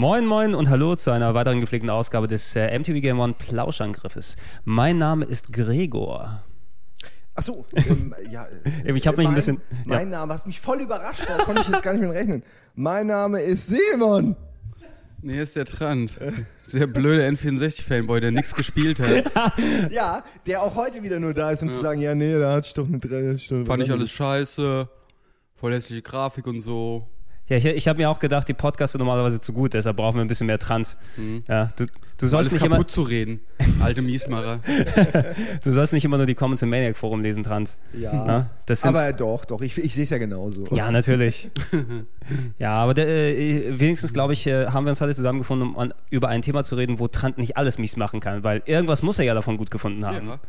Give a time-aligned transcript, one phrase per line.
[0.00, 4.36] Moin Moin und Hallo zu einer weiteren gepflegten Ausgabe des äh, MTV Game One Plauschangriffes.
[4.64, 6.42] Mein Name ist Gregor.
[7.34, 8.46] Achso, ähm, ja.
[8.82, 9.60] Äh, ich habe mich ein bisschen.
[9.84, 10.20] Mein ja.
[10.20, 12.42] Name, hast mich voll überrascht, da konnte ich jetzt gar nicht mehr rechnen.
[12.74, 14.36] Mein Name ist Simon.
[15.20, 16.18] Nee, ist der Trant.
[16.72, 19.30] Der blöde N64-Fanboy, der nichts gespielt hat.
[19.90, 21.74] ja, der auch heute wieder nur da ist, um ja.
[21.74, 23.66] zu sagen, ja, nee, da hat doch eine drei Stunden.
[23.66, 24.88] Fand ich alles scheiße,
[25.56, 27.06] voll hässliche Grafik und so.
[27.50, 30.14] Ja, ich, ich habe mir auch gedacht, die Podcasts sind normalerweise zu gut, deshalb brauchen
[30.14, 30.96] wir ein bisschen mehr Trans.
[31.16, 31.42] Mhm.
[31.48, 33.40] Ja, du, du sollst Alles nicht kaputt immer zu reden,
[33.80, 34.60] alte Miesmacher.
[35.64, 37.76] du sollst nicht immer nur die Comments im Maniac Forum lesen, Trans.
[37.92, 38.50] Ja, ja
[38.84, 40.64] aber doch, doch, ich, ich sehe es ja genauso.
[40.70, 41.50] Ja, natürlich.
[42.60, 45.92] ja, aber der, äh, wenigstens, glaube ich, äh, haben wir uns heute zusammengefunden, um an,
[46.08, 49.18] über ein Thema zu reden, wo Trant nicht alles mies machen kann, weil irgendwas muss
[49.18, 50.28] er ja davon gut gefunden haben.
[50.28, 50.40] Ja.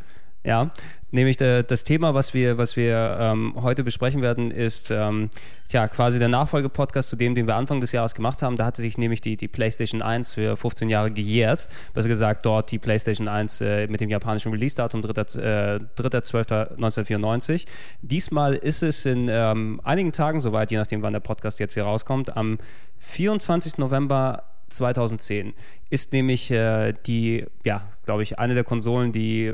[0.43, 0.71] Ja,
[1.11, 5.29] nämlich der, das Thema, was wir, was wir ähm, heute besprechen werden, ist ähm,
[5.69, 8.57] ja quasi der Nachfolgepodcast zu dem, den wir Anfang des Jahres gemacht haben.
[8.57, 11.69] Da hatte sich nämlich die, die PlayStation 1 für 15 Jahre gejährt.
[11.93, 17.53] Besser gesagt, dort die PlayStation 1 äh, mit dem japanischen Release-Datum 3.12.1994.
[17.53, 17.65] Äh,
[18.01, 21.83] Diesmal ist es in ähm, einigen Tagen soweit, je nachdem, wann der Podcast jetzt hier
[21.83, 22.57] rauskommt, am
[22.97, 23.77] 24.
[23.77, 25.53] November 2010
[25.89, 29.53] ist nämlich äh, die, ja, glaube ich, eine der Konsolen, die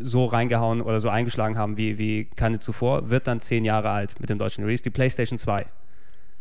[0.00, 4.20] so reingehauen oder so eingeschlagen haben wie, wie keine zuvor, wird dann zehn Jahre alt
[4.20, 5.66] mit dem deutschen Release, die PlayStation 2.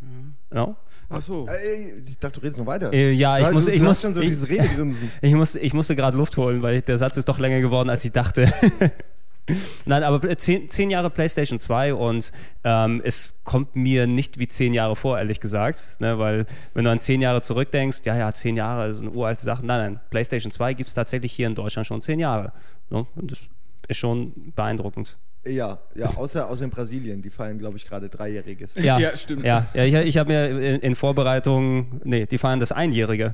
[0.01, 0.33] Mhm.
[0.53, 0.75] Ja.
[1.09, 1.47] Ach so.
[1.47, 2.91] Äh, ich dachte, du redest noch weiter.
[2.93, 5.11] Äh, ja, ich, muss, ich, muss, schon so ich, dieses Redegrinsen.
[5.21, 8.05] ich, musste, ich musste gerade Luft holen, weil der Satz ist doch länger geworden, als
[8.05, 8.51] ich dachte.
[9.85, 12.31] Nein, aber zehn, zehn, Jahre PlayStation 2 und
[12.63, 15.97] ähm, es kommt mir nicht wie zehn Jahre vor, ehrlich gesagt.
[15.99, 19.43] Ne, weil, wenn du an zehn Jahre zurückdenkst, ja, ja, zehn Jahre ist eine uralte
[19.43, 19.65] Sache.
[19.65, 22.53] Nein, nein, PlayStation 2 gibt es tatsächlich hier in Deutschland schon zehn Jahre.
[22.91, 23.05] Ne?
[23.15, 23.49] Und das
[23.87, 25.17] ist schon beeindruckend.
[25.43, 28.75] Ja, ja, außer, außer in Brasilien, die feiern, glaube ich, gerade Dreijähriges.
[28.75, 29.43] Ja, ja stimmt.
[29.43, 33.33] Ja, ja ich, ich habe mir in, in, Vorbereitung, nee, die feiern das Einjährige.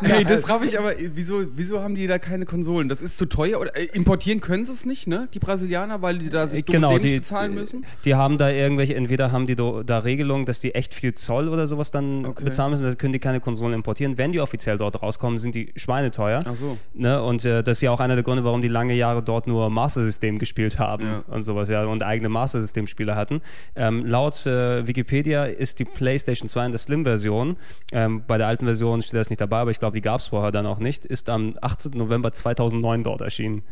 [0.00, 0.92] Nee, das raff ich aber.
[0.98, 2.88] Wieso, wieso haben die da keine Konsolen?
[2.88, 3.60] Das ist zu teuer.
[3.60, 5.28] Oder äh, importieren können sie es nicht, ne?
[5.34, 7.86] Die Brasilianer, weil die da sich genau, die, bezahlen müssen?
[8.04, 11.48] Die haben da irgendwelche, entweder haben die do, da Regelungen, dass die echt viel Zoll
[11.48, 12.44] oder sowas dann okay.
[12.44, 14.18] bezahlen müssen, dann können die keine Konsolen importieren.
[14.18, 16.42] Wenn die offiziell dort rauskommen, sind die schweineteuer.
[16.44, 16.76] Ach so.
[16.94, 17.22] Ne?
[17.22, 19.70] Und äh, das ist ja auch einer der Gründe, warum die lange Jahre dort nur
[19.70, 21.24] Master System gespielt haben ja.
[21.28, 23.42] und sowas, ja, und eigene Master System Spiele hatten.
[23.76, 27.56] Ähm, laut äh, Wikipedia ist die PlayStation 2 in der Slim-Version.
[27.92, 30.28] Ähm, bei der alten Version steht das nicht dabei, aber ich glaube, die gab es
[30.28, 31.92] vorher dann auch nicht, ist am 18.
[31.92, 33.62] November 2009 dort erschienen.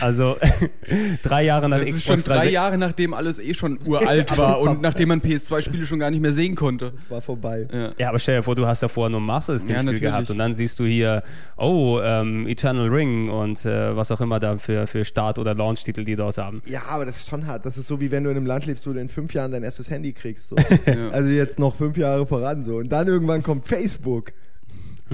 [0.00, 0.36] Also
[1.22, 4.60] drei Jahre nach das Xbox ist schon drei Jahre, nachdem alles eh schon uralt war
[4.60, 6.92] und nachdem man PS2-Spiele schon gar nicht mehr sehen konnte.
[6.92, 7.66] Das war vorbei.
[7.72, 7.92] Ja.
[7.98, 10.54] ja, aber stell dir vor, du hast davor nur Master System-Spiel ja, gehabt und dann
[10.54, 11.22] siehst du hier,
[11.56, 16.04] oh, ähm, Eternal Ring und äh, was auch immer da für, für Start- oder Launch-Titel
[16.04, 16.60] die dort haben.
[16.66, 17.66] Ja, aber das ist schon hart.
[17.66, 19.52] Das ist so, wie wenn du in einem Land lebst, wo du in fünf Jahren
[19.52, 20.48] dein erstes Handy kriegst.
[20.48, 20.56] So.
[20.86, 21.10] ja.
[21.10, 22.76] Also jetzt noch fünf Jahre voran so.
[22.76, 24.32] Und dann irgendwann kommt Facebook.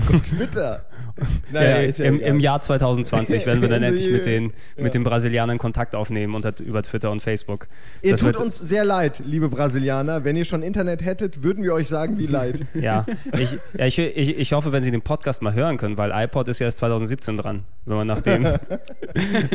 [0.00, 0.84] Twitter.
[1.50, 4.82] Naja, ja, im, Im Jahr 2020 werden wir dann endlich mit den, ja.
[4.84, 7.69] mit den Brasilianern Kontakt aufnehmen und über Twitter und Facebook.
[8.03, 10.25] Ihr das tut uns sehr leid, liebe Brasilianer.
[10.25, 12.64] Wenn ihr schon Internet hättet, würden wir euch sagen, wie leid.
[12.75, 13.04] ja,
[13.38, 16.48] ich, ja ich, ich, ich hoffe, wenn Sie den Podcast mal hören können, weil iPod
[16.48, 18.47] ist ja erst 2017 dran, wenn man nach dem,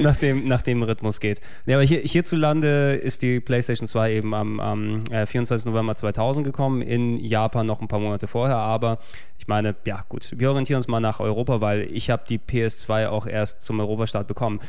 [0.02, 1.40] nach dem, nach dem Rhythmus geht.
[1.66, 5.66] Ja, aber hier, hierzulande ist die PlayStation 2 eben am, am 24.
[5.66, 9.00] Äh, November 2000 gekommen, in Japan noch ein paar Monate vorher, aber
[9.44, 13.08] ich meine, ja gut, wir orientieren uns mal nach Europa, weil ich habe die PS2
[13.08, 14.60] auch erst zum Europastart bekommen.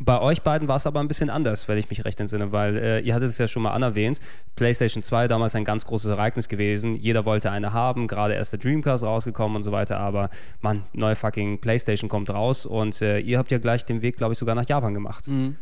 [0.00, 2.76] Bei euch beiden war es aber ein bisschen anders, wenn ich mich recht entsinne, weil
[2.76, 4.20] äh, ihr hattet es ja schon mal anerwähnt.
[4.54, 6.94] PlayStation 2 damals ein ganz großes Ereignis gewesen.
[6.94, 9.98] Jeder wollte eine haben, gerade erst der Dreamcast rausgekommen und so weiter.
[9.98, 14.16] Aber man, neue fucking PlayStation kommt raus und äh, ihr habt ja gleich den Weg,
[14.16, 15.26] glaube ich, sogar nach Japan gemacht.
[15.26, 15.56] Mhm.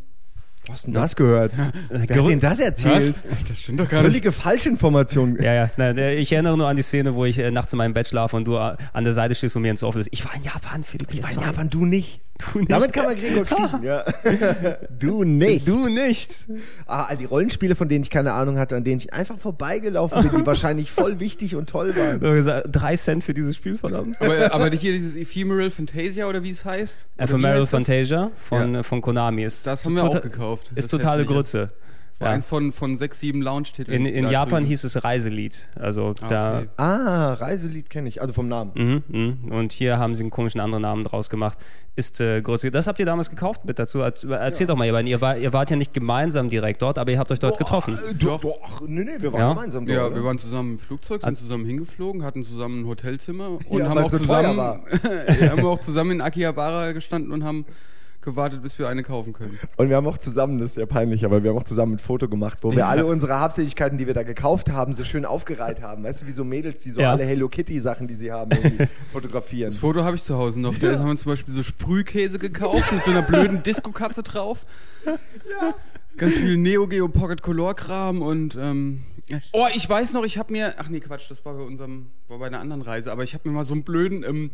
[0.67, 1.53] Wo hast denn das gehört?
[1.89, 3.15] Wer hat denn das erzählt?
[3.29, 3.45] Was?
[3.45, 4.41] Das stimmt doch gar Völlige nicht.
[4.41, 5.41] Falschinformation.
[5.41, 5.71] Ja, ja.
[5.77, 8.37] Nein, ich erinnere nur an die Szene, wo ich äh, nachts in meinem Bett schlafe
[8.37, 10.83] und du äh, an der Seite stehst und mir ins Ohr Ich war in Japan,
[10.83, 11.13] Philipp.
[11.13, 12.21] Ich war in Japan, du nicht.
[12.39, 12.71] Du nicht.
[12.71, 14.05] Damit kann man Gregor kriegen, ja.
[14.99, 15.67] Du nicht.
[15.67, 16.47] Du nicht.
[16.87, 20.23] Ah, all die Rollenspiele, von denen ich keine Ahnung hatte, an denen ich einfach vorbeigelaufen
[20.23, 22.21] bin, die wahrscheinlich voll wichtig und toll waren.
[22.21, 24.21] Gesagt, drei Cent für dieses Spiel, verdammt.
[24.21, 27.07] Aber, aber hier dieses Ephemeral Fantasia oder wie es heißt?
[27.17, 28.83] Ephemeral Fantasia von, ja.
[28.83, 29.67] von Konami ist.
[29.67, 30.71] Das haben wir auch gekauft.
[30.75, 31.71] Ist totale Grütze.
[32.17, 32.35] Das war ja.
[32.35, 34.07] eins von, von sechs, sieben Launch-Titeln.
[34.07, 34.69] In, in Japan drüben.
[34.69, 35.69] hieß es Reiselied.
[35.75, 36.59] Also ah, da.
[36.61, 36.69] Okay.
[36.79, 38.73] Ah, Reiselied kenne ich, also vom Namen.
[38.75, 39.03] Mhm,
[39.49, 39.55] mh.
[39.55, 41.59] Und hier haben sie einen komischen anderen Namen draus gemacht.
[41.99, 42.71] Ist äh, größer.
[42.71, 44.01] Das habt ihr damals gekauft mit dazu.
[44.01, 44.67] Erzählt ja.
[44.67, 45.07] doch mal, ihr, beiden.
[45.07, 47.59] ihr, war, ihr wart ja nicht gemeinsam direkt dort, aber ihr habt euch dort doch,
[47.59, 47.99] getroffen.
[48.11, 49.55] Äh, doch, doch, nee, nee, wir waren ja?
[49.55, 49.97] gemeinsam dort.
[49.97, 53.99] Ja, wir waren zusammen im Flugzeug, sind zusammen hingeflogen, hatten zusammen ein Hotelzimmer und haben,
[53.99, 57.65] auch so zusammen, haben auch zusammen in Akihabara gestanden und haben
[58.27, 59.59] gewartet, bis wir eine kaufen können.
[59.77, 61.99] Und wir haben auch zusammen, das ist ja peinlich, aber wir haben auch zusammen ein
[61.99, 62.89] Foto gemacht, wo wir Ja.
[62.89, 66.05] alle unsere Habseligkeiten, die wir da gekauft haben, so schön aufgereiht haben.
[66.05, 67.13] Weißt du, wie so Mädels, die so Ja.
[67.13, 69.71] alle Hello Kitty Sachen, die sie haben, irgendwie fotografieren.
[69.71, 70.77] Das Foto habe ich zu Hause noch.
[70.79, 74.67] Da haben wir zum Beispiel so Sprühkäse gekauft mit so einer blöden Disco-Katze drauf.
[76.17, 79.03] Ganz viel Neo Geo Pocket Color Kram und ähm,
[79.53, 82.39] oh, ich weiß noch, ich habe mir, ach nee, Quatsch, das war bei unserem, war
[82.39, 84.51] bei einer anderen Reise, aber ich habe mir mal so einen blöden, ähm,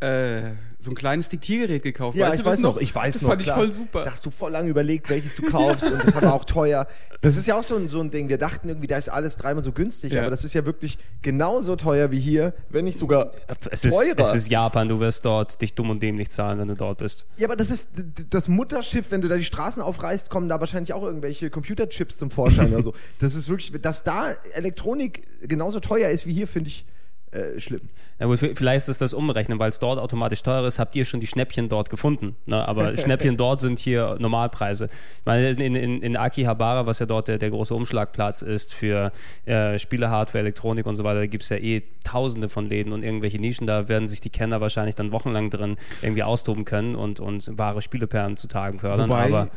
[0.00, 2.16] äh, so ein kleines Diktiergerät gekauft.
[2.16, 3.30] Ja, weißt ich du das weiß noch, ich weiß das noch.
[3.30, 3.56] fand ich klar.
[3.56, 4.04] voll super.
[4.04, 6.86] Da hast du voll lange überlegt, welches du kaufst und das war auch teuer.
[7.22, 8.28] Das ist ja auch so ein, so ein Ding.
[8.28, 10.20] Wir dachten irgendwie, da ist alles dreimal so günstig, Ja.
[10.22, 13.32] aber das ist ja wirklich genauso teuer wie hier, wenn nicht sogar
[13.70, 14.18] Es ist, teurer.
[14.18, 17.24] es ist Japan, du wirst dort dich dumm und dämlich zahlen, wenn du dort bist.
[17.38, 17.88] Ja, aber das ist
[18.28, 22.30] das Mutterschiff, wenn du da die Straßen aufreißt, kommen da wahrscheinlich auch irgendwelche Computerchips zum
[22.30, 22.92] Vorschein oder so.
[23.20, 26.84] Das ist wirklich, dass da Elektronik genauso teuer ist wie hier, finde ich
[27.34, 27.82] äh, schlimm.
[28.20, 31.18] Ja, gut, vielleicht ist das Umrechnen, weil es dort automatisch teurer ist, habt ihr schon
[31.18, 32.36] die Schnäppchen dort gefunden.
[32.46, 32.66] Ne?
[32.66, 34.84] Aber Schnäppchen dort sind hier Normalpreise.
[34.84, 39.10] Ich meine, in, in, in Akihabara, was ja dort der, der große Umschlagplatz ist für
[39.46, 42.92] äh, Spiele, Hardware, Elektronik und so weiter, da gibt es ja eh tausende von Läden
[42.92, 46.94] und irgendwelche Nischen, da werden sich die Kenner wahrscheinlich dann wochenlang drin irgendwie austoben können
[46.94, 49.08] und, und wahre Spieleperlen zutage fördern.
[49.10, 49.48] Wobei- Aber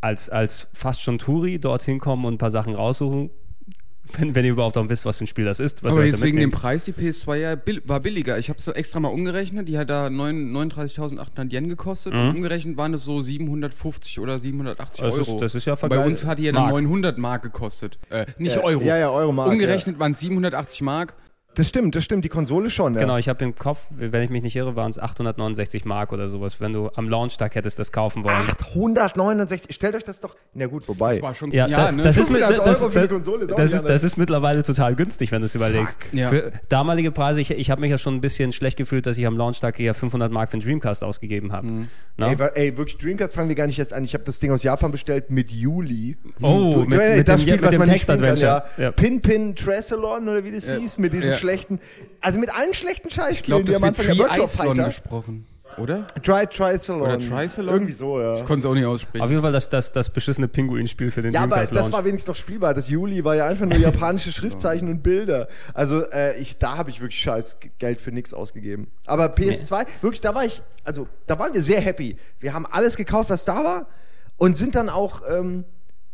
[0.00, 3.30] als, als fast schon Touri dorthin kommen und ein paar Sachen raussuchen,
[4.18, 5.82] wenn, wenn ihr überhaupt auch wisst, was für ein Spiel das ist.
[5.82, 6.50] Was aber jetzt wegen dem.
[6.50, 8.38] Preis, die PS2 ja bill war billiger.
[8.38, 9.68] Ich habe es extra mal umgerechnet.
[9.68, 12.12] Die hat da 9 39.800 Yen gekostet.
[12.12, 15.40] Und umgerechnet waren es so 750 oder 780 Das ist- Euro.
[15.40, 16.72] das ist ja Und Bei vergleich- uns hat die ja dann Mark.
[16.74, 17.98] 900 Mark gekostet.
[18.10, 18.82] Äh, nicht Ja, Euro.
[18.82, 21.14] ja, ja, Euro, Mark, Umgerechnet waren es 780 Mark.
[21.56, 22.94] Das stimmt, das stimmt, die Konsole schon.
[22.94, 23.00] Ja.
[23.00, 26.28] Genau, ich habe im Kopf, wenn ich mich nicht irre, waren es 869 Mark oder
[26.28, 28.36] sowas, wenn du am Launchtag hättest das kaufen wollen.
[28.36, 31.14] 869, stellt euch das doch, na gut, wobei.
[31.14, 32.02] Das war schon, Ja, da, ne?
[32.02, 34.04] das, ist, mit, 500 das, Euro für eine das, Konsole ist auch das, ist, das
[34.04, 35.98] ist mittlerweile total günstig, wenn du es überlegst.
[36.12, 36.28] Ja.
[36.28, 39.26] Für damalige Preise, ich, ich habe mich ja schon ein bisschen schlecht gefühlt, dass ich
[39.26, 41.66] am Launchtag eher 500 Mark für den Dreamcast ausgegeben habe.
[41.66, 41.88] Mhm.
[42.16, 42.36] Ne?
[42.54, 44.04] Ey, ey, wirklich, Dreamcast fangen wir gar nicht erst an.
[44.04, 46.16] Ich habe das Ding aus Japan bestellt mit Juli.
[46.40, 48.28] Oh, Du- mit- du- mit das dem- Spiel, mit was dem man nicht spielen kann,
[48.36, 48.64] Text-Adventure.
[48.78, 48.84] ja.
[48.84, 48.90] Ja.
[48.92, 50.74] Pin Pin Tresalon oder wie das Ja.
[50.76, 51.36] hieß, mit diesen Ja.
[51.40, 51.80] Schlechten,
[52.20, 54.84] also mit allen schlechten Scheißspielen, die am Anfang der Virtual Fighter.
[54.84, 55.46] gesprochen.
[55.78, 56.06] Oder?
[56.22, 57.02] Try Trisalon.
[57.02, 57.74] Oder Trisalon?
[57.74, 58.32] Irgendwie so, ja.
[58.32, 59.22] Ich konnte es auch nicht aussprechen.
[59.22, 62.28] Auf jeden Fall das, das, das beschissene Pinguin-Spiel für den Ja, aber das war wenigstens
[62.28, 62.74] noch spielbar.
[62.74, 65.48] Das Juli war ja einfach nur japanische Schriftzeichen und Bilder.
[65.72, 68.88] Also äh, ich, da habe ich wirklich scheiß Geld für nichts ausgegeben.
[69.06, 72.16] Aber PS2, wirklich, da war ich, also da waren wir sehr happy.
[72.40, 73.86] Wir haben alles gekauft, was da war
[74.36, 75.64] und sind dann auch ähm,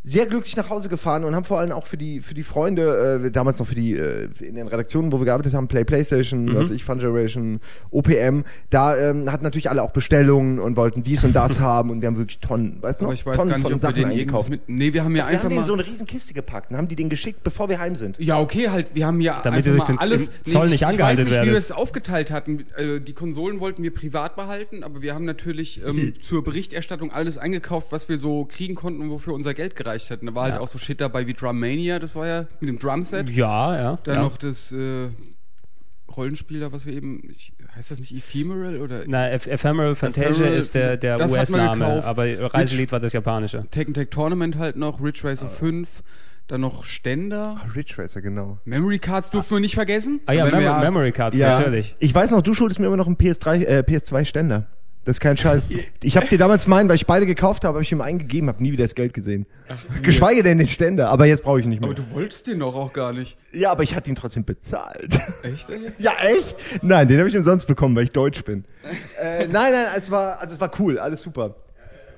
[0.09, 3.21] sehr glücklich nach Hause gefahren und haben vor allem auch für die, für die Freunde,
[3.25, 6.45] äh, damals noch für die, äh, in den Redaktionen, wo wir gearbeitet haben, Play Playstation,
[6.45, 6.55] Mhm.
[6.55, 7.59] was ich, Fun Generation,
[7.91, 12.01] OPM, da ähm, hatten natürlich alle auch Bestellungen und wollten dies und das haben und
[12.01, 13.07] wir haben wirklich Tonnen, weißt du noch?
[13.09, 14.49] aber ich weiß Tonnen gar nicht, von ob wir Sachen den irgendwie eingekauft.
[14.49, 14.61] mit.
[14.69, 15.65] Nee, wir haben ja Wir einfach haben den mal.
[15.65, 18.17] so eine riesen Kiste gepackt und haben die den geschickt, bevor wir heim sind.
[18.19, 20.29] Ja, okay, halt, wir haben ja Damit einfach mal den alles.
[20.45, 22.65] im Zoll nicht ich, ich angehalten weiß nicht, wie wir es aufgeteilt hatten.
[22.77, 27.37] Äh, Die Konsolen wollten wir privat behalten, aber wir haben natürlich ähm, zur Berichterstattung alles
[27.37, 30.21] eingekauft, was wir so kriegen konnten und wofür unser Geld gereicht hat.
[30.21, 30.59] Und da war halt Ja.
[30.59, 33.29] auch so Shit dabei wie Drummania, das war ja mit dem Drumset.
[33.29, 33.99] ja, ja.
[34.03, 34.21] Dann ja.
[34.21, 35.09] noch das äh,
[36.15, 37.21] Rollenspiel da, was wir eben.
[37.29, 42.03] Ich, heißt das nicht Ephemeral oder Na, Eph- Ephemeral Fantasia Ephemeral, ist der, der US-Name,
[42.05, 43.65] aber Reiselied war das japanische.
[43.69, 45.27] Tekken Tag Tournament halt noch, Ridge Ah.
[45.29, 46.03] Racer 5,
[46.47, 47.57] dann noch Ständer.
[47.75, 48.57] Ridge Racer, genau.
[48.63, 50.21] Memory Cards dürfen wir nicht vergessen.
[50.25, 51.95] Ah ja, Mem Memory Cards, natürlich.
[51.99, 54.67] Ich weiß noch, du schuldest mir immer noch einen PS3, äh, PS2-Ständer.
[55.07, 55.69] Das ist kein Scheiß.
[56.03, 58.61] Ich habe dir damals meinen, weil ich beide gekauft habe, habe ich ihm eingegeben, habe
[58.61, 59.45] nie wieder das Geld gesehen.
[60.01, 61.89] Geschweige denn den Ständer, aber jetzt brauche ich nicht mehr.
[61.89, 63.37] Aber du wolltest den doch auch gar nicht.
[63.51, 65.19] ja, aber ich hatte ihn trotzdem bezahlt.
[65.43, 65.69] Echt?
[65.69, 65.79] ey?
[65.97, 66.55] ja, echt?
[66.81, 68.65] Nein, den habe ich umsonst bekommen, weil ich deutsch bin.
[69.21, 71.55] äh, nein, nein, es war, also es war cool, alles super.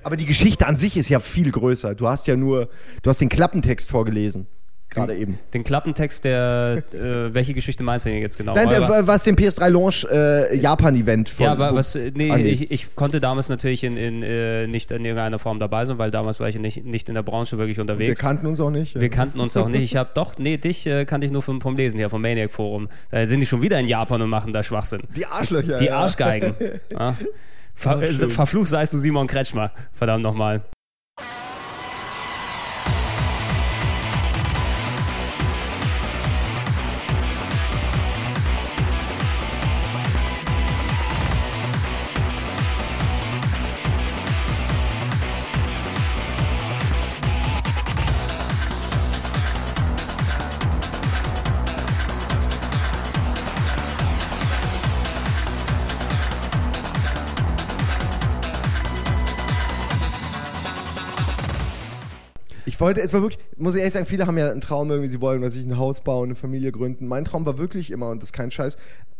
[0.02, 1.94] Aber die Geschichte an sich ist ja viel größer.
[1.94, 2.68] Du hast ja nur,
[3.02, 4.46] du hast den Klappentext vorgelesen.
[4.90, 5.38] Gerade eben.
[5.54, 8.54] Den Klappentext der, äh, welche Geschichte meinst du denn jetzt genau?
[8.54, 11.46] Nein, der, was den PS3 Launch äh, Japan-Event von.
[11.46, 12.48] ja, aber was, äh, nee, nee.
[12.48, 16.10] Ich, ich konnte damals natürlich in, in, äh, nicht in irgendeiner Form dabei sein, weil
[16.10, 18.20] damals war ich nicht, nicht in der Branche wirklich Wir unterwegs.
[18.20, 18.98] kannten uns auch nicht.
[18.98, 19.82] Wir kannten uns auch nicht.
[19.82, 22.50] Ich habe doch, nee, dich äh, kannte ich nur vom, vom Lesen hier, vom Maniac
[22.50, 22.88] Forum.
[23.12, 25.02] Da sind die schon wieder in Japan und machen da Schwachsinn.
[25.14, 25.78] Die Arschlöcher.
[25.78, 25.98] Die ja.
[25.98, 26.54] Arschgeigen.
[26.90, 27.16] ja.
[27.76, 29.70] Ver, äh, verflucht seist du Simon Kretschmer.
[29.92, 30.62] Verdammt nochmal.
[62.80, 65.10] Ich wollte, es war wirklich, muss ich ehrlich sagen, viele haben ja einen Traum irgendwie,
[65.10, 67.08] sie wollen, was ich, ein Haus bauen, eine Familie gründen.
[67.08, 68.78] Mein Traum war wirklich immer, und das ist kein Scheiß,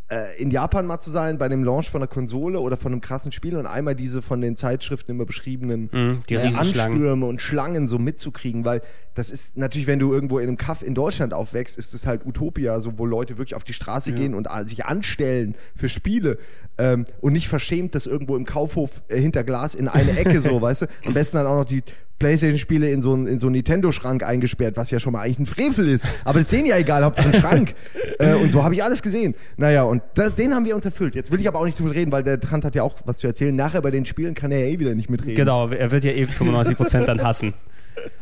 [0.09, 3.03] äh, in Japan mal zu sein, bei dem Launch von einer Konsole oder von einem
[3.03, 6.55] krassen Spiel und einmal diese von den Zeitschriften immer beschriebenen Mhm, die äh.
[6.55, 8.81] Anstürme und Schlangen so mitzukriegen, weil
[9.13, 12.25] das ist natürlich, wenn du irgendwo in einem Kaff in Deutschland aufwächst, ist es halt
[12.25, 16.39] Utopia, so wo Leute wirklich auf die Straße gehen und äh, sich anstellen für Spiele
[16.79, 20.63] ähm, und nicht verschämt das irgendwo im Kaufhof äh, hinter Glas in eine Ecke so,
[20.63, 20.87] weißt du?
[21.05, 21.83] Am besten dann auch noch die
[22.21, 25.47] Playstation-Spiele in so einen in so einen Nintendo-Schrank eingesperrt, was ja schon mal eigentlich ein
[25.47, 26.07] Frevel ist.
[26.25, 27.75] Aber das ist denen ja egal, Hauptsache ein Schrank.
[28.21, 29.35] äh, und so habe ich alles gesehen.
[29.57, 31.17] Naja, und da, den haben wir uns erfüllt.
[31.17, 32.97] Jetzt will ich aber auch nicht zu viel reden, weil der Trant hat ja auch
[33.07, 33.57] was zu erzählen.
[33.57, 35.35] Nachher bei den Spielen kann er ja eh wieder nicht mitreden.
[35.35, 37.55] Genau, er wird ja eh 95% dann hassen.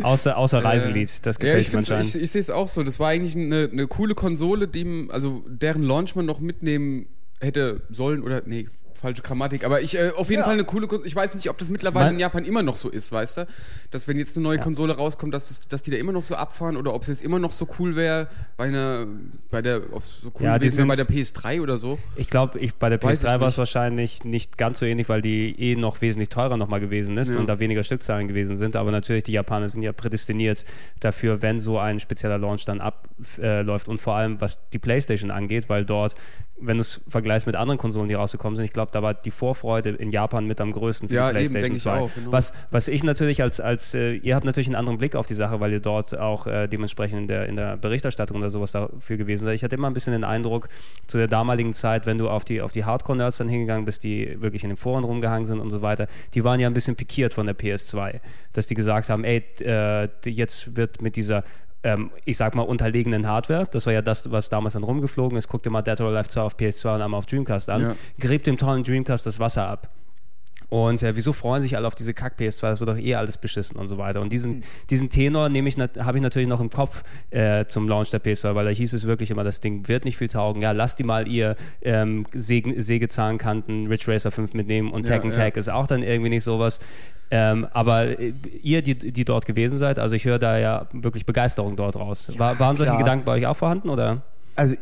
[0.03, 2.15] Außer, außer Reiselied, das Ja, gefällt ich, ihm find's- anscheinend.
[2.17, 2.83] ich, ich sehe es auch so.
[2.83, 7.07] Das war eigentlich eine, eine coole Konsole, die, also deren Launch man noch mitnehmen
[7.41, 8.67] hätte sollen oder nee,
[9.01, 9.65] falsche Grammatik.
[9.65, 10.45] Aber ich äh, auf jeden Ja.
[10.45, 11.09] Fall eine coole Konsole.
[11.09, 13.47] Ich weiß nicht, ob das mittlerweile Mein- in Japan immer noch so ist, weißt du?
[13.91, 14.63] Dass wenn jetzt eine neue Ja.
[14.63, 17.23] Konsole rauskommt, dass, es, dass die da immer noch so abfahren oder ob es jetzt
[17.23, 19.07] immer noch so cool wäre bei einer,
[19.51, 21.99] bei der, ob es so cool Ja, wäre bei der sind's- PS3 oder so.
[22.17, 25.09] Ich glaube, ich, bei der Weiß ich PS3 war es wahrscheinlich nicht ganz so ähnlich,
[25.09, 27.37] weil die eh noch wesentlich teurer nochmal gewesen ist Ja.
[27.39, 28.77] und da weniger Stückzahlen gewesen sind.
[28.77, 30.65] Aber natürlich, die Japaner sind ja prädestiniert
[31.01, 33.89] dafür, wenn so ein spezieller Launch dann abläuft.
[33.89, 36.15] und vor allem, was die PlayStation angeht, weil dort,
[36.61, 39.31] wenn du es vergleichst mit anderen Konsolen, die rausgekommen sind, ich glaube, da war die
[39.31, 41.99] Vorfreude in Japan mit am größten für Ja, die eben, PlayStation ich 2.
[42.01, 42.33] auch, genau.
[42.33, 45.35] Was, was ich natürlich als, als äh, ihr habt natürlich einen anderen Blick auf die
[45.35, 49.17] Sache, weil ihr dort auch äh, dementsprechend in der, in der Berichterstattung oder sowas dafür
[49.17, 49.55] gewesen seid.
[49.55, 50.69] Ich hatte immer ein bisschen den Eindruck,
[51.07, 54.41] zu der damaligen Zeit, wenn du auf die, auf die Hardcore-Nerds dann hingegangen bist, die
[54.41, 57.35] wirklich in den Foren rumgehangen sind und so weiter, die waren ja ein bisschen pikiert
[57.35, 58.21] von der PS2,
[58.53, 61.45] dass die gesagt haben, ey, äh, jetzt wird mit dieser
[61.83, 63.69] ähm, ich sag mal, unterlegenen Hardware.
[63.71, 65.49] Das war ja das, was damals dann rumgeflogen ist.
[65.49, 67.83] Guck dir mal Dead or Alive 2 auf PS2 und einmal auf Dreamcast an.
[67.83, 67.97] Ja.
[68.19, 69.89] Gräbt dem tollen Dreamcast das Wasser ab.
[70.71, 72.61] Und äh, wieso freuen sich alle auf diese Kack PS2?
[72.63, 74.21] Das wird doch eh alles beschissen und so weiter.
[74.21, 78.11] Und diesen, diesen Tenor nehme ich habe ich natürlich noch im Kopf äh, zum Launch
[78.11, 80.61] der PS2, weil da hieß es wirklich immer, das Ding wird nicht viel taugen.
[80.61, 85.25] Ja, lasst die mal ihr ähm, Sägen, Sägezahnkanten Ridge Racer 5 mitnehmen und Ja, Tag
[85.25, 85.45] and ja.
[85.45, 86.81] Tag ist auch dann irgendwie nicht sowas.
[87.31, 88.33] Ähm, aber äh,
[88.63, 92.33] ihr, die, die dort gewesen seid, also ich höre da ja wirklich Begeisterung dort raus.
[92.39, 93.03] War, waren solche klar.
[93.03, 94.23] Gedanken bei euch auch vorhanden oder?
[94.57, 94.77] Also,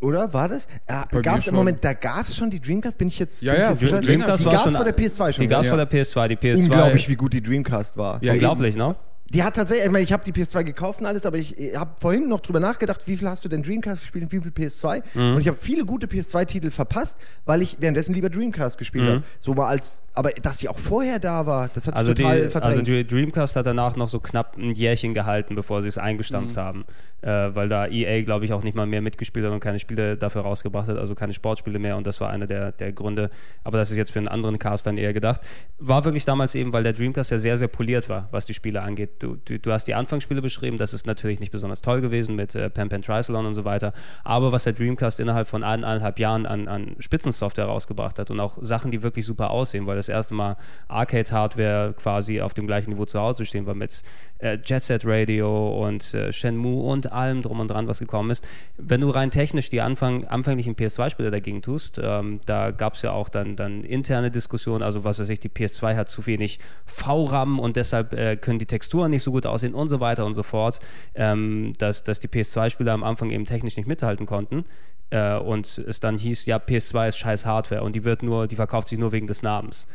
[0.00, 0.66] oder war das?
[1.12, 1.54] Mir gab's im.
[1.54, 3.42] Moment, da gab es schon die Dreamcast, bin ich jetzt.
[3.42, 4.06] Ja, ja, ich jetzt?
[4.06, 5.42] Dreamcast die war schon- vor der PS2 schon.
[5.42, 6.28] Die gab es vor der PS2.
[6.28, 8.18] Die PS2 Unglaublich, wie gut die Dreamcast war.
[8.22, 8.96] Ja, unglaublich, ne?
[9.32, 11.92] Die hat tatsächlich, ich meine, ich habe die PS2 gekauft und alles, aber ich habe
[12.00, 15.02] vorhin noch drüber nachgedacht, wie viel hast du denn Dreamcast gespielt und wie viel PS2?
[15.14, 15.34] Mhm.
[15.34, 19.22] Und ich habe viele gute PS2-Titel verpasst, weil ich währenddessen lieber Dreamcast gespielt habe.
[19.38, 21.98] So mal als, aber dass die auch vorher da war, das hat Mhm.
[21.98, 22.64] Also ich die, total verdrängt.
[22.78, 26.56] also die Dreamcast hat danach noch so knapp ein Jährchen gehalten, bevor sie es eingestampft
[26.56, 26.60] Mhm.
[26.60, 26.84] haben.
[27.22, 30.16] Äh, weil da EA, glaube ich, auch nicht mal mehr mitgespielt hat und keine Spiele
[30.16, 33.28] dafür rausgebracht hat, also keine Sportspiele mehr und das war einer der, der Gründe.
[33.62, 35.42] Aber das ist jetzt für einen anderen Cast dann eher gedacht.
[35.78, 38.80] War wirklich damals eben, weil der Dreamcast ja sehr, sehr poliert war, was die Spiele
[38.80, 39.19] angeht.
[39.20, 42.54] Du, du, du hast die Anfangsspiele beschrieben, das ist natürlich nicht besonders toll gewesen mit
[42.54, 43.92] äh, Pen Pen Triathlon und so weiter.
[44.24, 48.58] Aber was der Dreamcast innerhalb von eineinhalb Jahren an, an Spitzensoftware rausgebracht hat und auch
[48.60, 50.56] Sachen, die wirklich super aussehen, weil das erste Mal
[50.88, 54.02] Arcade-Hardware quasi auf dem gleichen Niveau zu Hause stehen war mit
[54.38, 58.46] äh, Jet Set Radio und äh, Shenmue und allem drum und dran, was gekommen ist.
[58.76, 63.12] Wenn du rein technisch die Anfang, anfänglichen PS2-Spiele dagegen tust, ähm, da gab es ja
[63.12, 67.58] auch dann, dann interne Diskussionen, also was weiß ich, die PS2 hat zu wenig VRAM
[67.58, 70.42] und deshalb äh, können die Texturen nicht so gut aussehen und so weiter und so
[70.42, 70.80] fort,
[71.14, 74.64] ähm, dass, dass die PS2-Spieler am Anfang eben technisch nicht mithalten konnten.
[75.10, 78.56] Äh, und es dann hieß, ja, PS2 ist scheiß Hardware und die wird nur, die
[78.56, 79.86] verkauft sich nur wegen des Namens.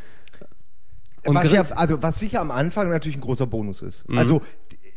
[1.25, 4.07] Und was, ja, also, was sicher am Anfang natürlich ein großer Bonus ist.
[4.07, 4.17] Mhm.
[4.17, 4.41] Also,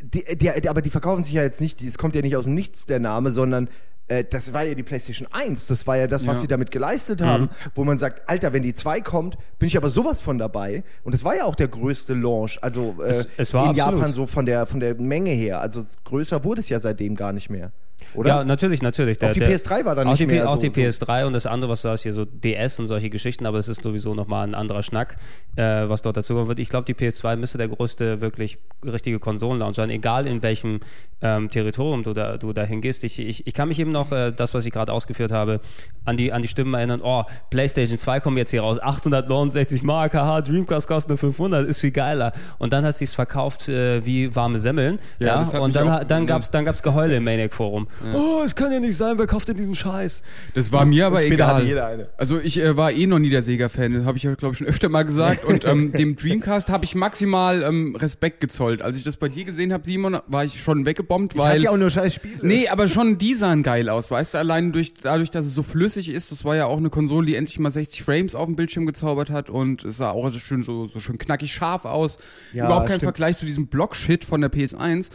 [0.01, 2.43] die, die, die, aber die verkaufen sich ja jetzt nicht, es kommt ja nicht aus
[2.43, 3.69] dem Nichts der Name, sondern
[4.09, 5.67] äh, das war ja die PlayStation 1.
[5.67, 6.41] Das war ja das, was Ja.
[6.41, 9.89] sie damit geleistet haben, wo man sagt, Alter, wenn die 2 kommt, bin ich aber
[9.89, 10.83] sowas von dabei.
[11.03, 13.99] Und das war ja auch der größte Launch, also äh, Es- es war in absolut.
[14.01, 15.61] Japan so von der, von der Menge her.
[15.61, 17.71] Also größer wurde es ja seitdem gar nicht mehr.
[18.13, 18.29] Oder?
[18.29, 19.21] Ja, natürlich, natürlich.
[19.23, 20.73] Auch die PS3 war dann auch nicht die, P- mehr Auch so- die so-
[21.05, 23.67] PS3 und das andere, was du hast, hier so DS und solche Geschichten, aber das
[23.67, 25.17] ist sowieso nochmal ein anderer Schnack,
[25.55, 26.59] äh, was dort dazu kommen wird.
[26.59, 30.79] Ich glaube, die PS2 müsste der größte, wirklich richtige Konsolenlaunch sein, egal in welchem
[31.21, 33.03] ähm, Territorium du da, du da hingehst.
[33.03, 35.59] Ich, ich, ich kann mich eben noch, äh, das, was ich gerade ausgeführt habe,
[36.05, 40.13] an die, an die Stimmen erinnern, oh, PlayStation 2 kommt jetzt hier raus, 869 Mark,
[40.13, 42.31] haha, Dreamcast kostet nur 500, ist viel geiler.
[42.57, 44.99] Und dann hat sie es verkauft äh, wie warme Semmeln.
[45.19, 47.23] Ja, Ja, das hat und mich dann, auch dann gab es dann gab's Geheule im
[47.25, 47.88] Maniac Forum.
[48.13, 50.23] Oh, es kann ja nicht sein, wer kauft denn diesen Scheiß?
[50.53, 51.55] Das war mir aber egal.
[51.55, 52.09] hatte jeder eine.
[52.17, 54.67] Also ich äh, war eh noch nie der Sega-Fan, habe ich ja glaube ich schon
[54.67, 55.43] öfter mal gesagt.
[55.43, 58.81] Und ähm, dem Dreamcast habe ich maximal ähm, Respekt gezollt.
[58.81, 61.63] Als ich das bei dir gesehen habe, Simon, war ich schon weggebombt, Ich hatte weil
[61.63, 62.39] ja auch nur scheiß Spiele.
[62.41, 64.37] Nee, aber schon die sahen geil aus, weißt du?
[64.37, 67.35] Allein durch, dadurch, dass es so flüssig ist, das war ja auch eine Konsole, die
[67.35, 70.63] endlich mal 60 Frames auf dem Bildschirm gezaubert hat und es sah auch so schön,
[70.63, 72.17] so, so schön knackig scharf aus.
[72.53, 73.15] Ja, Überhaupt kein stimmt.
[73.15, 75.09] Vergleich zu diesem Block-Shit von der PS1.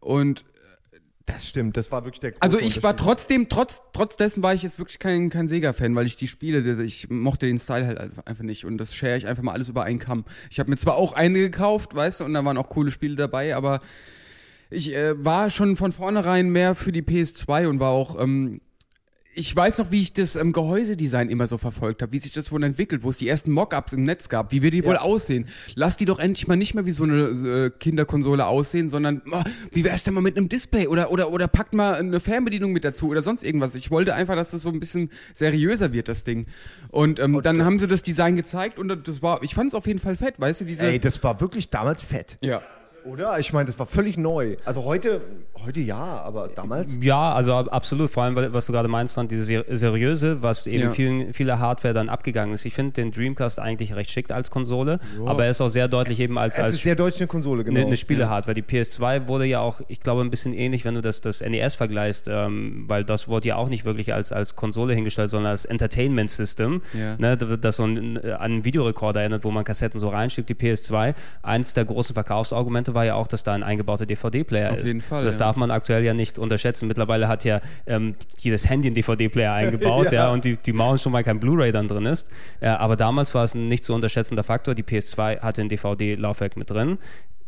[0.00, 0.44] Und
[1.26, 4.54] Das stimmt, das war wirklich der große Also ich war trotzdem, trotz, trotz dessen war
[4.54, 7.98] ich jetzt wirklich kein, kein Sega-Fan, weil ich die Spiele, ich mochte den Style halt
[7.98, 10.24] einfach- einfach nicht und das share ich einfach mal alles über einen Kamm.
[10.50, 13.16] Ich habe mir zwar auch eine gekauft, weißt du, und da waren auch coole Spiele
[13.16, 13.80] dabei, aber
[14.70, 18.60] ich äh, war schon von vornherein mehr für die PS2 und war auch, ähm,
[19.36, 22.50] ich weiß noch, wie ich das ähm, Gehäusedesign immer so verfolgt habe, wie sich das
[22.50, 25.46] wohl entwickelt, wo es die ersten Mockups im Netz gab, wie wir die wohl aussehen.
[25.74, 27.16] Lass die doch endlich mal nicht mehr wie so eine
[27.66, 31.48] äh, Kinderkonsole aussehen, sondern oh, wie wär's denn mal mit einem Display oder oder oder
[31.48, 33.74] packt mal eine Fernbedienung mit dazu oder sonst irgendwas.
[33.74, 36.46] Ich wollte einfach, dass das so ein bisschen seriöser wird, das Ding.
[36.88, 39.86] Und ähm, dann haben sie das Design gezeigt und das war, ich fand es auf
[39.86, 40.86] jeden Fall fett, weißt du, diese.
[40.86, 42.38] Ey, das war wirklich damals fett.
[42.40, 42.62] ja.
[43.10, 43.38] Oder?
[43.38, 44.56] Ich meine, das war völlig neu.
[44.64, 45.20] Also heute,
[45.64, 46.98] heute ja, aber damals.
[47.00, 48.10] Ja, also ab- absolut.
[48.10, 50.90] Vor allem, weil- was du gerade meinst, dann diese ser- seriöse, was eben Ja.
[50.90, 52.64] vielen, viele Hardware dann abgegangen ist.
[52.64, 56.18] Ich finde den Dreamcast eigentlich recht schick als Konsole, aber er ist auch sehr deutlich
[56.20, 57.78] eben als, Es als ist sehr deutsch eine Konsole, genau.
[57.78, 58.54] eine, eine Spielehardware.
[58.54, 61.74] Die PS2 wurde ja auch, ich glaube, ein bisschen ähnlich, wenn du das, das NES
[61.76, 65.64] vergleichst, ähm, weil das wurde ja auch nicht wirklich als, als Konsole hingestellt, sondern als
[65.64, 67.16] Entertainment System, Ja.
[67.18, 70.48] ne, das so ein, an einen Videorekorder erinnert, wo man Kassetten so reinschiebt.
[70.48, 74.78] Die PS2, eins der großen Verkaufsargumente war ja auch, dass da ein eingebauter DVD-Player Auf
[74.78, 74.88] ist.
[74.88, 75.38] jeden Fall, Das ja.
[75.40, 76.88] darf man aktuell ja nicht unterschätzen.
[76.88, 80.24] Mittlerweile hat ja ähm, jedes Handy einen DVD-Player eingebaut, ja.
[80.24, 80.32] Ja.
[80.32, 82.28] und die, die Mauern schon mal kein Blu-ray dann drin ist.
[82.60, 84.74] Ja, aber damals war es ein nicht zu unterschätzender Faktor.
[84.74, 86.98] Die PS2 hatte ein DVD-Laufwerk mit drin.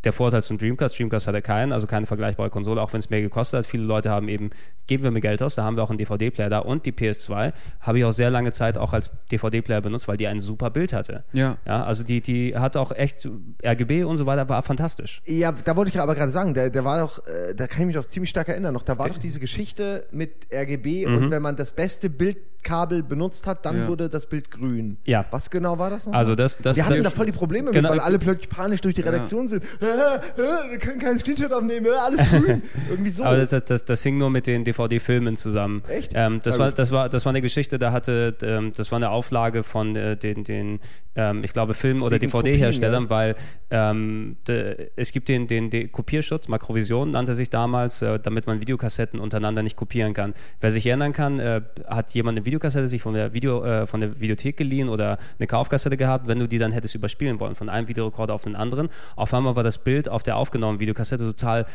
[0.05, 3.21] Der Vorteil zum Dreamcast, Dreamcast hatte keinen, also keine vergleichbare Konsole, auch wenn es mehr
[3.21, 3.67] gekostet hat.
[3.67, 4.51] Viele Leute haben eben,
[4.87, 6.59] geben wir mir Geld aus, da haben wir auch einen DVD-Player da.
[6.61, 10.29] Und die PS2 habe ich auch sehr lange Zeit auch als DVD-Player benutzt, weil die
[10.29, 11.25] ein super Bild hatte.
[11.33, 11.57] Ja.
[11.67, 13.29] Ja, also die, die hat auch echt
[13.65, 15.21] RGB und so weiter, war fantastisch.
[15.27, 17.87] Ja, da wollte ich aber gerade sagen, da, da war doch, äh, da kann ich
[17.89, 21.43] mich doch ziemlich stark erinnern, noch, da war doch diese Geschichte mit RGB und wenn
[21.43, 23.89] man das beste Bildkabel benutzt hat, dann Ja.
[23.89, 24.99] wurde das Bild grün.
[25.05, 25.25] Ja.
[25.31, 26.13] Was genau war das noch?
[26.15, 27.91] Also das, das, Wir hatten das, da voll die Probleme Genau.
[27.91, 29.65] mit, weil alle plötzlich panisch durch die Redaktion sind.
[29.89, 32.63] Äh, äh, wir können keinen Screenshot aufnehmen, äh, alles grün.
[32.89, 33.25] Irgendwie so.
[33.25, 35.83] Aber das, das, das, hing nur mit den DVD-Filmen zusammen.
[35.89, 36.13] Echt?
[36.15, 39.11] Ähm, das, war, das, war, das war eine Geschichte, da hatte, ähm, das war eine
[39.11, 40.81] Auflage von den, den
[41.19, 43.35] ähm, ich glaube, Film- oder DVD-Herstellern, Kopien, weil
[43.71, 48.61] ähm, de, es gibt den, den, den Kopierschutz, Makrovision nannte sich damals, äh, damit man
[48.61, 50.35] Videokassetten untereinander nicht kopieren kann.
[50.61, 54.01] Wer sich erinnern kann, äh, hat jemand eine Videokassette sich von der, Video, äh, von
[54.01, 57.69] der Videothek geliehen oder eine Kaufkassette gehabt, wenn du die dann hättest überspielen wollen, von
[57.69, 58.89] einem Videorekorder auf den anderen.
[59.17, 61.67] Auf einmal war das Bild auf der aufgenommenen Videokassette total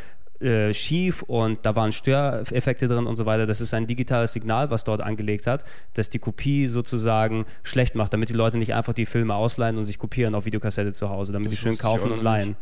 [0.43, 3.47] äh, schief und da waren Störeffekte drin und so weiter.
[3.47, 5.63] Das ist ein digitales Signal, was dort angelegt hat,
[5.93, 9.85] das die Kopie sozusagen schlecht macht, damit die Leute nicht einfach die Filme ausleihen und
[9.85, 12.57] sich kopieren auf Videokassette zu Hause, damit die schön kaufen und leihen.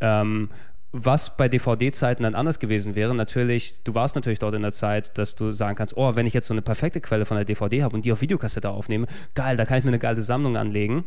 [0.00, 0.48] Ähm,
[0.92, 5.16] was bei DVD-Zeiten dann anders gewesen wäre, natürlich, du warst natürlich dort in der Zeit,
[5.16, 7.84] dass du sagen kannst, oh, wenn ich jetzt so eine perfekte Quelle von der DVD
[7.84, 11.04] habe und die auf Videokassette aufnehme, geil, da kann ich mir eine geile Sammlung anlegen.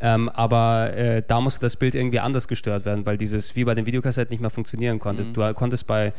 [0.00, 3.74] Ähm, aber äh, da musste das Bild irgendwie anders gestört werden, weil dieses wie bei
[3.74, 5.24] den Videokassetten nicht mehr funktionieren konnte.
[5.24, 5.34] Mhm.
[5.34, 6.12] Du konntest bei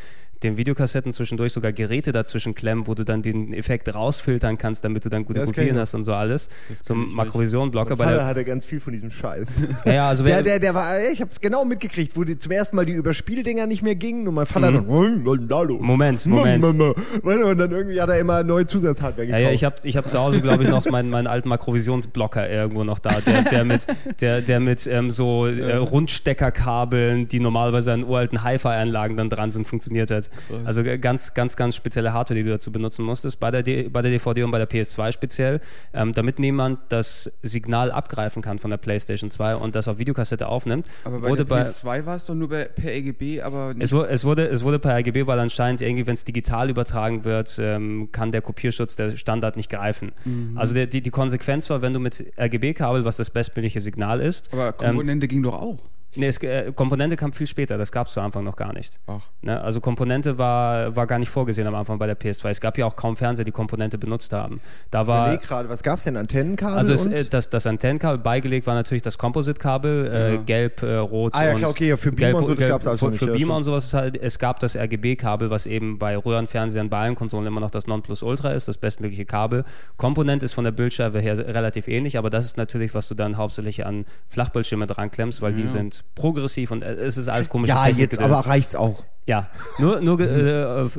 [0.44, 5.04] den Videokassetten zwischendurch sogar Geräte dazwischen klemmen, wo du dann den Effekt rausfiltern kannst, damit
[5.06, 6.48] du dann gute Kopien hast und so alles.
[6.70, 6.90] Nicht.
[6.90, 7.96] Makrovision-Blocker.
[7.96, 9.56] Bei Vater hatte ganz viel von diesem Scheiß.
[9.86, 12.76] ja, ja, also Der, der, der war, ich hab's genau mitgekriegt, wo die zum ersten
[12.76, 15.62] Mal die Überspieldinger nicht mehr gingen und mein Vater dann, "Hm, was ist denn da
[15.62, 15.82] los?
[15.82, 16.64] Moment, Moment.
[16.64, 19.44] Und dann irgendwie hat er immer neue Zusatzhardware Ja, gekauft.
[19.50, 22.84] ja, ich habe ich hab zu Hause, glaube ich, noch meinen, meinen alten Makrovisionsblocker irgendwo
[22.84, 23.86] noch da, der, der mit,
[24.22, 29.68] der, der mit ähm, so äh, Rundsteckerkabeln, die normalerweise an uralten Hi-Fi-Anlagen dann dran sind,
[29.68, 30.29] funktioniert hat.
[30.66, 33.90] Also äh, ganz, ganz, ganz spezielle Hardware, die du dazu benutzen musstest, bei der, D
[33.90, 35.62] bei der DVD und bei der PS2 speziell,
[35.94, 40.48] ähm, damit niemand das Signal abgreifen kann von der PlayStation 2 und das auf Videokassette
[40.48, 40.86] aufnimmt.
[41.04, 43.92] Aber bei wurde der PS2 war es doch nur bei, per EGB, aber nicht es,
[43.92, 47.58] wu- es, wurde, es wurde per RGB, weil anscheinend irgendwie, wenn es digital übertragen wird,
[47.60, 50.12] ähm, kann der Kopierschutz, der Standard nicht greifen.
[50.26, 50.58] Mhm.
[50.58, 54.50] Also der, die, die Konsequenz war, wenn du mit RGB-Kabel, was das bestmögliche Signal ist,
[54.54, 55.78] Aber ähm, Komponente ging doch auch.
[56.16, 59.00] Nee, es, äh, Komponente kam viel später, das gab es zu Anfang noch gar nicht.
[59.08, 59.22] Ach.
[59.42, 59.60] Ne?
[59.62, 62.50] Also Komponente war, war gar nicht vorgesehen am Anfang bei der PS2.
[62.50, 64.60] Es gab ja auch kaum Fernseher, die Komponente benutzt haben.
[64.92, 66.18] Da war, gerade, was gab's denn?
[66.18, 67.14] Antennenkabel also es, und?
[67.14, 70.42] äh, das, das Antennenkabel beigelegt war natürlich das Composite-Kabel, äh, Ja.
[70.42, 73.06] gelb, äh, rot Ah ja, und klar, okay, ja, für Beamer und so, das für,
[73.06, 76.00] noch nicht, Für ja, Beamer und sowas ist halt, es gab das RGB-Kabel, was eben
[76.00, 79.64] bei Röhrenfernsehern, bei allen Konsolen immer noch das Nonplusultra ist, das bestmögliche Kabel.
[79.98, 83.38] Komponent ist von der Bildscheibe her relativ ähnlich, aber das ist natürlich, was du dann
[83.38, 87.70] hauptsächlich an Flachbildschirme dran klemmst, weil die sind progressiv und äh, es ist alles komisch.
[87.70, 89.04] ja, jetzt aber reicht's auch.
[89.26, 90.90] Ja, nur, nur äh,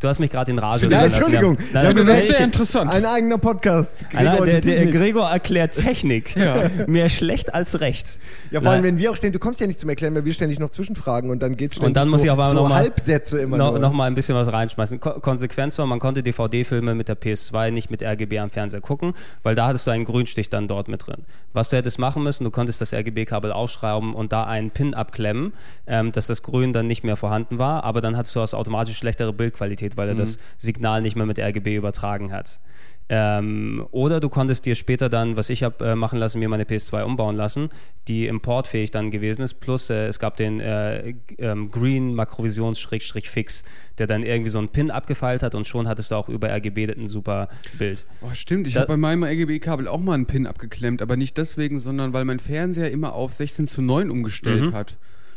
[0.00, 1.04] du hast mich gerade in Rage Ja.
[1.04, 1.58] Entschuldigung.
[1.74, 2.90] Ja, du das ist sehr interessant.
[2.90, 3.96] Ein eigener Podcast.
[4.14, 4.94] Einer, Gregor, der, die der Technik.
[4.94, 6.34] Gregor erklärt Technik.
[6.36, 6.70] Ja.
[6.86, 8.18] Mehr schlecht als recht.
[8.52, 10.32] Ja, vor allem, wenn wir auch ständig, du kommst ja nicht zum Erklären, weil wir
[10.34, 12.68] ständig noch zwischenfragen und dann geht's ständig Und dann muss so, ich einmal so noch
[12.68, 13.78] mal- Halbsätze immer No, nur.
[13.78, 15.00] noch mal ein bisschen was reinschmeißen.
[15.00, 19.14] Ko Konsequenz war, man konnte DVD-Filme mit der PS2 nicht mit RGB am Fernseher gucken,
[19.42, 21.24] weil da hattest du einen Grünstich dann dort mit drin.
[21.54, 25.52] Was du hättest machen müssen, du konntest das RGB-Kabel aufschrauben und da einen Pin abklemmen,
[25.86, 28.98] ähm, dass das Grün dann nicht mehr vorhanden war, aber dann hattest du aus automatisch
[28.98, 32.60] schlechtere Bildqualität, weil er das Signal nicht mehr mit RGB übertragen hat.
[33.08, 36.64] Ähm, oder du konntest dir später dann, was ich habe äh, machen lassen, mir meine
[36.64, 37.68] PS2 umbauen lassen,
[38.08, 39.54] die importfähig dann gewesen ist.
[39.60, 43.64] Plus äh, es gab den äh, ähm, Green Makrovisions-Fix,
[43.98, 46.90] der dann irgendwie so einen Pin abgefeilt hat und schon hattest du auch über RGB
[46.96, 48.06] ein super Bild.
[48.22, 51.78] Oh, stimmt, ich habe bei meinem RGB-Kabel auch mal einen Pin abgeklemmt, aber nicht deswegen,
[51.78, 54.72] sondern weil mein Fernseher immer auf 16 zu 9 umgestellt Mhm.
[54.74, 54.96] hat.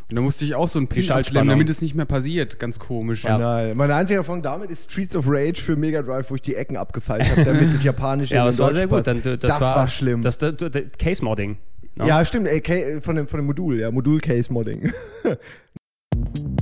[0.09, 2.59] Und da musste ich auch so einen Pin abklemmen, damit es nicht mehr passiert.
[2.59, 3.23] Ganz komisch.
[3.23, 3.39] Ja.
[3.39, 6.55] Nein, mein einziger Erfahrung damit ist Streets of Rage für Mega Drive, wo ich die
[6.55, 9.07] Ecken abgefeilt habe, damit das Japanische Ja, es war sehr gut.
[9.07, 10.21] Dann, das, das war, schlimm.
[10.21, 11.57] Das, das, das, Case-Modding.
[11.95, 12.07] ne?
[12.07, 14.91] Ja, stimmt, ey, von dem, von dem Modul, ja, Modul-Case-Modding.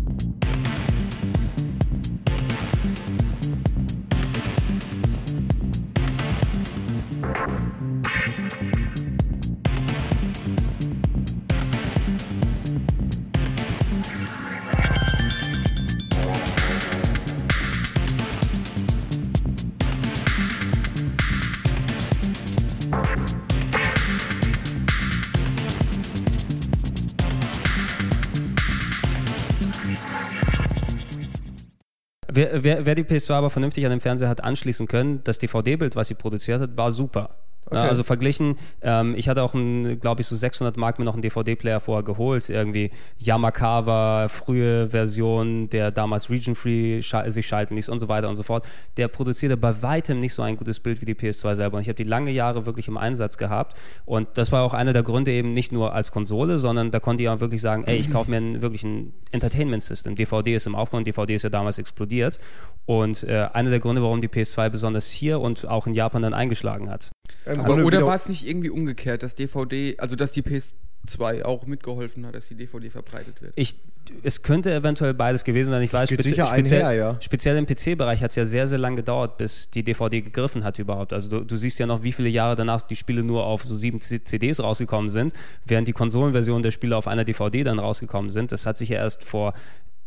[32.35, 35.95] Wer, wer, wer die PS2 aber vernünftig an den Fernseher hat anschließen können, das DVD-Bild,
[35.95, 37.42] was sie produziert hat, war super.
[37.65, 37.78] Okay.
[37.78, 41.80] also verglichen, ähm, ich hatte auch, glaube ich, so 600 Mark mir noch einen DVD-Player
[41.80, 42.49] vorher geholt.
[42.49, 48.36] Irgendwie Yamakawa, frühe Version, der damals Region-Free scha sich schalten ließ und so weiter und
[48.36, 48.65] so fort.
[48.97, 51.78] Der produzierte bei weitem nicht so ein gutes Bild wie die PS2 selber.
[51.78, 53.78] Und ich habe die lange Jahre wirklich im Einsatz gehabt.
[54.06, 57.23] Und das war auch einer der Gründe eben nicht nur als Konsole, sondern da konnte
[57.23, 60.15] ich auch wirklich sagen, ey, ich kaufe mir ein, wirklich ein Entertainment-System.
[60.15, 62.39] DVD ist im Aufbau und DVD ist ja damals explodiert.
[62.86, 66.34] Und äh, einer der Gründe, warum die PS2 besonders hier und auch in Japan dann
[66.34, 67.12] eingeschlagen hat.
[67.45, 72.25] Aber, oder war es nicht irgendwie umgekehrt, dass DVD, also dass die PS2 auch mitgeholfen
[72.25, 73.53] hat, dass die DVD verbreitet wird?
[73.56, 73.75] Ich,
[74.23, 75.82] es könnte eventuell beides gewesen sein.
[75.84, 77.17] Ich weiß, spezi sicher speziell, einher, ja.
[77.21, 80.79] speziell im PC-Bereich hat es ja sehr, sehr lange gedauert, bis die DVD gegriffen hat
[80.79, 81.13] überhaupt.
[81.13, 83.75] Also du, du siehst ja noch, wie viele Jahre danach die Spiele nur auf so
[83.75, 85.34] sieben CDs rausgekommen sind,
[85.65, 88.51] während die Konsolenversion der Spiele auf einer DVD dann rausgekommen sind.
[88.51, 89.53] Das hat sich ja erst vor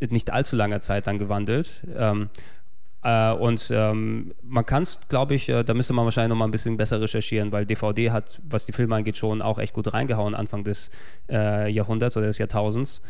[0.00, 1.82] nicht allzu langer Zeit dann gewandelt.
[1.96, 2.28] Ähm,
[3.06, 6.46] äh, und ähm, man kann es, glaube ich, äh, da müsste man wahrscheinlich noch mal
[6.46, 9.92] ein bisschen besser recherchieren, weil DVD hat, was die Filme angeht, schon auch echt gut
[9.92, 10.90] reingehauen Anfang des
[11.30, 13.02] äh, Jahrhunderts oder des Jahrtausends.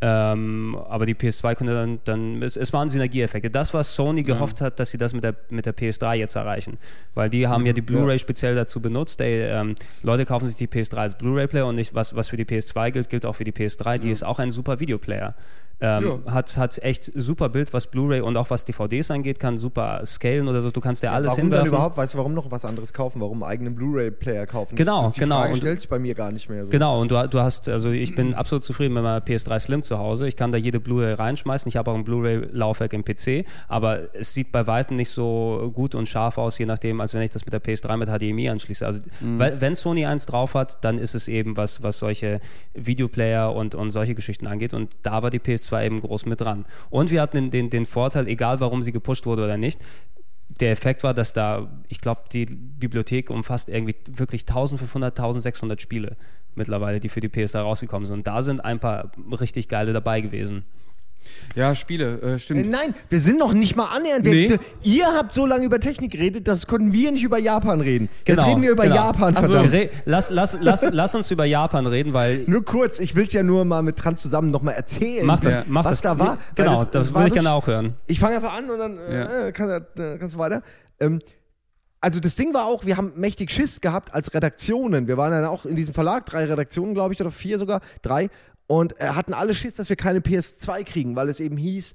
[0.00, 3.50] Ähm, aber die PS2 konnte dann, dann es, es waren Synergieeffekte.
[3.50, 6.78] Das, was Sony gehofft hat, dass sie das mit der, mit der PS3 jetzt erreichen.
[7.14, 9.20] Weil die haben ja die Blu-ray speziell dazu benutzt.
[9.20, 12.46] Ey, ähm, Leute kaufen sich die PS3 als Blu-ray-Player und nicht, was, was für die
[12.46, 13.98] PS2 gilt, gilt auch für die PS3.
[13.98, 15.34] Die ist auch ein super Videoplayer.
[15.84, 16.32] Ähm, Ja.
[16.32, 20.46] hat, hat echt super Bild, was Blu-ray und auch was DVDs angeht, kann super scalen
[20.46, 20.70] oder so.
[20.70, 21.64] Du kannst ja alles warum hinwerfen.
[21.66, 23.20] dann überhaupt, weißt du, warum noch was anderes kaufen?
[23.20, 24.76] Warum einen eigenen Blu-ray-Player kaufen?
[24.76, 25.38] Genau, das, das, die genau.
[25.40, 26.70] Frage Und- stellt sich bei mir gar nicht mehr so.
[26.70, 29.98] Genau, und du, du hast, also ich bin absolut zufrieden mit meiner PS3 Slim zu
[29.98, 30.28] Hause.
[30.28, 31.68] Ich kann da jede Blu-ray reinschmeißen.
[31.68, 35.96] Ich habe auch ein Blu-ray-Laufwerk im PC, aber es sieht bei weitem nicht so gut
[35.96, 38.86] und scharf aus, je nachdem, als wenn ich das mit der PS3 mit HDMI anschließe.
[38.86, 42.40] Also weil, wenn Sony eins drauf hat, dann ist es eben was, was solche
[42.74, 44.74] Videoplayer und, und solche Geschichten angeht.
[44.74, 46.66] Und da war die PS2 eben groß mit dran.
[46.90, 49.80] Und wir hatten den, den, den Vorteil, egal warum sie gepusht wurde oder nicht,
[50.60, 56.16] der Effekt war, dass da, ich glaube, die Bibliothek umfasst irgendwie wirklich 1500, 1600 Spiele
[56.54, 58.18] mittlerweile, die für die PS3 rausgekommen sind.
[58.18, 60.64] Und da sind ein paar richtig geile dabei gewesen.
[61.54, 62.70] Ja, Spiele, äh, Äh, stimmt.
[62.70, 64.24] nein, wir sind noch nicht mal annähernd.
[64.24, 64.46] Wir, Nee.
[64.48, 68.08] d- Ihr habt so lange über Technik geredet, das konnten wir nicht über Japan reden.
[68.18, 68.94] Jetzt Genau, reden wir über genau.
[68.96, 69.48] Japan, Ach so.
[69.52, 69.72] verdammt.
[69.72, 73.32] Re lass, lass, lass, lass uns über Japan reden, weil Nur kurz, ich will es
[73.32, 76.02] ja nur mal mit Trans zusammen nochmal erzählen, mach das, mach was das.
[76.02, 76.38] da war.
[76.54, 77.94] Genau, das, war will ich gerne auch hören.
[78.06, 79.46] Ich fange einfach an und dann Ja.
[79.48, 80.62] äh, kann, äh, kannst du weiter.
[81.00, 81.20] Ähm,
[82.00, 85.06] also das Ding war auch, wir haben mächtig Schiss gehabt als Redaktionen.
[85.06, 88.28] Wir waren dann auch in diesem Verlag, drei Redaktionen, glaube ich, oder vier sogar, drei.
[88.72, 91.92] Und äh, hatten alle Schiss, dass wir keine PS2 kriegen, weil es eben hieß,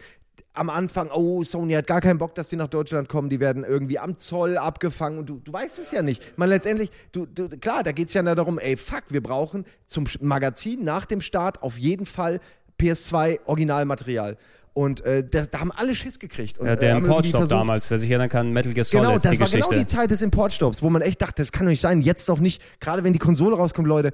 [0.53, 3.63] am Anfang, oh, Sony hat gar keinen Bock, dass die nach Deutschland kommen, die werden
[3.63, 6.21] irgendwie am Zoll abgefangen und du, du weißt es ja nicht.
[6.21, 9.23] Ich meine, letztendlich, du, du, klar, da geht es ja nur darum, ey, fuck, wir
[9.23, 12.39] brauchen zum Magazin nach dem Start auf jeden Fall
[12.79, 14.37] PS2 Originalmaterial.
[14.75, 16.59] Und äh, da, da haben alle Schiss gekriegt.
[16.59, 19.17] Und, Ja, äh, der irgendwie Importstopp damals, wer sich erinnern kann, Metal Gear Solid, Genau,
[19.17, 19.69] das die war Geschichte.
[19.69, 22.29] genau die Zeit des Importstopps, wo man echt dachte, das kann doch nicht sein, jetzt
[22.29, 24.11] doch nicht, gerade wenn die Konsole rauskommt, Leute,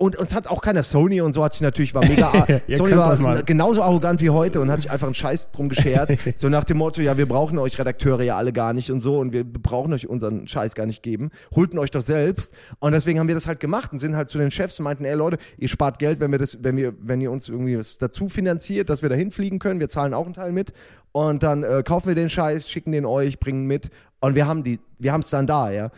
[0.00, 2.30] Und uns hat auch keiner Sony und so hat sich natürlich war mega
[2.68, 6.16] Sony war genauso arrogant wie heute und hat sich einfach einen Scheiß drum geschert.
[6.36, 9.18] so nach dem Motto, ja, wir brauchen euch Redakteure ja alle gar nicht und so
[9.18, 11.30] und wir brauchen euch unseren Scheiß gar nicht geben.
[11.52, 12.54] Holten euch doch selbst.
[12.78, 15.04] Und deswegen haben wir das halt gemacht und sind halt zu den Chefs und meinten,
[15.04, 17.98] ey Leute, ihr spart Geld, wenn wir das, wenn wir, wenn ihr uns irgendwie was
[17.98, 19.80] dazu finanziert, dass wir da hinfliegen können.
[19.80, 20.72] Wir zahlen auch einen Teil mit.
[21.10, 23.90] Und dann äh, kaufen wir den Scheiß, schicken den euch, bringen mit.
[24.20, 25.90] Und wir haben die, wir haben es dann da, ja.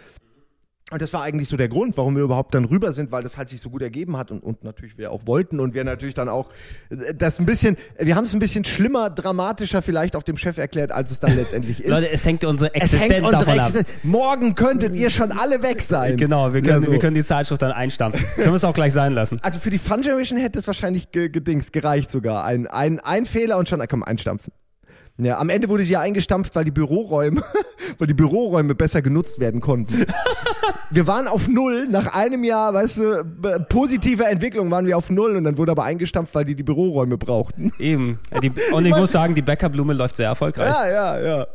[0.90, 3.38] Und das war eigentlich so der Grund, warum wir überhaupt dann rüber sind, weil das
[3.38, 6.14] halt sich so gut ergeben hat und, und natürlich wir auch wollten und wir natürlich
[6.14, 6.50] dann auch
[6.90, 10.59] äh, das ein bisschen, wir haben es ein bisschen schlimmer, dramatischer vielleicht auch dem Chef
[10.59, 11.88] erklärt, als es dann letztendlich ist.
[11.90, 13.68] Leute, es hängt unsere es Existenz hängt unsere davon ab.
[13.68, 14.05] Existenz.
[14.05, 16.16] Morgen könntet ihr schon alle weg sein.
[16.16, 16.90] Genau, wir können, Ja, so.
[16.90, 18.24] wir können die Zeitschrift dann einstampfen.
[18.35, 19.38] können wir es auch gleich sein lassen.
[19.42, 22.44] Also für die Fun Generation hätte es wahrscheinlich ge gedings, gereicht sogar.
[22.44, 24.53] Ein, ein, ein Fehler und schon, komm, einstampfen.
[25.18, 27.42] Ja, am Ende wurde sie ja eingestampft, weil die Büroräume,
[27.98, 30.07] weil die Büroräume besser genutzt werden konnten.
[30.90, 33.25] Wir waren auf Null, nach einem Jahr, weißt du,
[33.68, 37.18] positiver Entwicklung waren wir auf Null und dann wurde aber eingestampft, weil die die Büroräume
[37.18, 37.73] brauchten.
[37.79, 38.18] Eben.
[38.42, 40.73] Die, und ich muss sagen, die Bäckerblume läuft sehr erfolgreich.
[40.73, 41.46] Ja, ja, ja.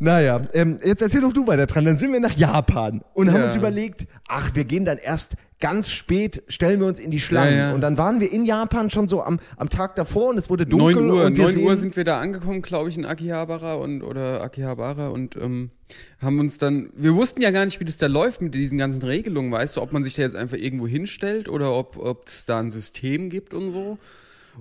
[0.00, 1.84] Naja, ähm, jetzt erzähl doch du weiter dran.
[1.84, 3.44] Dann sind wir nach Japan und haben Ja.
[3.44, 7.52] uns überlegt, ach, wir gehen dann erst ganz spät, stellen wir uns in die Schlangen.
[7.52, 7.74] Ja, ja.
[7.74, 10.64] Und dann waren wir in Japan schon so am, am Tag davor und es wurde
[10.66, 11.02] dunkel.
[11.02, 13.74] 9 Uhr, und wir 9 sehen, Uhr sind wir da angekommen, glaube ich, in Akihabara
[13.74, 15.70] und oder Akihabara und ähm,
[16.18, 19.02] haben uns dann, wir wussten ja gar nicht, wie das da läuft mit diesen ganzen
[19.02, 22.46] Regelungen, weißt du, ob man sich da jetzt einfach irgendwo hinstellt oder ob ob es
[22.46, 23.98] da ein System gibt und so.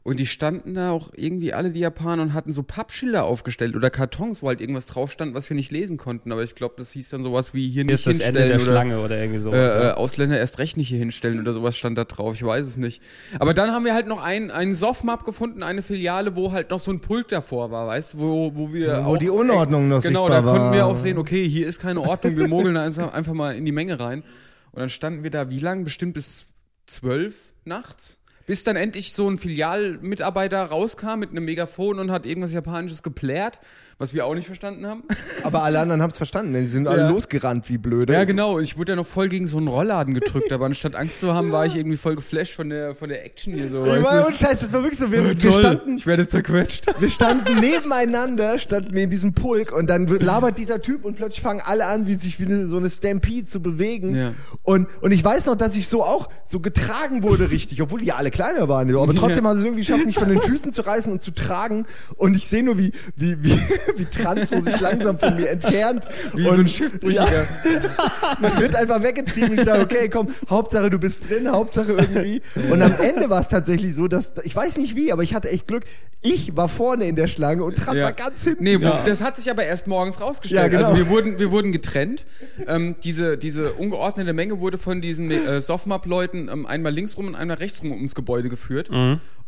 [0.03, 3.89] Und die standen da auch irgendwie alle die Japaner und hatten so Pappschilder aufgestellt oder
[3.89, 6.31] Kartons, wo halt irgendwas drauf stand, was wir nicht lesen konnten.
[6.31, 8.49] Aber ich glaube, das hieß dann sowas wie hier Hier nicht ist das Ende hinstellen
[8.49, 9.57] der oder Schlange oder irgendwie sowas.
[9.57, 9.93] äh, äh, ja.
[9.95, 12.33] Ausländer erst recht nicht hier hinstellen oder sowas stand da drauf.
[12.33, 13.01] Ich weiß es nicht.
[13.39, 16.79] Aber dann haben wir halt noch einen, einen Softmap gefunden, eine Filiale, wo halt noch
[16.79, 20.01] so ein Pult davor war, weißt du, wo, wo wir Wo auch, die Unordnung noch
[20.01, 20.87] Genau, da konnten wir war.
[20.87, 24.23] auch sehen, okay, hier ist keine Ordnung, wir mogeln einfach mal in die Menge rein.
[24.71, 25.83] Und dann standen wir da wie lang?
[25.83, 26.45] Bestimmt bis
[26.85, 28.18] zwölf nachts?
[28.49, 33.59] Bis dann endlich so ein Filialmitarbeiter rauskam mit einem Megafon und hat irgendwas Japanisches geplärt,
[33.99, 35.03] was wir auch nicht verstanden haben.
[35.43, 37.09] Aber alle anderen haben es verstanden, denn sie sind alle Ja.
[37.09, 38.13] losgerannt wie blöde.
[38.13, 38.59] Ja, genau.
[38.59, 41.51] Ich wurde ja noch voll gegen so einen Rollladen gedrückt, aber anstatt Angst zu haben,
[41.51, 43.83] war ich irgendwie voll geflasht von der, von der Action hier so.
[43.85, 44.27] Ich weißt war, du?
[44.27, 45.11] und Scheiß, das war wirklich so.
[45.11, 45.51] Wir, wir Toll.
[45.51, 46.85] standen, ich werde zerquetscht.
[46.99, 51.41] wir standen nebeneinander, standen wir in diesem Pulk und dann labert dieser Typ und plötzlich
[51.41, 54.15] fangen alle an, wie sich wie so eine Stampede zu bewegen.
[54.15, 54.31] Ja.
[54.63, 58.07] Und, und ich weiß noch, dass ich so auch so getragen wurde richtig, obwohl die
[58.07, 58.89] ja alle kleiner waren.
[58.95, 61.31] Aber trotzdem haben sie es irgendwie geschafft, mich von den Füßen zu reißen und zu
[61.31, 61.85] tragen.
[62.15, 63.59] Und ich sehe nur, wie, wie, wie,
[63.97, 66.07] wie Transo sich langsam von mir entfernt.
[66.33, 67.25] Wie und, so ein Schiffbrüchiger.
[67.25, 69.57] Ja, man wird einfach weggetrieben.
[69.57, 72.41] Ich sage, okay, komm, Hauptsache du bist drin, Hauptsache irgendwie.
[72.69, 75.49] Und am Ende war es tatsächlich so, dass, ich weiß nicht wie, aber ich hatte
[75.49, 75.85] echt Glück.
[76.21, 78.63] Ich war vorne in der Schlange und Tran war ganz hinten.
[78.63, 80.61] Nee, wo, das hat sich aber erst morgens rausgestellt.
[80.61, 80.89] Ja, genau.
[80.89, 82.25] Also wir wurden, wir wurden getrennt.
[82.67, 87.35] Ähm, diese, diese ungeordnete Menge wurde von diesen äh, Softmap-Leuten ähm, einmal links rum und
[87.35, 88.89] einmal rechts rum ums Gebäude geführt.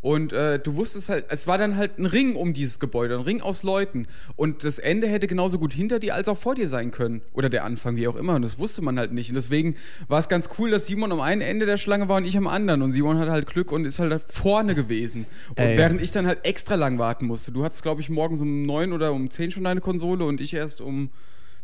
[0.01, 3.21] Und äh, du wusstest halt, es war dann halt ein Ring um dieses Gebäude, ein
[3.21, 4.07] Ring aus Leuten.
[4.35, 7.21] Und das Ende hätte genauso gut hinter dir als auch vor dir sein können.
[7.33, 8.35] Oder der Anfang, wie auch immer.
[8.35, 9.29] Und das wusste man halt nicht.
[9.29, 9.75] Und deswegen
[10.07, 12.47] war es ganz cool, dass Simon am einen Ende der Schlange war und ich am
[12.47, 12.81] anderen.
[12.81, 15.27] Und Simon hatte halt Glück und ist halt da vorne gewesen.
[15.49, 15.77] Und Ey.
[15.77, 17.51] während ich dann halt extra lang warten musste.
[17.51, 20.53] Du hattest, glaube ich, morgens um neun oder um zehn schon deine Konsole und ich
[20.55, 21.11] erst um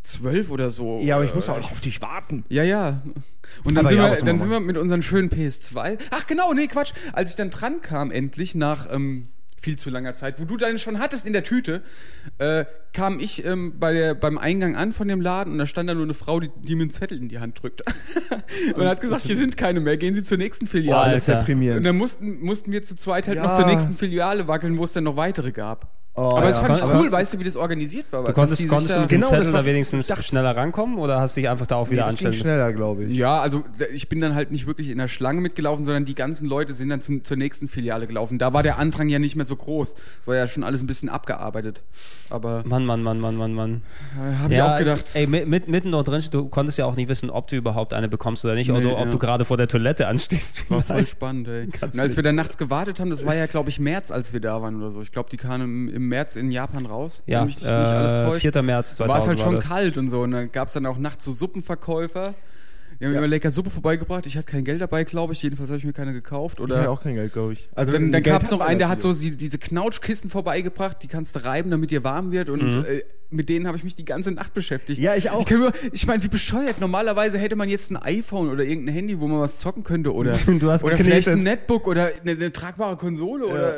[0.07, 0.99] zwölf oder so.
[1.03, 2.43] Ja, aber ich muss Äh, auch noch auf dich warten.
[2.49, 3.01] ja, ja.
[3.63, 5.97] Und dann, Aber sind, ja, wir, dann sind wir mit unseren schönen PS2.
[6.11, 6.91] Ach genau, nee, Quatsch.
[7.13, 10.77] Als ich dann dran kam, endlich nach ähm, viel zu langer Zeit, wo du dann
[10.79, 11.81] schon hattest in der Tüte,
[12.37, 15.89] äh, kam ich ähm, bei der, beim Eingang an von dem Laden und da stand
[15.89, 17.83] da nur eine Frau, die, die mir einen Zettel in die Hand drückt.
[18.75, 21.13] und hat gesagt, hier sind keine mehr, gehen Sie zur nächsten Boah, Filiale.
[21.13, 21.77] Das ist deprimierend.
[21.79, 23.43] und dann mussten, mussten wir zu zweit halt Ja.
[23.43, 25.91] noch zur nächsten Filiale wackeln, wo es dann noch weitere gab.
[26.19, 26.63] Oh, aber das ja.
[26.63, 28.23] fand ich Aber- cool, weißt du, wie das organisiert war.
[28.25, 31.37] Du konntest, konntest du mit dem Genau, das Zettel da wenigstens schneller rankommen oder hast
[31.37, 32.43] du dich einfach da auch wieder das ging anstellen müssen?
[32.43, 33.13] schneller, glaube ich.
[33.13, 36.47] Ja, also ich bin dann halt nicht wirklich in der Schlange mitgelaufen, sondern die ganzen
[36.47, 38.39] Leute sind dann zum, zur nächsten Filiale gelaufen.
[38.39, 39.93] Da war der Andrang ja nicht mehr so groß.
[40.21, 41.83] Es war ja schon alles ein bisschen abgearbeitet.
[42.31, 43.81] Aber Mann, Mann, Mann, Mann, Mann, Mann.
[44.17, 45.05] äh, habe ich auch gedacht.
[45.13, 47.93] Ey, mit, mit, mitten dort drin, du konntest ja auch nicht wissen, ob du überhaupt
[47.93, 49.11] eine bekommst oder nicht, oder Nee, ob ja.
[49.11, 50.69] du gerade vor der Toilette anstehst.
[50.71, 51.67] war voll spannend, ey.
[51.67, 54.33] Ganz Und als wir dann nachts gewartet haben, das war ja, glaube ich, März, als
[54.33, 55.01] wir da waren oder so.
[55.03, 57.23] Ich glaube, die kamen im, im März in Japan raus.
[57.27, 58.41] Ja, mich nicht alles äh, täuscht.
[58.53, 58.61] 4.
[58.63, 60.21] März 2000 war es halt schon kalt und so.
[60.21, 62.33] Und dann gab es dann auch nachts so Suppenverkäufer.
[62.99, 63.19] Die haben Ja.
[63.19, 64.25] immer lecker Suppe vorbeigebracht.
[64.25, 65.43] Ich hatte kein Geld dabei, glaube ich.
[65.43, 66.57] Jedenfalls habe ich mir keine gekauft.
[66.57, 67.69] Ich Oder hatte auch kein Geld, glaube ich.
[67.75, 71.07] Also dann dann gab es noch einen, der hat so sie- diese Knautschkissen vorbeigebracht, die
[71.07, 72.85] kannst du reiben, damit dir warm wird und Mhm.
[72.85, 74.99] äh, mit denen habe ich mich die ganze Nacht beschäftigt.
[74.99, 75.41] Ja, ich auch.
[75.47, 76.79] Ich, nur- ich meine, wie bescheuert.
[76.79, 80.33] Normalerweise hätte man jetzt ein iPhone oder irgendein Handy, wo man was zocken könnte oder,
[80.47, 81.37] Du hast oder vielleicht ein.
[81.39, 83.73] Netbook oder eine, eine tragbare Konsole oder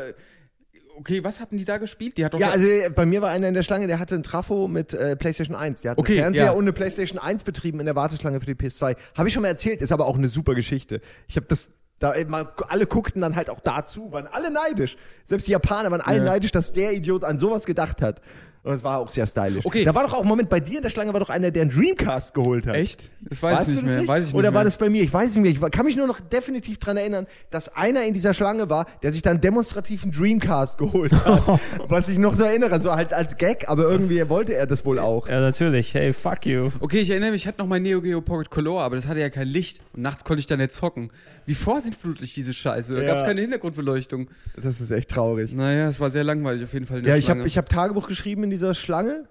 [0.99, 2.17] Okay, was hatten die da gespielt?
[2.17, 4.15] Die hat doch Ja, also äh, bei mir war einer in der Schlange, der hatte
[4.15, 5.81] ein Trafo mit äh, PlayStation 1.
[5.81, 6.51] Der hat Okay, einen Fernseher ja.
[6.51, 8.95] und eine PlayStation 1 betrieben in der Warteschlange für die PS2.
[9.17, 11.01] Habe ich schon mal erzählt, ist aber auch eine super Geschichte.
[11.27, 14.97] Ich habe das Da, äh, man, alle guckten dann halt auch dazu, waren alle neidisch.
[15.25, 16.23] Selbst die Japaner waren alle Ja.
[16.25, 18.21] neidisch, dass der Idiot an sowas gedacht hat.
[18.61, 19.65] Und es war auch sehr stylisch.
[19.65, 19.85] Okay.
[19.85, 21.71] Da war doch auch, Moment, bei dir in der Schlange war doch einer, der einen
[21.71, 22.75] Dreamcast geholt hat.
[22.75, 23.09] Echt?
[23.21, 23.99] Das weiß weißt ich du nicht das mehr.
[24.01, 24.09] nicht?
[24.09, 24.57] Weiß ich nicht Oder mehr.
[24.57, 25.01] war das bei mir?
[25.01, 25.67] Ich weiß es nicht mehr.
[25.67, 29.13] Ich kann mich nur noch definitiv dran erinnern, dass einer in dieser Schlange war, der
[29.13, 31.59] sich dann demonstrativ einen Dreamcast geholt hat.
[31.87, 34.99] was ich noch so erinnere, so halt als Gag, aber irgendwie wollte er das wohl
[34.99, 35.29] auch.
[35.29, 35.93] Ja, natürlich.
[35.93, 36.69] Hey, fuck you.
[36.81, 39.21] Okay, ich erinnere mich, ich hatte noch mein Neo Geo Pocket Color, aber das hatte
[39.21, 41.11] ja kein Licht und nachts konnte ich da nicht zocken.
[41.45, 42.93] Wie vorsintflutlich diese Scheiße.
[42.93, 43.07] Da Ja.
[43.07, 44.29] gab es keine Hintergrundbeleuchtung.
[44.61, 45.53] Das ist echt traurig.
[45.53, 46.99] Naja, es war sehr langweilig auf jeden Fall.
[46.99, 49.27] In der Ja, ich habe ich hab Tagebuch geschrieben in dieser Schlange.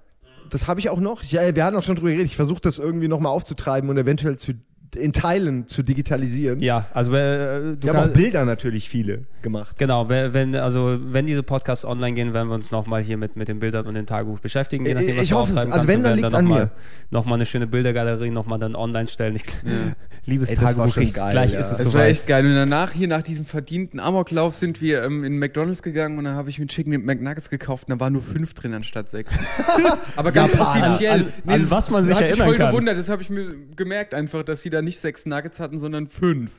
[0.50, 1.22] Das habe ich auch noch.
[1.22, 2.28] Ich, ja, wir hatten auch schon drüber geredet.
[2.28, 4.54] Ich versuche das irgendwie nochmal aufzutreiben und eventuell zu,
[4.96, 6.60] in Teilen zu digitalisieren.
[6.60, 9.76] Ja, also äh, du Wir haben auch Bilder natürlich viele gemacht.
[9.78, 13.48] Genau, wenn, also wenn diese Podcasts online gehen, werden wir uns nochmal hier mit, mit
[13.48, 14.84] den Bildern und dem Tagebuch beschäftigen.
[14.84, 15.58] Je Ich- nachdem, was ich du hoffe es.
[15.58, 15.88] Also kannst.
[15.88, 16.50] wenn, dann Wir werden liegt's da an mir.
[16.54, 16.70] Mal,
[17.10, 19.36] noch mal eine schöne Bildergalerie nochmal dann online stellen.
[19.36, 19.42] Ich,
[20.26, 21.60] liebes Ey, das war Tagebuch, schon ich- geil, gleich ja.
[21.60, 22.44] ist es Es war echt geil.
[22.46, 26.34] Und danach, hier nach diesem verdienten Amoklauf, sind wir ähm, in McDonalds gegangen und dann
[26.34, 29.38] habe ich mir Chicken McNuggets gekauft und da waren nur fünf drin anstatt sechs.
[30.16, 30.86] Aber ganz Japaner.
[30.88, 31.20] offiziell.
[31.20, 32.70] An- an das was man sich hat mich erinnern voll kann.
[32.70, 32.98] gewundert.
[32.98, 36.50] Das habe ich mir gemerkt einfach, dass sie da nicht sechs Nuggets hatten, sondern fünf.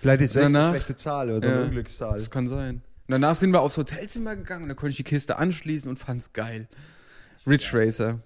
[0.00, 1.64] Vielleicht ist sechs eine Danach- schlechte Zahl oder so eine Ja.
[1.66, 2.18] Unglückszahl.
[2.18, 2.76] Das kann sein.
[2.76, 5.96] Und danach sind wir aufs Hotelzimmer gegangen und da konnte ich die Kiste anschließen und
[5.96, 6.68] fand's geil.
[7.46, 8.20] Ridge Racer.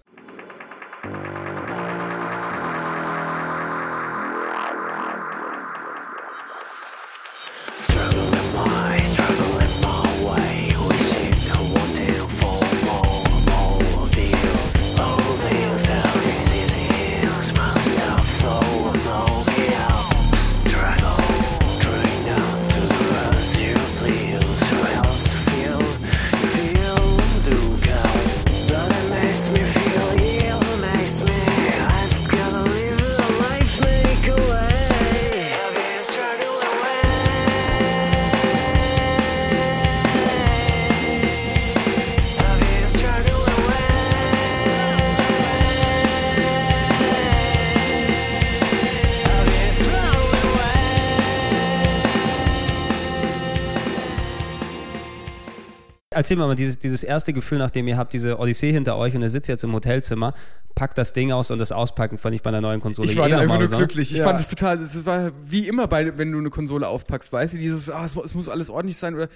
[56.33, 59.29] Erzähl mal dieses, dieses erste Gefühl, nachdem ihr habt diese Odyssee hinter euch und ihr
[59.29, 60.33] sitzt jetzt im Hotelzimmer,
[60.75, 63.27] packt das Ding aus und das Auspacken fand ich bei einer neuen Konsole Ich war
[63.27, 63.87] eh da einfach mal nur besonders.
[63.89, 64.11] glücklich.
[64.11, 64.25] Ich Ja.
[64.25, 67.57] fand es total, es war wie immer bei, wenn du eine Konsole aufpackst, weißt du,
[67.59, 69.27] dieses, ah, es, es muss alles ordentlich sein oder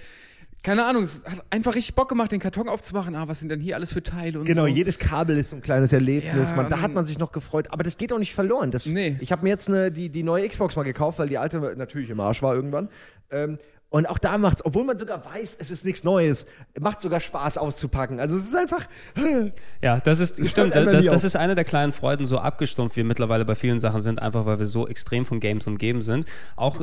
[0.64, 3.14] keine Ahnung, es hat einfach richtig Bock gemacht, den Karton aufzumachen.
[3.14, 4.66] Ah, was sind denn hier alles für Teile und Genau, so.
[4.66, 6.50] jedes Kabel ist so ein kleines Erlebnis.
[6.50, 7.68] Ja, man, da hat man sich noch gefreut.
[7.70, 8.72] Aber das geht auch nicht verloren.
[8.72, 9.16] Das, Nee.
[9.20, 12.10] Ich habe mir jetzt eine, die, die neue Xbox mal gekauft, weil die alte natürlich
[12.10, 12.88] im Arsch war irgendwann.
[13.30, 13.58] Ähm,
[13.90, 16.44] und auch da macht's, obwohl man sogar weiß, es ist nichts Neues,
[16.78, 18.20] macht sogar Spaß auszupacken.
[18.20, 18.86] Also es ist einfach.
[19.80, 23.44] Ja, das ist, stimmt, das, das ist eine der kleinen Freuden, so abgestumpft wir mittlerweile
[23.44, 26.26] bei vielen Sachen sind, einfach weil wir so extrem von Games umgeben sind.
[26.56, 26.82] Auch,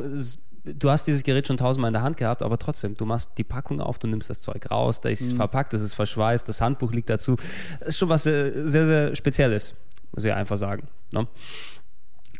[0.64, 3.44] du hast dieses Gerät schon tausendmal in der Hand gehabt, aber trotzdem, du machst die
[3.44, 6.60] Packung auf, du nimmst das Zeug raus, da ist es verpackt, es ist verschweißt, das
[6.62, 7.36] Handbuch liegt dazu.
[7.80, 9.74] Das ist schon was äh, sehr, sehr Spezielles,
[10.12, 10.88] muss ich einfach sagen.
[11.12, 11.26] Ne?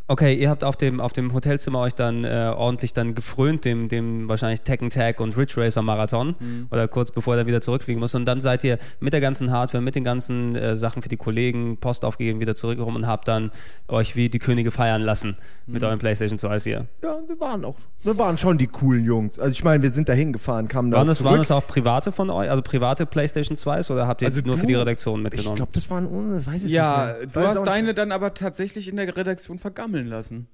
[0.09, 3.89] Okay, ihr habt auf dem, auf dem Hotelzimmer euch dann äh, ordentlich dann gefrönt, dem,
[3.89, 6.37] dem wahrscheinlich Tekken Tag und Ridge Racer Marathon
[6.71, 8.15] oder kurz bevor er dann wieder zurückfliegen muss.
[8.15, 11.17] Und dann seid ihr mit der ganzen Hardware, mit den ganzen äh, Sachen für die
[11.17, 13.51] Kollegen, Post aufgegeben, wieder zurückgekommen und habt dann
[13.89, 16.87] euch wie die Könige feiern lassen mit eurem PlayStation 2 hier.
[17.03, 17.75] Ja, wir waren auch.
[18.03, 19.41] Wir waren schon die coolen Jungs.
[19.41, 21.33] Also ich meine, wir sind da hingefahren, kamen da Waren das, zurück.
[21.33, 24.55] waren das auch private von euch, also private PlayStation 2s oder habt ihr Also nur
[24.55, 25.57] du- für die Redaktion ich mitgenommen?
[25.57, 27.35] glaube, das waren ohne, weiß ich Ja, nicht.
[27.35, 27.43] mehr.
[27.43, 27.67] du hast nicht.
[27.67, 29.59] deine dann aber tatsächlich in der Redaktion
[29.97, 30.49] vergammeln lassen.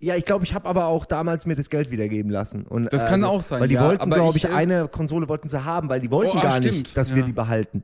[0.00, 2.64] Ja, ich glaube, ich habe aber auch damals mir das Geld wiedergeben lassen.
[2.66, 5.28] Und, Das kann auch sein, Weil die ja, wollten, glaube ich, ich, äh, eine Konsole
[5.28, 7.16] wollten sie haben, weil die wollten Oh, ah, gar stimmt, nicht, dass ja.
[7.16, 7.82] wir die behalten.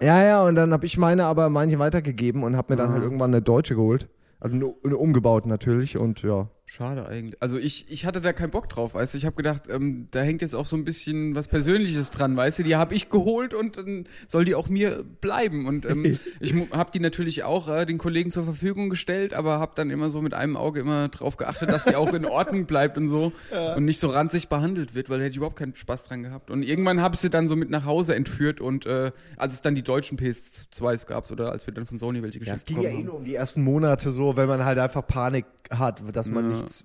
[0.00, 3.02] Ja, ja, und dann habe ich meine aber manche weitergegeben und habe mir dann halt
[3.02, 4.08] irgendwann eine deutsche geholt.
[4.40, 6.48] Also eine, eine umgebaut natürlich und ja.
[6.66, 7.40] Schade eigentlich.
[7.42, 9.18] Also ich, ich hatte da keinen Bock drauf, weißt du.
[9.18, 12.60] Ich habe gedacht, ähm, da hängt jetzt auch so ein bisschen was Persönliches dran, weißt
[12.60, 12.62] du.
[12.62, 15.66] Die habe ich geholt und dann soll die auch mir bleiben.
[15.66, 19.72] Und ähm, ich habe die natürlich auch äh, den Kollegen zur Verfügung gestellt, aber habe
[19.76, 22.96] dann immer so mit einem Auge immer drauf geachtet, dass die auch in Ordnung bleibt
[22.96, 23.32] und so
[23.76, 26.50] und nicht so ranzig behandelt wird, weil da hätte ich überhaupt keinen Spaß dran gehabt.
[26.50, 29.60] Und irgendwann habe ich sie dann so mit nach Hause entführt und äh, als es
[29.60, 32.66] dann die deutschen PS2s gab oder als wir dann von Sony welche Ja, es geschickt
[32.66, 33.04] ging ja eh haben.
[33.04, 36.63] nur um die ersten Monate so, wenn man halt einfach Panik hat, dass man Ja.
[36.64, 36.84] Nichts.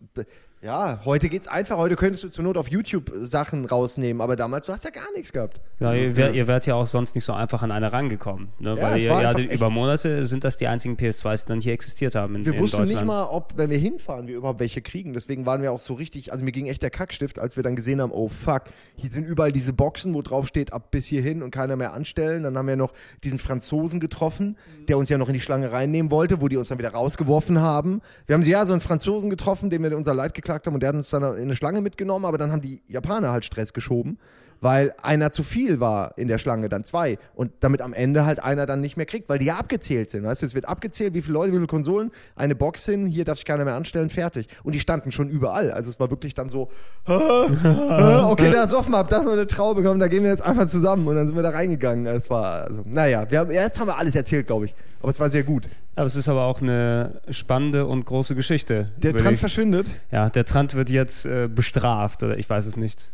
[0.62, 1.78] Ja, heute geht's einfach.
[1.78, 5.10] Heute könntest du zur Not auf YouTube Sachen rausnehmen, aber damals du hast ja gar
[5.16, 5.62] nichts gehabt.
[5.80, 8.50] Ja, ihr, wär, ihr wärt ja auch sonst nicht so einfach an eine rangekommen.
[8.60, 8.76] Ne?
[8.78, 12.14] Ja, Weil ihr, echt- über Monate sind das die einzigen PS2s, die dann hier existiert
[12.16, 13.00] haben in, Wir in wussten Deutschland.
[13.04, 15.14] nicht mal, ob, wenn wir hinfahren, wir überhaupt welche kriegen.
[15.14, 17.78] Deswegen waren wir auch so richtig, also mir ging echt der Kackstift, als wir dann
[17.78, 18.64] gesehen haben, oh fuck,
[18.98, 22.44] hier sind überall diese Boxen, wo drauf steht, ab bis hierhin und keiner mehr anstellen.
[22.44, 22.92] Dann haben wir noch
[23.24, 24.58] diesen Franzosen getroffen,
[24.90, 27.62] der uns ja noch in die Schlange reinnehmen wollte, wo die uns dann wieder rausgeworfen
[27.62, 28.02] haben.
[28.28, 30.74] Wir haben sie ja so einen Franzosen getroffen, dem wir unser Leid geklagt verklagt haben
[30.74, 33.46] und der hat uns dann in eine Schlange mitgenommen, aber dann haben die Japaner halt
[33.46, 34.18] Stress geschoben,
[34.62, 37.18] weil einer zu viel war in der Schlange, dann zwei.
[37.36, 40.24] Und damit am Ende halt einer dann nicht mehr kriegt, weil die ja abgezählt sind.
[40.24, 43.26] Weißt du, es wird abgezählt, wie viele Leute, wie viele Konsolen, eine Box hin, hier
[43.26, 44.48] darf sich keiner mehr anstellen, fertig.
[44.64, 45.72] Und die standen schon überall.
[45.72, 46.70] Also es war wirklich dann so,
[47.06, 50.68] okay, da ist offen, hab das noch eine Traube bekommen, da gehen wir jetzt einfach
[50.68, 51.08] zusammen.
[51.08, 52.06] Und dann sind wir da reingegangen.
[52.08, 54.76] Es war, also, naja, wir haben, jetzt haben wir alles erzählt, glaube ich.
[55.02, 55.68] Aber es war sehr gut.
[55.96, 58.92] Aber es ist aber auch eine spannende und große Geschichte.
[58.98, 59.88] Der ich- verschwindet.
[60.12, 63.12] Ja, der Trant wird jetzt äh, bestraft oder ich weiß es nicht.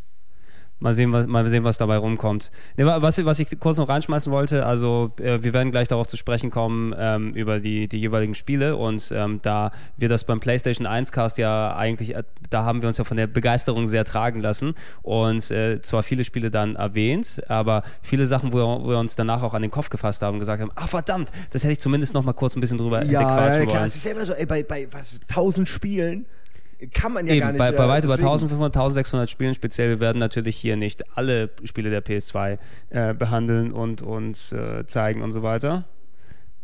[0.79, 2.51] Mal sehen, was, mal sehen, was dabei rumkommt.
[2.75, 6.17] Wa- was, was ich kurz noch reinschmeißen wollte, also äh, wir werden gleich darauf zu
[6.17, 10.85] sprechen kommen, ähm, über die, die jeweiligen Spiele und ähm, da wir das beim PlayStation
[10.85, 14.41] 1 Cast ja eigentlich, äh, da haben wir uns ja von der Begeisterung sehr tragen
[14.41, 18.99] lassen und äh, zwar viele Spiele dann erwähnt, aber viele Sachen, wo, wir- wo wir
[18.99, 21.71] uns danach auch an den Kopf gefasst haben und gesagt haben, ah verdammt, das hätte
[21.71, 23.11] ich zumindest noch mal kurz ein bisschen drüber Ja,
[23.59, 23.75] ja, klar.
[23.79, 23.87] wollen.
[23.87, 26.25] Es ist ja immer so, ey, bei, bei was, 1000 Spielen
[26.93, 27.59] kann man ja Eben, gar nicht.
[27.59, 29.89] bei, bei weit über deswegen- 1500, 1600 Spielen speziell.
[29.89, 32.57] Wir werden natürlich hier nicht alle Spiele der PS2
[32.89, 35.85] äh, behandeln und, und äh, zeigen und so weiter.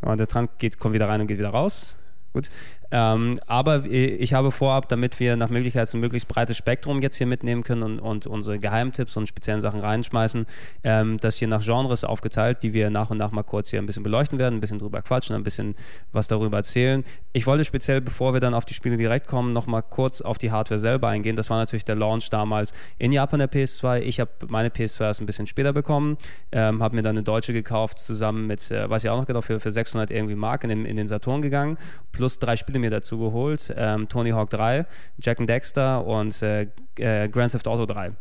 [0.06, 1.96] Ja, der Trank geht, kommt wieder rein und geht wieder raus.
[2.34, 2.50] Gut.
[2.92, 7.28] Ähm, aber ich habe vorab, damit wir nach Möglichkeit ein möglichst breites Spektrum jetzt hier
[7.28, 10.46] mitnehmen können und, und unsere Geheimtipps und speziellen Sachen reinschmeißen,
[10.84, 13.86] ähm, das hier nach Genres aufgeteilt, die wir nach und nach mal kurz hier ein
[13.86, 15.76] bisschen beleuchten werden, ein bisschen drüber quatschen, ein bisschen
[16.12, 17.06] was darüber erzählen.
[17.32, 20.38] Ich wollte speziell, bevor wir dann auf die Spiele direkt kommen, noch mal kurz auf
[20.38, 21.38] die Hardware selber eingehen.
[21.38, 24.02] Das war natürlich der Launch damals in Japan der PS2.
[24.02, 26.18] Ich habe meine PS2 erst ein bisschen später bekommen,
[26.52, 29.42] ähm, habe mir dann eine deutsche gekauft, zusammen mit, äh, weiß ich auch noch genau,
[29.42, 31.78] für, für 600 irgendwie Mark in den, in den Saturn gegangen,
[32.12, 34.86] plus drei Spiele mir dazu geholt, ähm, Tony Hawk 3,
[35.20, 36.68] Jack and Dexter und äh,
[36.98, 38.12] äh, Grand Theft Auto 3.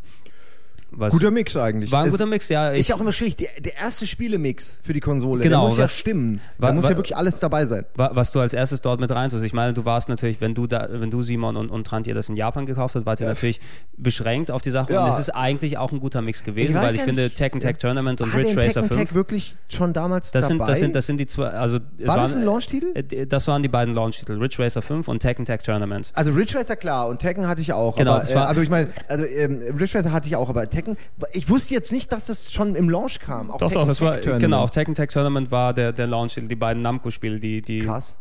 [0.92, 1.92] Was Guter Mix eigentlich.
[1.92, 2.68] war ein Es guter Mix, ja.
[2.68, 3.36] Ist Ich, ja auch immer schwierig.
[3.36, 6.40] Der, der erste Spielemix für die Konsole, Genau, der muss ja stimmen.
[6.58, 7.84] Da muss ja wirklich alles dabei sein.
[7.94, 9.44] wa- was du als erstes dort mit reintust.
[9.44, 12.14] Ich meine, du warst natürlich, wenn du da, wenn du Simon und, und Trant ihr
[12.14, 13.60] das in Japan gekauft habt, wart ihr natürlich
[13.96, 15.04] beschränkt auf die Sache Ja.
[15.06, 17.78] und es ist eigentlich auch ein guter Mix gewesen, Ich weil ich finde Tekken Tag
[17.78, 20.70] Tournament und Ridge Racer Tekken 5 Tag wirklich schon damals Das sind, dabei?
[20.72, 22.92] das, sind, das sind die zwei, also War das waren, ein Launch-Titel?
[22.94, 26.10] äh, Das waren die beiden Launch-Titel, Ridge Racer 5 und Tekken Tag Tournament.
[26.14, 27.96] also Ridge Racer klar und Tekken hatte ich auch.
[27.96, 30.68] Genau, aber, das äh, also ich meine, also ähm, Ridge Racer hatte ich auch, aber
[30.68, 30.79] Tekken,
[31.32, 33.50] ich wusste jetzt nicht, dass das schon im Launch kam.
[33.50, 36.48] Auch Doch, Tekken doch, das war, genau, auch Tekken Tag Tournament war der, der Launch-Titel,
[36.48, 38.16] die beiden Namco-Spiele, die, die Krass.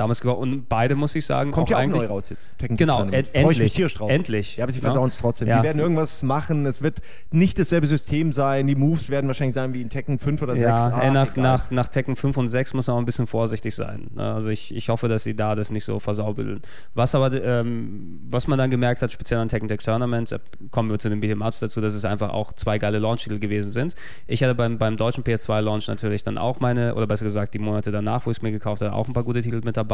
[0.00, 2.48] Damals gekommen und beide, muss ich sagen, Kommt auch ja auch eigentlich neu raus jetzt.
[2.58, 4.10] Tekken Genau, ich endlich, tierisch drauf.
[4.10, 4.56] endlich.
[4.56, 4.84] Ja, aber sie Ja.
[4.84, 5.48] versauen es trotzdem.
[5.48, 5.58] Ja.
[5.58, 6.66] Sie werden irgendwas machen.
[6.66, 8.66] Es wird nicht dasselbe System sein.
[8.66, 10.62] Die Moves werden wahrscheinlich sein wie in Tekken 5 oder 6.
[10.62, 11.42] Ja, Ah, nach, egal.
[11.42, 14.08] nach, nach Tekken 5 und 6 muss man auch ein bisschen vorsichtig sein.
[14.14, 14.32] Ne?
[14.32, 16.62] Also ich, ich hoffe, dass sie da das nicht so versaubeln.
[16.94, 20.38] Was aber, ähm, was man dann gemerkt hat, speziell an Tekken Tag Tournament, äh,
[20.70, 23.70] kommen wir zu den Beat'em Ups dazu, dass es einfach auch zwei geile Launch-Titel gewesen
[23.70, 23.94] sind.
[24.26, 27.90] Ich hatte beim, beim deutschen PS2-Launch natürlich dann auch meine, oder besser gesagt die Monate
[27.92, 29.89] danach, wo ich es mir gekauft habe, auch ein paar gute Titel mit dabei.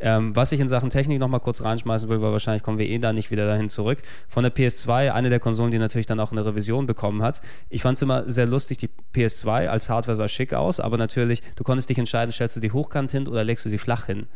[0.00, 2.98] Ähm, was ich in Sachen Technik nochmal kurz reinschmeißen will, weil wahrscheinlich kommen wir eh
[2.98, 3.98] da nicht wieder dahin zurück.
[4.28, 7.40] Von der PS2, eine der Konsolen, die natürlich dann auch eine Revision bekommen hat.
[7.70, 11.42] Ich fand es immer sehr lustig, die PS2 als Hardware sah schick aus, aber natürlich,
[11.56, 14.26] du konntest dich entscheiden, stellst du die hochkant hin oder legst du sie flach hin.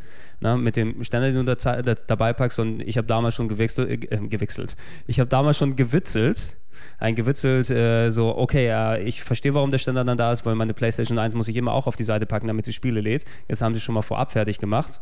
[0.41, 3.49] Na, mit dem Ständer, den du da, da, dabei packst und ich habe damals schon
[3.49, 4.77] gewechselt, äh, gewechselt.
[5.07, 6.57] Ich habe damals schon gewitzelt,
[7.03, 10.75] eingewitzelt, äh, so, okay, ja, ich verstehe, warum der Ständer dann da ist, weil meine
[10.75, 13.25] PlayStation 1 muss ich immer auch auf die Seite packen, damit sie Spiele lädt.
[13.49, 15.01] Jetzt haben sie schon mal vorab fertig gemacht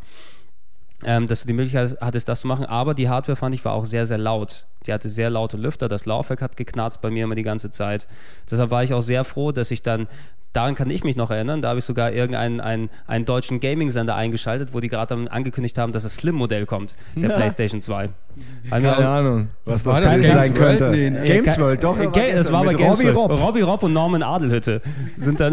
[1.05, 2.67] ähm, dass du die Möglichkeit hattest, das zu machen.
[2.67, 4.67] Aber die Hardware fand ich war auch sehr, sehr laut.
[4.87, 8.07] Die hatte sehr laute Lüfter, das Laufwerk hat geknarzt bei mir immer die ganze Zeit.
[8.51, 10.09] Deshalb war ich auch sehr froh, dass ich dann,
[10.53, 14.15] daran kann ich mich noch erinnern, da habe ich sogar irgendeinen einen, einen deutschen Gaming-Sender
[14.17, 18.09] eingeschaltet, wo die gerade dann angekündigt haben, dass das Slim-Modell kommt, der PlayStation 2.
[18.69, 19.49] Weil mir Keine auch- Ahnung.
[19.65, 20.79] Was war das Games sein World?
[20.79, 20.91] könnte.
[20.97, 21.27] Nee, nee.
[21.27, 21.99] Games World, doch.
[21.99, 23.17] Ga- das war bei mit Games Robbie World.
[23.17, 23.41] Robb.
[23.41, 24.81] Robbie Robb und Norman Adelhütte
[25.17, 25.53] sind dann,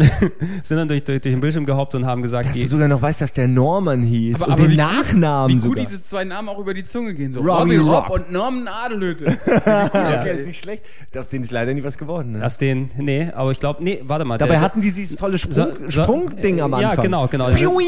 [0.62, 2.88] sind dann durch, durch, durch den Bildschirm gehoppt und haben gesagt, Dass die, du sogar
[2.88, 5.84] noch weißt, dass der Norman hieß Aber- und aber den wie- Nachnamen Wie gut sogar.
[5.86, 7.32] diese zwei Namen auch über die Zunge gehen.
[7.32, 8.08] So Robbie Robbie Robb.
[8.08, 9.24] Robb und Norman Adelhütte.
[9.64, 10.84] das ist jetzt nicht schlecht.
[11.12, 12.32] Das denen ist leider nie was geworden.
[12.38, 12.44] Ne?
[12.46, 14.38] aus den, nee, aber ich glaube, nee, warte mal.
[14.38, 15.54] Dabei der- hatten die dieses tolle Sprung,
[15.88, 17.04] So- Sprungding am ja, Anfang.
[17.04, 17.50] genau, genau.
[17.50, 17.78] Piu.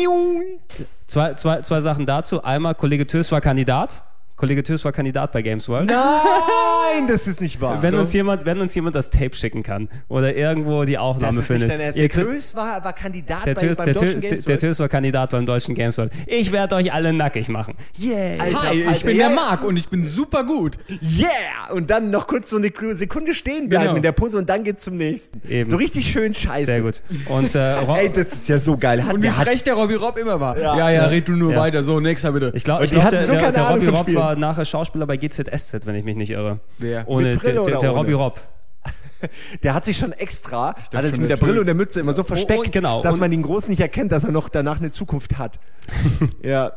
[1.06, 2.42] Zwei, zwei, zwei Sachen dazu.
[2.42, 4.02] Einmal, Kollege Tös war Kandidat.
[4.40, 5.90] Kollege Tös war Kandidat bei Games World.
[5.90, 7.82] Nein, das ist nicht wahr.
[7.82, 11.46] Wenn uns, jemand, wenn uns jemand das Tape schicken kann oder irgendwo die Aufnahme nicht
[11.46, 11.94] findet.
[11.94, 14.60] Ihr Der Tös war, war Kandidat der bei, beim der, deutschen Games der World.
[14.62, 16.10] Tös war Kandidat beim deutschen Games World.
[16.26, 17.74] Ich werde euch alle nackig machen.
[18.02, 18.42] Yeah.
[18.42, 19.36] Alter, Hi, ich Alter, bin ja, der.
[19.36, 20.78] Marc und ich bin super gut.
[20.88, 21.74] Yeah!
[21.74, 23.96] Und dann noch kurz so eine Sekunde stehen bleiben Genau.
[23.96, 25.42] in der Pose und dann geht's zum nächsten.
[25.50, 25.68] Eben.
[25.68, 26.64] So richtig schön scheiße.
[26.64, 27.02] Sehr gut.
[27.28, 29.04] Und äh, Ey, das ist ja so geil.
[29.04, 30.58] Hat, Und wie der frech der Robbie Robb immer war.
[30.58, 30.78] Ja.
[30.78, 31.60] Ja, ja, red du nur Ja.
[31.60, 31.82] weiter.
[31.82, 32.52] So, nächster bitte.
[32.54, 34.14] ich glaube, ich glaub, hatten der, so der, der Ahnung Robbie vom Robb Spiel.
[34.30, 36.60] War nachher Schauspieler bei GZSZ, wenn ich mich nicht irre.
[36.78, 37.08] Wer?
[37.08, 37.90] Ohne Mit Brille der, der, der?
[37.90, 38.40] Robbie Robb.
[39.62, 42.00] Der hat sich schon extra, hat er sich mit der der Brille und der Mütze
[42.00, 43.02] immer so versteckt, und genau.
[43.02, 45.60] dass Und- man ihn groß nicht erkennt, dass er noch danach eine Zukunft hat.
[46.42, 46.72] ja.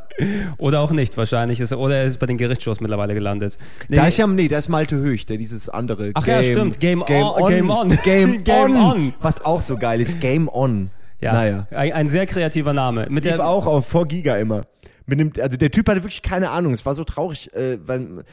[0.58, 1.62] Oder auch nicht, wahrscheinlich.
[1.62, 3.58] Ist er, oder er ist bei den Gerichtsshows mittlerweile gelandet.
[3.88, 6.82] Nee, Da ist ja, nee, da ist Malte Höch, der dieses andere Ach ja, stimmt.
[6.82, 7.08] Game on-
[7.48, 7.98] Game on.
[8.04, 8.92] Game, Game on.
[8.92, 9.14] on.
[9.22, 10.20] Was auch so geil ist.
[10.20, 10.90] Game on.
[11.22, 11.68] ja, Naja.
[11.72, 13.08] ein, ein sehr kreativer Name.
[13.10, 14.64] Mit Lief der, auch auf vor Giga immer.
[15.06, 16.74] Mit dem, also der Typ hatte wirklich keine Ahnung.
[16.74, 18.24] Es war so traurig, äh, weil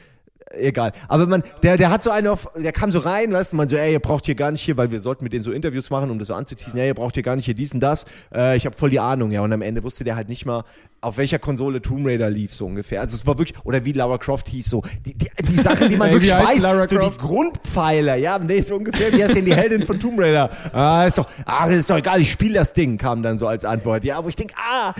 [0.53, 0.91] egal.
[1.07, 3.67] Aber man, der, der hat so eine auf, der kam so rein, weißt du, man
[3.67, 5.89] so, ey, ihr braucht hier gar nicht hier, weil wir sollten mit denen so Interviews
[5.89, 8.05] machen, um das so anzuteasen, ey, ihr braucht hier gar nicht hier dies und das.
[8.33, 9.41] Äh, ich habe voll die Ahnung, ja.
[9.41, 10.63] Und am Ende wusste der halt nicht mal,
[11.01, 13.01] auf welcher Konsole Tomb Raider lief, so ungefähr.
[13.01, 15.95] Also es war wirklich, oder wie Lara Croft hieß, so, die, die, die Sachen, die
[15.95, 17.21] man Ey, wirklich weiß, Lara so Croft?
[17.21, 20.49] die Grundpfeiler, ja, nee, so ungefähr, wie heißt denn die Heldin von Tomb Raider?
[20.71, 23.65] Ah, ist doch, ah, ist doch egal, ich spiele das Ding, kam dann so als
[23.65, 24.03] Antwort.
[24.03, 24.93] Ja, wo ich denk, ah,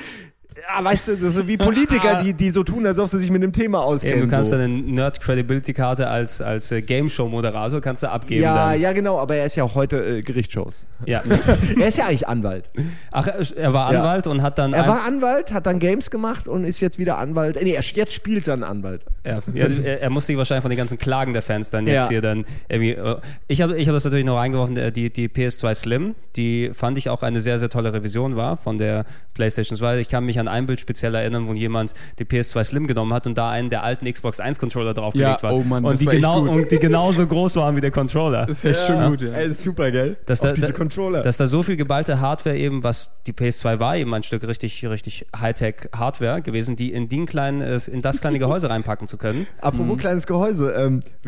[0.58, 3.32] ja, weißt du, das so wie Politiker, die, die so tun, als ob sie sich
[3.32, 4.20] mit dem Thema auskennen.
[4.20, 4.58] Eben, du kannst so.
[4.58, 8.44] dann eine Nerd-Credibility-Karte als, als äh, Game-Show-Moderator kannst du abgeben.
[8.44, 8.82] Ja, dann.
[8.82, 10.86] ja, genau, aber er ist ja auch heute äh, Gerichtsshows.
[11.06, 11.22] ja.
[11.80, 12.70] er ist ja eigentlich Anwalt.
[13.12, 14.00] Ach, er war Ja.
[14.00, 14.74] Anwalt und hat dann.
[14.74, 17.58] Er war Anwalt, hat dann Games gemacht und ist jetzt wieder Anwalt.
[17.58, 19.06] Äh, Nee, er, jetzt spielt einen Anwalt.
[19.26, 21.94] Ja, ja er, er muss sich wahrscheinlich von den ganzen Klagen der Fans dann jetzt
[21.96, 22.10] Ja.
[22.10, 22.92] hier dann irgendwie.
[22.92, 23.16] äh,
[23.48, 27.10] Ich habe ich hab das natürlich noch reingeworfen, die, die PS2 Slim, die fand ich
[27.10, 30.00] auch eine sehr, sehr tolle Revision war von der PlayStation 2.
[30.00, 33.26] Ich kann mich an ein Bild speziell erinnern, wo jemand die PS2 Slim genommen hat
[33.28, 35.54] und da einen der alten Xbox 1 Controller draufgelegt Ja, war.
[35.54, 38.46] oh Mann, und das die genau und die genauso groß waren wie der Controller.
[38.46, 39.32] Das ist echt schon gut, ja.
[39.32, 40.18] Ey, super, gell?
[40.26, 41.22] Dass da, diese Controller.
[41.22, 44.86] Dass da so viel geballte Hardware eben, was die PS2 war, eben ein Stück richtig,
[44.86, 49.48] richtig Hightech-Hardware gewesen, die in, den kleinen, äh, in das kleine Gehäuse reinpacken zu können.
[49.62, 50.72] Apropos kleines Gehäuse.
[50.72, 51.02] Ähm,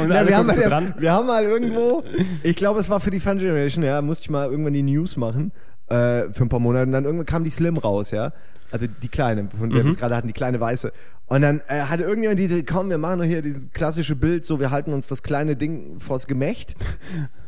[0.00, 2.02] Und na, wir, haben mal, wir haben mal irgendwo,
[2.42, 5.16] ich glaube, es war für die Fun Generation, ja, musste ich mal irgendwann die News
[5.16, 5.52] machen
[5.88, 6.86] äh, für ein paar Monate.
[6.86, 8.32] Und dann irgendwann kam die Slim raus, ja.
[8.70, 10.92] Also die kleine, von der wir es gerade hatten, die kleine weiße.
[11.26, 14.60] Und dann äh, hatte irgendjemand diese, komm, wir machen nur hier dieses klassische Bild, so
[14.60, 16.74] wir halten uns das kleine Ding vors Gemächt.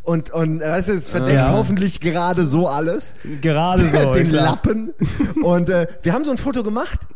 [0.03, 1.53] Und, und äh, weißt du, es verdeckt Ja.
[1.55, 3.15] hoffentlich gerade so alles.
[3.41, 4.13] Gerade so.
[4.13, 4.45] den klar.
[4.51, 4.93] Lappen.
[5.43, 7.07] Und äh, wir haben so ein Foto gemacht.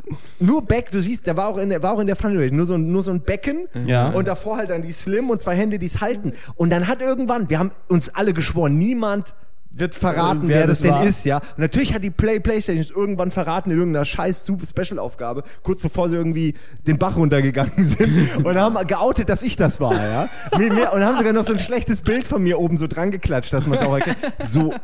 [0.40, 2.56] Nur Beck, du siehst, der war auch in der, war auch in der Fundraising.
[2.56, 3.66] Nur so, ein- nur so ein Becken.
[3.84, 4.08] Ja.
[4.08, 6.32] Und davor halt dann die Slim und zwei Hände, die es halten.
[6.54, 9.34] Und dann hat irgendwann, wir haben uns alle geschworen, niemand
[9.78, 11.38] wird verraten, wer, wer das das denn ist, ja.
[11.38, 16.08] Und natürlich hat die Play Playstation irgendwann verraten in irgendeiner scheiß super Special-Aufgabe, kurz bevor
[16.08, 16.54] sie irgendwie
[16.86, 20.28] den Bach runtergegangen sind und haben geoutet, dass ich das war, ja.
[20.52, 23.66] Und haben sogar noch so ein schlechtes Bild von mir oben so dran geklatscht, dass
[23.66, 24.18] man es auch erkennt.
[24.44, 24.74] So,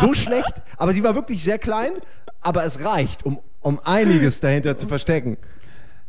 [0.00, 0.54] so schlecht.
[0.76, 1.92] Aber sie war wirklich sehr klein,
[2.40, 5.36] aber es reicht, um, um einiges dahinter zu verstecken.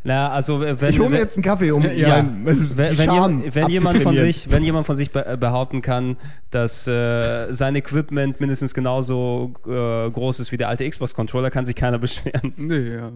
[0.06, 3.56] Na, also wenn, Ich hole mir jetzt einen Kaffee, um ja, mein, wenn, die wenn,
[3.56, 6.18] wenn jemand von sich, wenn jemand von sich be behaupten kann,
[6.52, 11.64] dass äh, sein Equipment mindestens genauso äh, groß ist wie der alte Xbox Controller, kann
[11.64, 12.54] sich keiner beschweren.
[12.58, 13.12] Nee, ja.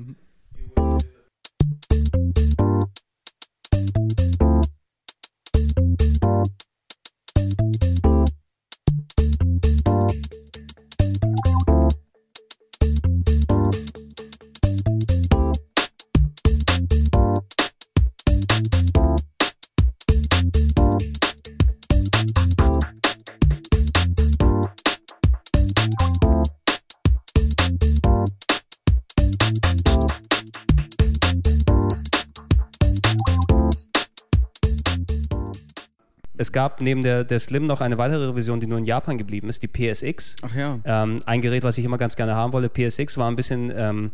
[36.37, 39.49] Es gab neben der, der Slim noch eine weitere Revision, die nur in Japan geblieben
[39.49, 40.35] ist, die PSX.
[40.43, 40.79] Ach ja.
[40.85, 42.69] Ähm, ein Gerät, was ich immer ganz gerne haben wollte.
[42.69, 44.11] PSX war ein bisschen ähm,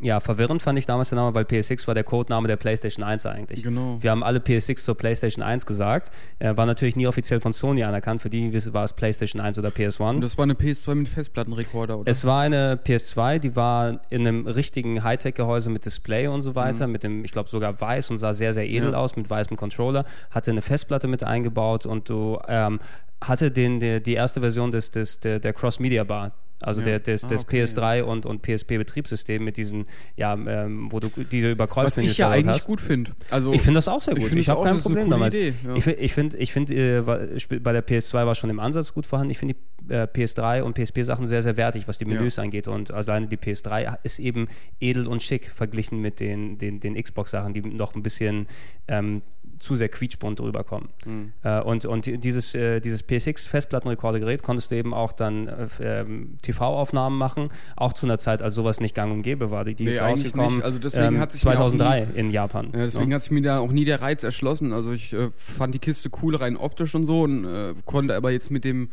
[0.00, 3.26] ja, verwirrend, fand ich damals der Name, weil PSX war der Codename der PlayStation 1
[3.26, 3.62] eigentlich.
[3.62, 3.98] Genau.
[4.00, 6.10] Wir haben alle PSX zur PlayStation 1 gesagt.
[6.40, 8.22] War natürlich nie offiziell von Sony anerkannt.
[8.22, 10.10] Für die war es PlayStation 1 oder PS1.
[10.10, 12.10] Und das war eine PS2 mit Festplattenrekorder, oder?
[12.10, 16.86] Es war eine PS2, die war in einem richtigen Hightech-Gehäuse mit Display und so weiter,
[16.86, 18.92] mit dem, ich glaube, sogar weiß und sah sehr, sehr edel Mhm.
[18.94, 18.98] Ja.
[19.00, 22.78] aus, mit weißem Controller, hatte eine Festplatte mit eingebaut und du ähm,
[23.20, 26.32] hatte den, der, die erste Version des, des, der, der Cross-Media-Bar.
[26.60, 26.86] Also Ja.
[26.86, 29.86] der, des, Ah, des okay, PS3 und, und PSP-Betriebssystem mit diesen,
[30.16, 32.66] ja, ähm, wo du die du über Was Kreuzmenüs ich ja eigentlich hast.
[32.66, 33.12] gut finde.
[33.30, 34.32] Also, Ich finde das auch sehr Ich gut.
[34.32, 35.34] Ich, es habe kein Problem damit.
[35.34, 35.74] Idee, ja.
[35.76, 39.30] Ich, ich finde, ich find, äh, bei der PS2 war schon im Ansatz gut vorhanden.
[39.30, 42.66] Ich finde die äh, PS3 und PSP-Sachen sehr, sehr wertig, was die Menüs angeht.
[42.68, 44.48] Und alleine die PS3 ist eben
[44.80, 48.46] edel und schick verglichen mit den, den, den Xbox-Sachen, die noch ein bisschen
[48.88, 49.22] ähm,
[49.58, 50.88] zu sehr quietschbunt rüberkommen.
[51.04, 51.32] Mhm.
[51.42, 57.18] Äh, und und dieses, äh, dieses PSX-Festplattenrekordergerät konntest du eben auch dann äh, ähm, TV-Aufnahmen
[57.18, 59.64] machen, auch zu einer Zeit, als sowas nicht gang und gäbe war.
[59.64, 60.62] Die, die Nee, ist rausgekommen.
[60.62, 62.66] Also deswegen ähm, hat sich mir auch 2003 in Japan.
[62.72, 63.16] Ja, deswegen Ja.
[63.16, 64.72] hat sich mir da auch nie der Reiz erschlossen.
[64.72, 68.30] Also ich äh, fand die Kiste cool rein optisch und so und äh, konnte aber
[68.30, 68.88] jetzt mit dem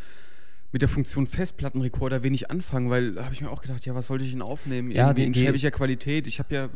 [0.72, 4.08] mit der Funktion Festplattenrekorder wenig anfangen, weil da habe ich mir auch gedacht, ja, was
[4.08, 4.92] sollte ich denn aufnehmen?
[4.92, 6.28] Ja, Irgendwie die- in schäbiger Qualität.
[6.28, 6.68] Ich habe ja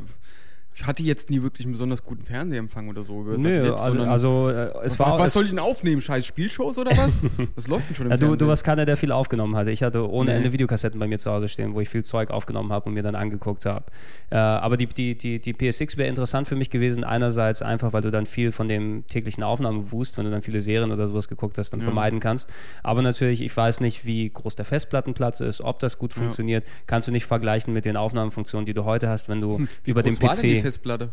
[0.76, 3.20] Ich hatte jetzt nie wirklich einen besonders guten Fernsehempfang oder so.
[3.22, 5.20] Über Nö, Satellit, also, also äh, es was, war.
[5.20, 6.00] was es, soll ich denn aufnehmen?
[6.00, 7.20] Scheiß Spielshows oder was?
[7.56, 8.40] Was läuft denn schon im ja, du, Fernsehen?
[8.40, 9.72] du warst keiner, der viel aufgenommen hatte.
[9.72, 10.38] Ich hatte ohne Nee.
[10.38, 13.04] Ende Videokassetten bei mir zu Hause stehen, wo ich viel Zeug aufgenommen habe und mir
[13.04, 13.86] dann angeguckt habe.
[14.30, 17.04] Äh, aber die, die, die, die PS6 wäre interessant für mich gewesen.
[17.04, 20.92] Einerseits einfach, weil du dann viel von dem täglichen Aufnahmewust, wenn du dann viele Serien
[20.94, 21.86] oder sowas geguckt hast, dann Ja.
[21.86, 22.50] vermeiden kannst.
[22.84, 26.22] Aber natürlich, ich weiß nicht, wie groß der Festplattenplatz ist, ob das gut Ja.
[26.22, 26.64] funktioniert.
[26.88, 30.04] Kannst du nicht vergleichen mit den Aufnahmefunktionen, die du heute hast, wenn du Hm, über
[30.04, 30.64] den denn die.
[30.68, 31.10] Festplatte?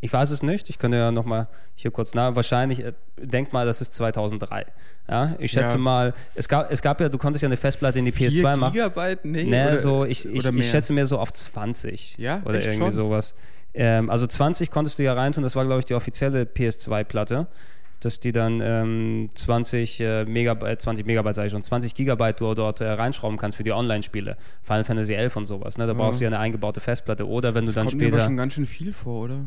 [0.00, 0.68] Ich weiß es nicht.
[0.68, 2.34] Ich könnte ja nochmal hier kurz nach.
[2.36, 4.66] Wahrscheinlich, äh, denk mal, das ist 2003.
[5.08, 5.78] Ja, ich schätze Ja.
[5.78, 8.56] mal, es gab, es gab ja, du konntest ja eine Festplatte in die PS2 Vier
[8.56, 8.72] machen.
[8.72, 9.24] Gigabyte?
[9.24, 12.16] Nee, Nee, oder, so, ich, ich, ich schätze mir so auf 20.
[12.18, 12.90] Ja, Oder irgendwie schon?
[12.90, 13.34] sowas.
[13.72, 17.46] Ähm, also 20 konntest du ja reintun, das war, glaube ich, die offizielle PS2-Platte.
[18.04, 22.52] Dass die dann ähm, 20, äh, Megabyte, 20 Megabyte, sage ich schon, 20 Gigabyte du
[22.52, 24.36] dort äh, reinschrauben kannst für die Online-Spiele.
[24.62, 25.78] Final Fantasy 11 und sowas.
[25.78, 25.86] Ne?
[25.86, 27.26] Da brauchst du ja eine eingebaute Festplatte.
[27.26, 28.24] Oder wenn du das dann kommt mir aber später.
[28.26, 29.46] schon ganz schön viel vor, oder?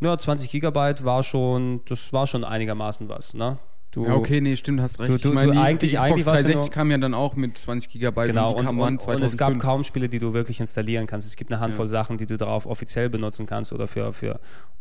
[0.00, 3.58] Ja, 20 Gigabyte war schon, das war schon einigermaßen was, ne?
[3.92, 5.10] Du, Ja, okay, nee, stimmt, hast recht.
[5.12, 6.96] Du- du- ich meine, die, eigentlich- die Xbox eigentlich warst du 360 nur- kam ja
[6.98, 9.32] dann auch mit 20 Gigabyte Genau, und kam und, und 2005.
[9.32, 11.28] es gab kaum Spiele, die du wirklich installieren kannst.
[11.28, 11.90] Es gibt eine Handvoll Ja.
[11.90, 14.40] Sachen, die du darauf offiziell benutzen kannst oder für, für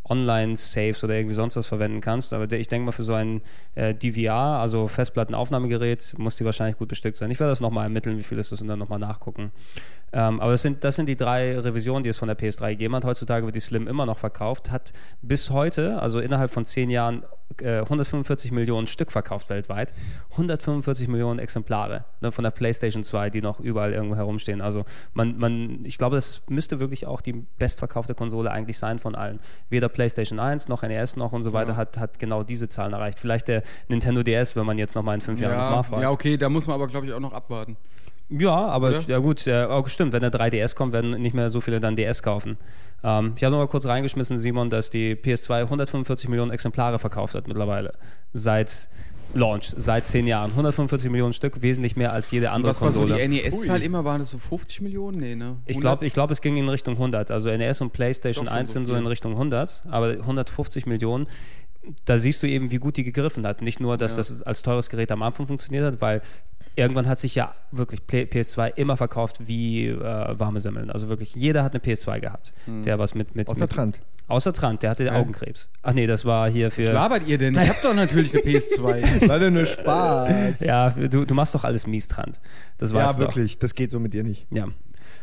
[0.10, 2.34] Online-Saves oder irgendwie sonst was verwenden kannst.
[2.34, 3.42] Aber ich denke mal, für so ein
[3.76, 7.30] äh, DVR, also Festplattenaufnahmegerät, muss die wahrscheinlich gut bestückt sein.
[7.32, 9.52] Ich werde das nochmal ermitteln, wie viel ist das und dann nochmal nachgucken.
[10.14, 12.96] Ähm, aber das sind, das sind die drei Revisionen, die es von der PS3 gegeben
[12.96, 13.06] hat.
[13.06, 14.92] Heutzutage wird die Slim immer noch verkauft, hat
[15.22, 17.24] bis heute, also innerhalb von zehn Jahren,
[17.62, 19.94] äh, 145 Millionen Stück verkauft weltweit.
[20.32, 24.62] 145 Millionen Exemplare ne, von der PlayStation 2, die noch überall irgendwo herumstehen.
[24.62, 29.16] Also man, man, ich glaube, das müsste wirklich auch die bestverkaufte Konsole eigentlich sein von
[29.16, 29.40] allen.
[29.70, 31.78] Weder PlayStation 1 noch NES noch und so weiter Ja.
[31.78, 33.20] hat, hat genau diese Zahlen erreicht.
[33.20, 36.04] Vielleicht der Nintendo DS, wenn man jetzt nochmal in fünf Jahren ja, nachfragt.
[36.04, 37.78] ja, okay, da muss man aber, glaube ich, auch noch abwarten.
[38.38, 39.02] Ja, aber Oder?
[39.08, 42.24] ja gut, auch stimmt, wenn der 3DS kommt, werden nicht mehr so viele dann DS
[42.24, 42.58] kaufen.
[43.04, 47.36] Ähm, ich habe noch mal kurz reingeschmissen, Simon, dass die PS2 145 Millionen Exemplare verkauft
[47.36, 47.94] hat mittlerweile.
[48.34, 48.90] Seit
[49.34, 50.52] Launch, seit zehn Jahren.
[50.52, 53.22] 145 Millionen Stück, wesentlich mehr als jede andere was war so Konsole.
[53.28, 54.04] die NES-Zahl immer?
[54.04, 55.20] Waren das so 50 Millionen?
[55.20, 55.58] Nee, ne?
[55.66, 55.82] ich 100?
[55.82, 57.32] glaube, ich glaub, es ging in Richtung 100.
[57.32, 60.86] Also NES und PlayStation Doch schon 1 so sind so in Richtung 100, aber 150
[60.86, 61.28] Millionen.
[62.06, 63.62] Da siehst du eben, wie gut die gegriffen hat.
[63.62, 64.18] Nicht nur, dass Ja.
[64.18, 66.22] das als teures Gerät am Anfang funktioniert hat, weil
[66.76, 70.00] irgendwann hat sich ja wirklich Play- PS2 immer verkauft wie äh,
[70.40, 70.90] warme Semmeln.
[70.92, 73.36] Also wirklich, jeder hat eine PS2 gehabt, der was mit...
[73.36, 74.02] mit Außer mit, Trant.
[74.28, 75.14] Außer Trant, der hatte Ja.
[75.14, 75.68] Augenkrebs.
[75.84, 76.92] Ach nee, das war hier Was für...
[76.94, 77.54] labert ihr denn?
[77.56, 79.28] Ich hab doch natürlich eine PS2.
[79.30, 80.62] War denn nur Spaß.
[80.62, 82.40] Ja, du, du machst doch alles mies, Trant.
[82.78, 83.36] Das weißt Ja, du doch.
[83.36, 83.60] wirklich.
[83.60, 84.48] Das geht so mit dir nicht.
[84.52, 84.68] Ja.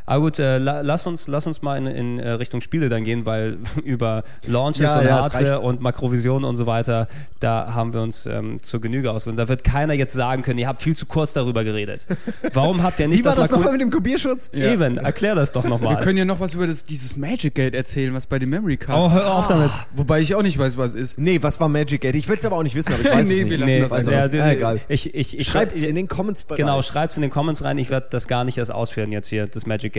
[0.09, 3.05] Aber gut, äh, la, lass, uns, lass uns mal in, in äh, Richtung Spiele dann
[3.05, 7.09] gehen, weil über Launches Ja, und ja, Hardware und Makrovision und so weiter,
[7.41, 9.27] da haben wir uns ähm, zur Genüge aus.
[9.27, 12.07] Und da wird keiner jetzt sagen können, ihr habt viel zu kurz darüber geredet.
[12.55, 14.51] Warum habt ihr nicht Wie war das Makro- nochmal mit dem Kopierschutz?
[14.55, 14.73] Ja.
[14.73, 15.99] Eben, erklär das doch Wir nochmal.
[16.01, 19.13] können ja noch was über das, dieses Magic Gate erzählen, was bei den Memory Cards.
[19.13, 19.71] Oh, hör auf damit.
[19.95, 21.19] Wobei ich auch nicht weiß, was es ist.
[21.19, 22.15] Nee, was war Magic Gate?
[22.15, 23.59] Ich will es aber auch nicht wissen, aber ich weiß Nee, es wir nicht.
[23.59, 24.81] lassen Nee, das also, ja, Ah, egal.
[24.89, 27.31] Ich, ich, ich, Schreibt es ich- in den Comments bei Genau, schreibt es in den
[27.31, 27.77] Comments rein.
[27.79, 29.98] Ich werde das gar nicht erst ausführen jetzt hier, das Magic Gate.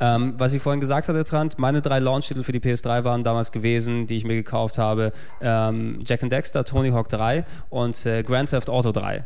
[0.00, 3.52] Ähm, was ich vorhin gesagt hatte, Trant, meine drei Launch-Titel für die PS3 waren damals
[3.52, 5.12] gewesen, die ich mir gekauft habe.
[5.40, 9.24] Ähm, Jack and Dexter, Tony Hawk 3 und äh, Grand Theft Auto 3.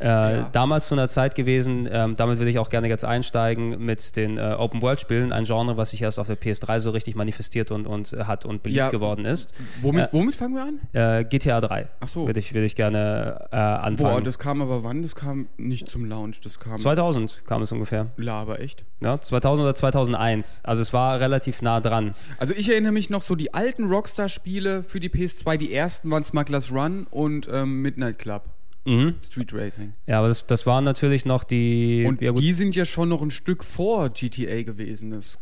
[0.00, 4.16] Äh, Damals zu einer Zeit gewesen, ähm, damit will ich auch gerne jetzt einsteigen mit
[4.16, 7.86] den äh, Open-World-Spielen, ein Genre, was sich erst auf der PS3 so richtig manifestiert und,
[7.86, 8.90] und äh, hat und beliebt Ja.
[8.90, 9.52] geworden ist.
[9.82, 11.28] Womit, Äh, womit fangen wir an?
[11.28, 12.26] GTA 3 Ach so.
[12.26, 13.96] würde ich, würde ich gerne anfangen.
[14.14, 15.02] Boah, das kam aber wann?
[15.02, 16.40] Das kam nicht zum Launch.
[16.40, 16.78] Das kam.
[16.78, 18.06] 2000 kam es ungefähr.
[18.16, 18.84] Laber, echt?
[19.00, 20.60] Ja, 2000 oder 2001.
[20.64, 22.14] Also es war relativ nah dran.
[22.38, 25.56] Also ich erinnere mich noch so die alten Rockstar-Spiele für die PS2.
[25.58, 28.42] Die ersten waren Smugglers Run und ähm, Midnight Club.
[28.84, 29.14] Mhm.
[29.22, 29.92] Street Racing.
[30.06, 32.04] Ja, aber das, das waren natürlich noch die.
[32.06, 35.10] Und ja, die sind ja schon noch ein Stück vor GTA gewesen.
[35.10, 35.38] Das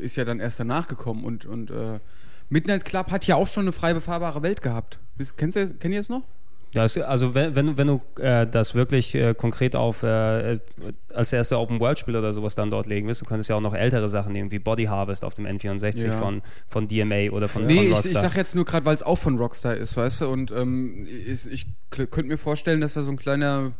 [0.00, 1.24] ist ja dann erst danach gekommen.
[1.24, 1.98] Und, und äh,
[2.48, 4.98] Midnight Club hat ja auch schon eine frei befahrbare Welt gehabt.
[5.36, 6.22] Kennst du, kennt ihr es noch?
[6.72, 10.58] Ja, es, also wenn, wenn, du- wenn du äh, das wirklich äh, konkret auf äh,
[11.12, 14.08] als erster Open-World-Spiel oder sowas dann dort legen willst, du könntest ja auch noch ältere
[14.08, 16.18] Sachen nehmen, wie Body Harvest auf dem N64 Ja.
[16.20, 18.12] von, von DMA oder von, Nee, von ich, Rockstar.
[18.12, 20.28] ich sag jetzt nur gerade, weil es auch von Rockstar ist, weißt du?
[20.28, 23.72] Und ähm, ich, ich könnte mir vorstellen, dass da so ein kleiner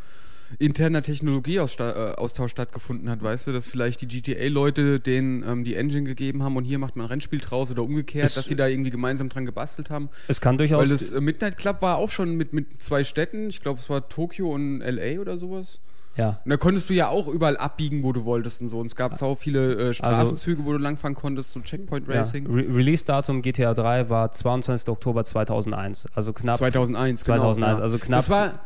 [0.59, 6.43] interner Technologieaustausch stattgefunden hat, weißt du, dass vielleicht die GTA-Leute denen ähm, die Engine gegeben
[6.43, 8.91] haben und hier macht man ein Rennspiel draus oder umgekehrt, Es- dass die da irgendwie
[8.91, 10.09] gemeinsam dran gebastelt haben.
[10.29, 10.81] es kann durchaus.
[10.83, 13.89] Weil das äh, Midnight Club war auch schon mit, mit zwei Städten, ich glaube es
[13.89, 15.81] war Tokio und LA oder sowas.
[16.17, 16.41] ja.
[16.45, 18.79] Und da konntest du ja auch überall abbiegen, wo du wolltest und so.
[18.81, 22.19] Und es gab sau viele äh, Straßenzüge, wo du langfahren konntest, so Checkpoint Ja.
[22.21, 22.47] Racing.
[22.47, 24.89] Re Release-Datum GTA 3 war 22.
[24.89, 26.07] Oktober 2001.
[26.15, 26.57] Also knapp.
[26.59, 27.67] 2001, 2001, genau.
[27.69, 27.83] ja.
[27.83, 28.61] also knapp- Das war.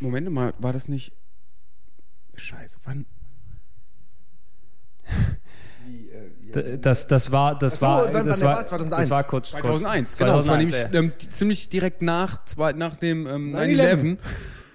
[0.00, 1.12] Moment mal, war das nicht.
[2.34, 3.06] Scheiße, wann?
[6.54, 8.66] Äh, Das, das war, das so, war, das war, war?
[8.66, 9.02] 2001.
[9.02, 10.36] das war kurz, 2001, kurz, genau.
[10.36, 10.98] Das war 2001, nämlich ja.
[10.98, 14.18] ähm, ziemlich direkt nach, zwei, nach dem ähm, 9/11.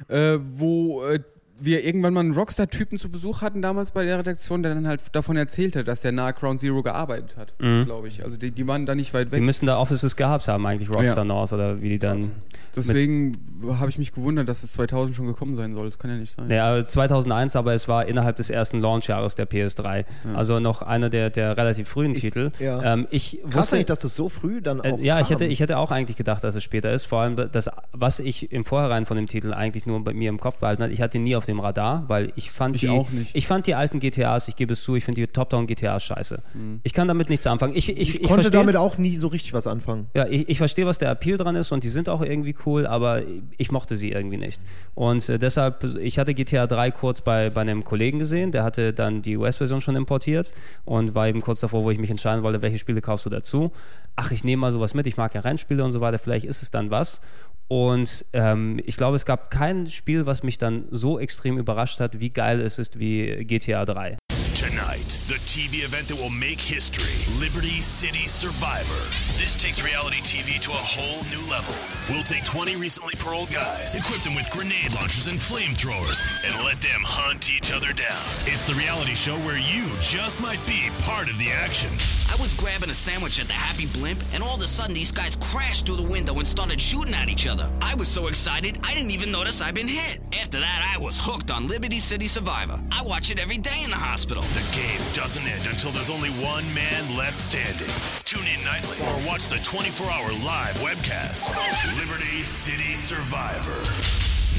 [0.10, 1.20] 9-11, äh, wo äh,
[1.66, 5.02] wir irgendwann mal einen Rockstar-Typen zu Besuch hatten damals bei der Redaktion, der dann halt
[5.14, 8.24] davon erzählte, dass der nahe Ground Zero gearbeitet hat, glaube ich.
[8.24, 9.42] Also die, die waren da nicht weit Die weg.
[9.44, 11.24] müssen da Offices gehabt haben, eigentlich Rockstar Ja.
[11.26, 12.32] North oder wie die dann.
[12.76, 13.38] Deswegen
[13.78, 15.86] habe ich mich gewundert, dass es 2000 schon gekommen sein soll.
[15.86, 16.50] Das kann ja nicht sein.
[16.50, 20.06] Ja, 2001, aber es war innerhalb des ersten Launchjahres der PS3.
[20.34, 22.52] Also noch einer der, der relativ frühen Titel.
[22.60, 22.82] ja.
[22.94, 25.38] Ähm, ich Krass wusste, eigentlich, dass das so früh dann auch Äh, ja, ich kam.
[25.38, 27.06] hätte, ich hätte auch eigentlich gedacht, dass es später ist.
[27.06, 30.40] Vor allem das, was ich im Vorhinein von dem Titel eigentlich nur bei mir im
[30.40, 30.94] Kopf behalten hatte.
[30.94, 33.36] Ich hatte ihn nie auf dem Radar, weil ich fand Ich die, auch nicht.
[33.36, 36.42] ich fand die alten GTAs, ich gebe es zu, ich finde die Top-Down GTAs scheiße.
[36.84, 37.76] Ich kann damit nichts anfangen.
[37.76, 40.08] Ich, ich, ich, ich konnte verstehe- damit auch nie so richtig was anfangen.
[40.14, 42.86] ja, ich, ich verstehe, was der Appeal dran ist und die sind auch irgendwie cool,
[42.88, 43.22] aber
[43.58, 44.62] ich mochte sie irgendwie nicht.
[44.96, 48.94] Und äh, deshalb, ich hatte GTA 3 kurz bei, bei einem Kollegen gesehen, der hatte
[48.94, 50.54] dann die US-Version schon importiert
[50.86, 53.72] und war eben kurz davor, wo ich mich entscheiden wollte, welche Spiele kaufst du dazu.
[54.16, 56.62] Ach, ich nehme mal sowas mit, ich mag ja Rennspiele und so weiter, vielleicht ist
[56.62, 57.20] es dann was.
[57.68, 62.20] Und ähm, ich glaube, es gab kein Spiel, was mich dann so extrem überrascht hat,
[62.20, 64.18] wie geil es ist wie GTA 3.
[64.64, 69.04] Tonight, the TV event that will make history Liberty City Survivor.
[69.38, 71.76] This takes reality TV to a whole new level.
[72.10, 76.80] We'll take 20 recently paroled guys, equip them with grenade launchers and flamethrowers, and let
[76.80, 78.24] them hunt each other down.
[78.48, 81.90] It's the reality show where you just might be part of the action.
[82.32, 85.12] I was grabbing a sandwich at the Happy Blimp, and all of a sudden these
[85.12, 87.70] guys crashed through the window and started shooting at each other.
[87.82, 90.22] I was so excited, I didn't even notice I'd been hit.
[90.42, 92.82] After that, I was hooked on Liberty City Survivor.
[92.92, 94.42] I watch it every day in the hospital.
[94.54, 97.90] The game doesn't end until there's only one man left standing.
[98.24, 101.50] Tune in nightly or watch the 24 hour live webcast.
[101.98, 103.74] Liberty City Survivor.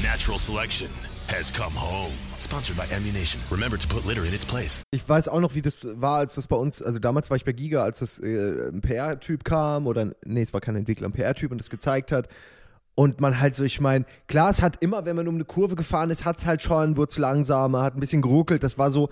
[0.03, 0.89] Natural selection
[1.27, 2.11] has come home.
[2.39, 3.39] Sponsored by Ammunition.
[3.49, 4.81] Remember to put litter in its place.
[4.91, 7.45] Ich weiß auch noch, wie das war, als das bei uns, also damals war ich
[7.45, 11.13] bei Giga, als das äh, ein PR-Typ kam oder, nee, es war kein Entwickler, ein
[11.13, 12.27] PR-Typ und das gezeigt hat.
[12.95, 15.75] Und man halt so, ich meine, klar, es hat immer, wenn man um eine Kurve
[15.75, 18.91] gefahren ist, hat es halt schon, wurde es langsamer, hat ein bisschen geruckelt, das war
[18.91, 19.09] so,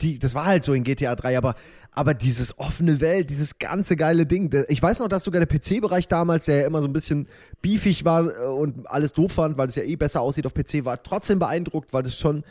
[0.00, 1.54] die, das war halt so in GTA 3, aber,
[1.92, 6.08] aber dieses offene Welt, dieses ganze geile Ding, ich weiß noch, dass sogar der PC-Bereich
[6.08, 7.28] damals, der ja immer so ein bisschen
[7.62, 10.84] beefig war äh, und alles doof fand, weil es ja eh besser aussieht auf PC,
[10.84, 12.42] war trotzdem beeindruckt, weil das schon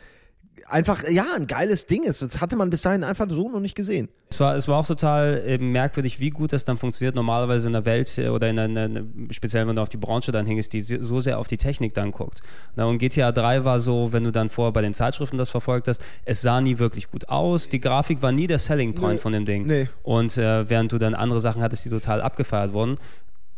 [0.67, 2.21] einfach, ja, ein geiles Ding ist.
[2.21, 4.09] Das hatte man bis dahin einfach so noch nicht gesehen.
[4.31, 7.15] Es war, es war auch total äh, merkwürdig, wie gut das dann funktioniert.
[7.15, 10.45] Normalerweise in der Welt äh, oder in einer, speziell wenn du auf die Branche dann
[10.45, 12.41] hingst, die so sehr auf die Technik dann guckt.
[12.75, 15.87] Na, und GTA 3 war so, wenn du dann vorher bei den Zeitschriften das verfolgt
[15.87, 17.69] hast, es sah nie wirklich gut aus.
[17.69, 19.19] Die Grafik war nie der Selling Point Nee.
[19.21, 19.67] von dem Ding.
[19.67, 19.87] Nee.
[20.01, 22.97] Und äh, während du dann andere Sachen hattest, die total abgefeiert wurden,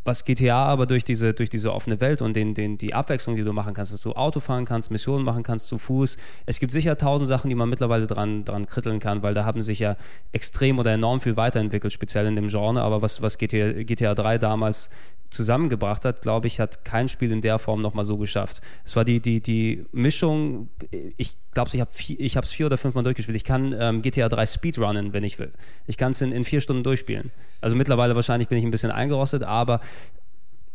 [0.05, 3.43] was GTA aber durch diese, durch diese offene Welt und den, den, die Abwechslung, die
[3.43, 6.17] du machen kannst, dass du Auto fahren kannst, Missionen machen kannst zu Fuß.
[6.45, 9.61] Es gibt sicher tausend Sachen, die man mittlerweile dran, dran kritteln kann, weil da haben
[9.61, 9.97] sich ja
[10.31, 12.81] extrem oder enorm viel weiterentwickelt, speziell in dem Genre.
[12.81, 14.89] Aber was, was GTA, GTA 3 damals
[15.29, 18.61] zusammengebracht hat, glaube ich, hat kein Spiel in der Form nochmal so geschafft.
[18.83, 20.69] Es war die, die, die Mischung,
[21.17, 23.35] ich glaube, ich habe ich es vier oder fünfmal durchgespielt.
[23.35, 25.51] Ich kann ähm, GTA 3 Speedrunnen, wenn ich will.
[25.87, 27.31] Ich kann es in, in vier Stunden durchspielen.
[27.61, 29.81] Also mittlerweile wahrscheinlich bin ich ein bisschen eingerostet, aber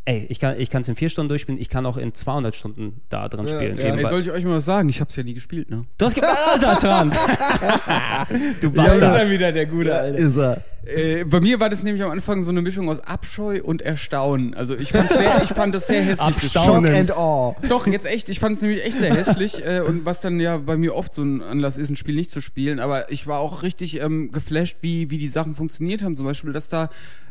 [0.06, 1.60] ey, ich kann es in vier Stunden durchspielen.
[1.60, 3.76] Ich kann auch in 200 Stunden da drin Ja, spielen.
[3.76, 3.94] ja.
[3.96, 4.88] Ey, soll ich euch mal was sagen?
[4.88, 5.84] Ich hab's ja nie gespielt, ne?
[5.98, 7.10] du hast geballert dran!
[7.10, 9.18] du Ja, das ist Bastard!
[9.20, 10.18] er wieder, der gute Alter.
[10.18, 10.62] Ist er.
[10.84, 14.54] Äh, bei mir war das nämlich am Anfang so eine Mischung aus Abscheu und Erstaunen.
[14.54, 16.20] Also ich, sehr, ich fand das sehr hässlich.
[16.20, 16.90] Abstaunen.
[16.90, 17.56] Shock and awe.
[17.68, 18.28] Doch, jetzt echt.
[18.28, 19.64] Ich fand es nämlich echt sehr hässlich.
[19.64, 22.30] Äh, und was dann ja bei mir oft so ein Anlass ist, ein Spiel nicht
[22.30, 22.80] zu spielen.
[22.80, 26.16] Aber ich war auch richtig ähm, geflasht, wie, wie die Sachen funktioniert haben.
[26.16, 26.88] Zum Beispiel, dass da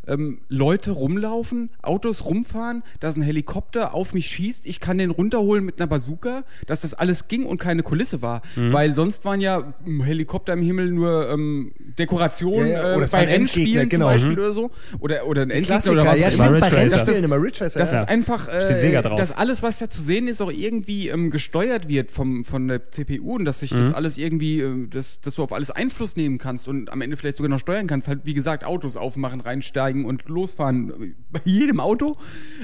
[0.08, 5.64] ähm, Leute rumlaufen, Autos rumfahren, dass ein Helikopter auf mich schießt, ich kann den runterholen
[5.64, 8.41] mit einer Bazooka, dass das alles ging und keine Kulisse war.
[8.56, 8.74] Mhm.
[8.74, 13.06] Weil sonst waren ja ähm, Helikopter im Himmel nur ähm, Dekorationen Ja, ja, äh, oder
[13.06, 14.06] es bei Rennspielen zum genau.
[14.08, 14.72] Beispiel oder so.
[15.00, 16.60] Oder, oder ein Endgegner oder was ja, auch immer.
[16.60, 16.68] bei.
[16.68, 17.80] Rennspielen immer Ridge Racer.
[17.80, 21.88] Das ist einfach, äh, dass alles, was da zu sehen ist, auch irgendwie ähm, gesteuert
[21.88, 25.44] wird vom, von der CPU und dass sich das alles irgendwie, äh, dass, dass du
[25.44, 28.08] auf alles Einfluss nehmen kannst und am Ende vielleicht sogar noch steuern kannst.
[28.08, 31.16] Halt, wie gesagt, Autos aufmachen, reinsteigen und losfahren.
[31.32, 32.16] Bei jedem Auto.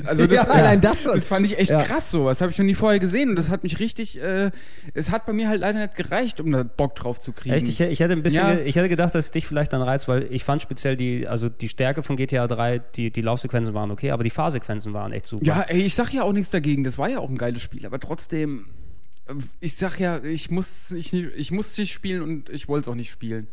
[0.06, 1.14] Also das, Ja, allein das schon.
[1.16, 1.84] Das fand ich echt Ja.
[1.84, 2.28] krass so.
[2.28, 4.52] Das habe ich noch nie vorher gesehen und das hat mich richtig, äh,
[4.94, 7.56] es hat bei mir halt leider nicht gereicht, um da Bock drauf zu kriegen.
[7.56, 7.68] Echt?
[7.68, 8.58] Ich, ich hätte ein bisschen, Ja.
[8.60, 11.50] ich hätte gedacht, dass es dich vielleicht dann reizt, weil ich fand speziell die, also
[11.50, 15.26] die Stärke von GTA 3, die, die Laufsequenzen waren okay, aber die Fahrsequenzen waren echt
[15.26, 15.46] super.
[15.46, 16.84] Ja, ey, ich sag ja auch nichts dagegen.
[16.84, 18.68] Das war ja auch ein geiles Spiel, aber trotzdem,
[19.28, 22.92] äh, ich sag ja, ich muss, ich, ich muss nicht spielen und ich wollte es
[22.92, 23.48] auch nicht spielen.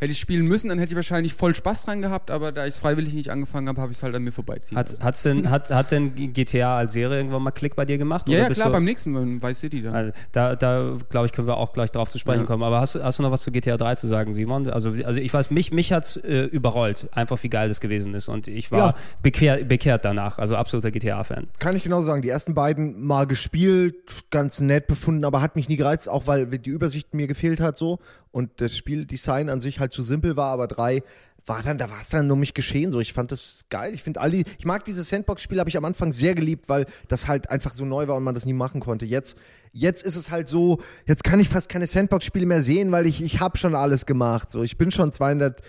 [0.00, 2.74] Hätte ich spielen müssen, dann hätte ich wahrscheinlich voll Spaß dran gehabt, aber da ich
[2.74, 5.02] es freiwillig nicht angefangen habe, habe ich es halt an mir vorbeiziehen Hat, lassen.
[5.04, 8.28] hat's denn, hat, hat denn GTA als Serie irgendwann mal Klick bei dir gemacht?
[8.28, 9.94] Ja, oder ja bist klar, du- beim nächsten beim Vice City dann.
[9.94, 12.46] Also, da, da glaube ich, können wir auch gleich drauf zu sprechen Ja.
[12.46, 12.62] kommen.
[12.64, 14.68] Aber hast, du- hast du noch was zu GTA 3 zu sagen, Simon?
[14.68, 18.14] Also, also ich weiß, mich, mich hat es äh, überrollt, einfach wie geil das gewesen
[18.14, 18.28] ist.
[18.28, 18.94] Und ich war Ja.
[19.22, 21.46] bekehr, bekehrt danach, also absoluter GTA-Fan.
[21.60, 22.20] Kann ich genau sagen.
[22.22, 26.46] Die ersten beiden mal gespielt, ganz nett befunden, aber hat mich nie gereizt, auch weil
[26.46, 28.00] die Übersicht mir gefehlt hat so
[28.34, 31.02] und das Spieldesign an sich halt zu simpel war, aber drei
[31.46, 33.00] war dann, da war es dann um mich geschehen so.
[33.00, 33.92] Ich fand das geil.
[33.92, 36.86] Ich finde all die, ich mag dieses Sandbox-Spiel, habe ich am Anfang sehr geliebt, weil
[37.08, 39.04] das halt einfach so neu war und man das nie machen konnte.
[39.04, 39.36] Jetzt,
[39.72, 43.22] jetzt ist es halt so, jetzt kann ich fast keine Sandbox-Spiele mehr sehen, weil ich,
[43.22, 44.50] ich habe schon alles gemacht.
[44.50, 45.60] So, ich bin schon 200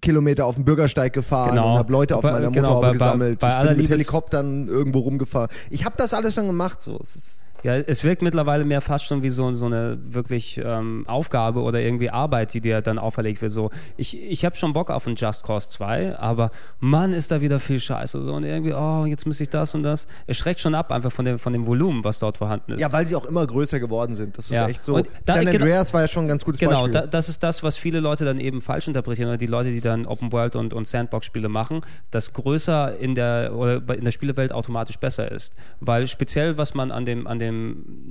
[0.00, 1.72] Kilometer auf dem Bürgersteig gefahren Genau.
[1.72, 3.38] und habe Leute auf Bei- meiner genau, Motorhaube bei- bei- gesammelt.
[3.40, 5.50] bei ich aller bin mit Helikoptern irgendwo rumgefahren.
[5.70, 6.80] Ich habe das alles schon gemacht.
[6.80, 10.60] So, es ist Ja, es wirkt mittlerweile mehr fast schon wie so, so eine wirklich
[10.64, 13.50] ähm, Aufgabe oder irgendwie Arbeit, die dir dann auferlegt wird.
[13.50, 17.40] So, ich, ich habe schon Bock auf ein Just Cause 2, aber Mann, ist da
[17.40, 18.22] wieder viel Scheiße.
[18.22, 20.06] So, und irgendwie, oh, jetzt muss ich das und das.
[20.28, 22.80] Es schreckt schon ab, einfach von dem, von dem Volumen, was dort vorhanden ist.
[22.80, 24.38] Ja, weil sie auch immer größer geworden sind.
[24.38, 24.68] Das ist Ja.
[24.68, 24.94] echt so.
[24.94, 26.92] Und da- San genau- Andreas war ja schon ein ganz gutes Genau, Beispiel.
[26.92, 29.80] da, das ist das, was viele Leute dann eben falsch interpretieren oder die Leute, die
[29.80, 31.80] dann Open World und, und Sandbox-Spiele machen,
[32.12, 35.56] dass größer in der oder in der Spielewelt automatisch besser ist.
[35.80, 37.55] Weil speziell, was man an dem, an dem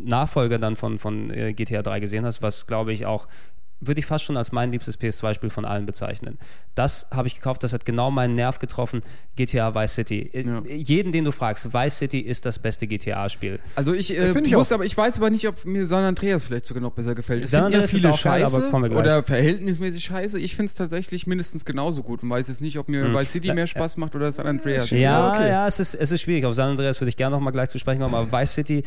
[0.06, 3.28] Nachfolger dann von, von äh, GTA 3 gesehen hat, was glaube ich auch
[3.82, 6.38] würde ich fast schon als mein liebstes PS2-Spiel von allen bezeichnen.
[6.76, 9.02] Das habe ich gekauft, das hat genau meinen Nerv getroffen.
[9.36, 10.30] GTA Vice City.
[10.34, 10.64] Äh, Ja.
[10.66, 13.60] Jeden, den du fragst, Vice City ist das beste GTA-Spiel.
[13.76, 14.78] Also ich, äh, Find ich wusste, auch.
[14.80, 17.44] aber ich weiß aber nicht, ob mir San Andreas vielleicht sogar noch besser gefällt.
[17.44, 18.18] Es San finden ja Andreas ist viele geil,
[18.50, 19.00] scheiße kommen wir gleich.
[19.02, 20.40] oder verhältnismäßig scheiße.
[20.40, 23.54] Ich finde es tatsächlich mindestens genauso gut und weiß jetzt nicht, ob mir Vice City
[23.54, 24.90] mehr Spaß macht oder San Andreas.
[24.90, 25.34] Ja, Ja, ja,
[25.64, 25.68] okay.
[25.68, 26.46] es, ist, es ist schwierig.
[26.46, 28.84] Auf San Andreas würde ich gerne noch mal gleich zu sprechen kommen, aber Vice City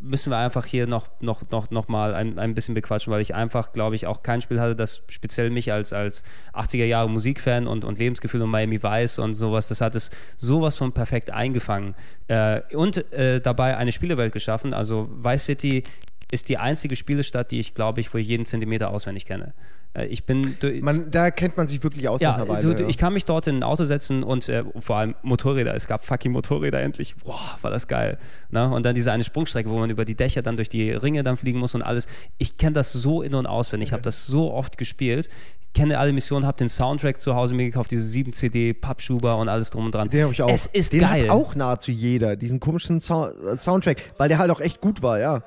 [0.00, 3.34] müssen wir einfach hier noch, noch, noch, noch mal ein, ein bisschen bequatschen, weil ich
[3.34, 6.22] einfach, glaube ich, auch kein Spiel hatte, das speziell mich als, als
[6.54, 10.76] 80er Jahre Musikfan und, und Lebensgefühl und Miami Vice und sowas, das hat es sowas
[10.76, 11.94] von perfekt eingefangen
[12.28, 14.74] äh, und äh, dabei eine Spielewelt geschaffen.
[14.74, 15.82] Also Vice City
[16.30, 19.52] ist die einzige Spielestadt, die ich, glaube ich, wo ich jeden Zentimeter auswendig kenne.
[19.94, 22.62] Äh, ich bin man, da kennt man sich wirklich aus nach ja, einer Weile.
[22.62, 22.88] du, du, ja.
[22.88, 25.74] ich kann mich dort in ein Auto setzen und äh, vor allem Motorräder.
[25.74, 27.14] Es gab fucking Motorräder endlich.
[27.16, 28.18] Boah, war das geil.
[28.50, 28.66] Na?
[28.66, 31.36] Und dann diese eine Sprungstrecke, wo man über die Dächer dann durch die Ringe dann
[31.36, 32.06] fliegen muss und alles.
[32.38, 33.90] Ich kenne das so in- und auswendig.
[33.90, 35.28] Ich habe das so oft gespielt.
[35.74, 39.48] Kenne alle Missionen, habe den Soundtrack zu Hause mir gekauft, diese 7 CD, Pappschuber und
[39.48, 40.10] alles drum und dran.
[40.10, 40.50] den habe ich auch.
[40.50, 41.22] Es ist den geil.
[41.24, 45.02] hat auch nahezu jeder, diesen komischen Sou- äh, Soundtrack, weil der halt auch echt gut
[45.02, 45.42] war, ja.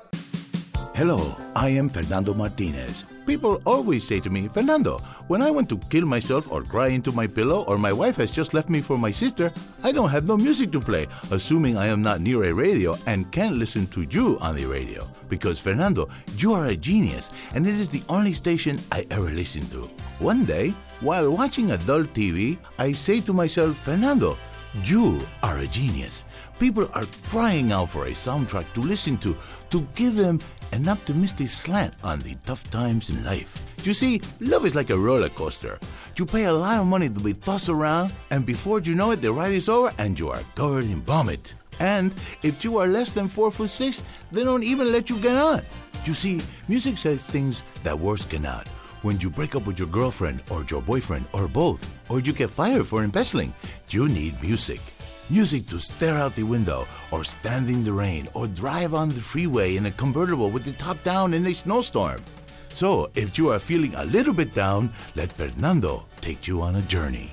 [0.94, 3.06] Hello, I am Fernando Martinez.
[3.26, 7.10] People always say to me, Fernando, when I want to kill myself or cry into
[7.10, 9.52] my pillow or my wife has just left me for my sister,
[9.82, 13.30] I don't have no music to play, assuming I am not near a radio and
[13.32, 15.04] can't listen to you on the radio.
[15.28, 16.08] Because, Fernando,
[16.38, 19.90] you are a genius and it is the only station I ever listen to.
[20.20, 24.38] One day, while watching adult TV, I say to myself, Fernando,
[24.84, 26.24] you are a genius.
[26.58, 29.36] People are crying out for a soundtrack to listen to
[29.70, 30.40] to give them
[30.72, 33.66] an optimistic slant on the tough times in life.
[33.84, 35.78] You see, love is like a roller coaster.
[36.16, 39.22] You pay a lot of money to be tossed around, and before you know it,
[39.22, 41.54] the ride is over and you are covered in vomit.
[41.78, 44.02] And if you are less than four foot six,
[44.32, 45.62] they don't even let you get on.
[46.04, 48.66] You see, music says things that words cannot.
[49.02, 52.50] When you break up with your girlfriend or your boyfriend or both, or you get
[52.50, 53.52] fired for embezzling,
[53.90, 54.80] you need music.
[55.28, 59.20] Music to stare out the window, or stand in the rain, or drive on the
[59.20, 62.20] freeway in a convertible with the top down in a snowstorm.
[62.68, 66.82] So, if you are feeling a little bit down, let Fernando take you on a
[66.82, 67.32] journey.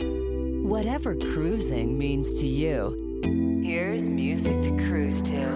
[0.00, 3.20] Whatever cruising means to you,
[3.62, 5.46] here's music to cruise to.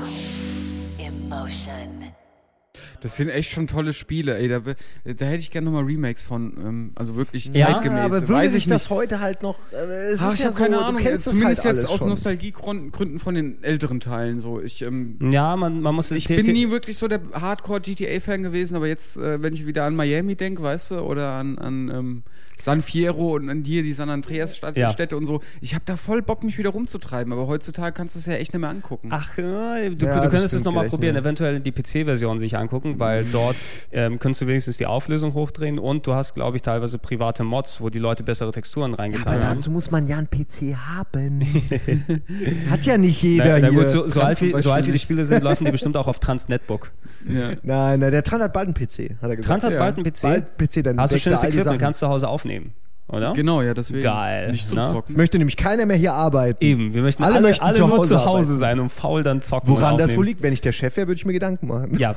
[1.01, 1.96] Emotion.
[3.01, 4.49] Das sind echt schon tolle Spiele, ey.
[4.49, 8.01] Da, da hätte ich gerne nochmal Remakes von, ähm, also wirklich Ja, zeitgemäß.
[8.01, 8.91] aber würde Weiß sich ich das nicht.
[8.91, 9.59] heute halt noch.
[9.73, 9.77] Äh,
[10.13, 11.03] es Ach, ist ich ja habe so, keine du Ahnung.
[11.03, 12.09] kennst das Zumindest halt jetzt alles aus schon.
[12.09, 14.61] Nostalgiegründen von den älteren Teilen so.
[14.61, 18.87] Ich, ähm, Ja, man, man muss ich bin nie wirklich so der Hardcore-GTA-Fan gewesen, aber
[18.87, 22.23] jetzt, äh, wenn ich wieder an Miami denke, weißt du, oder an, an ähm,
[22.57, 24.91] San Fierro und an hier die San Andreas-Städte Ja.
[24.91, 28.19] Städte und so, ich habe da voll Bock, mich wieder rumzutreiben, aber heutzutage kannst du
[28.19, 29.09] es ja echt nicht mehr angucken.
[29.13, 31.21] Ach, ja, du, Ja, du könntest es nochmal probieren, ja.
[31.21, 33.57] eventuell die PC-Version sich angucken, weil dort
[33.93, 37.81] ähm, könntest du wenigstens die Auflösung hochdrehen und du hast, glaube ich, teilweise private Mods,
[37.81, 39.57] wo die Leute bessere Texturen Aber reingetan haben.
[39.59, 41.41] dazu muss man ja einen PC haben.
[42.71, 43.79] Hat ja nicht jeder Na, na hier.
[43.83, 44.99] gut, so, so, alt wie, so alt wie die.
[44.99, 46.91] Spiele sind, laufen die bestimmt auch auf Trans-Netbook.
[47.29, 47.51] Ja.
[47.63, 49.45] Nein, nein, der Tran hat bald einen PC, hat er gesagt.
[49.47, 49.79] Trans hat Ja.
[49.79, 50.23] bald einen PC.
[50.23, 52.46] Bald PC, dann Hast du schönes Equipment, kannst du zu Hause aufnehmen.
[53.09, 53.33] Oder?
[53.35, 54.03] Genau, ja, deswegen.
[54.03, 54.83] Geil, Nicht zum ne?
[54.85, 55.17] Es Zocken.
[55.17, 56.59] möchte nämlich keiner mehr hier arbeiten.
[56.65, 58.59] Eben, wir möchten Alle alle, möchten alle zu nur Hause zu Hause arbeiten.
[58.59, 59.69] sein und faul dann zocken.
[59.71, 60.27] Woran und das wohl aufnehmen.
[60.27, 60.43] liegt?
[60.43, 61.97] Wenn ich der Chef wäre, würde ich mir Gedanken machen.
[61.99, 62.17] Ja,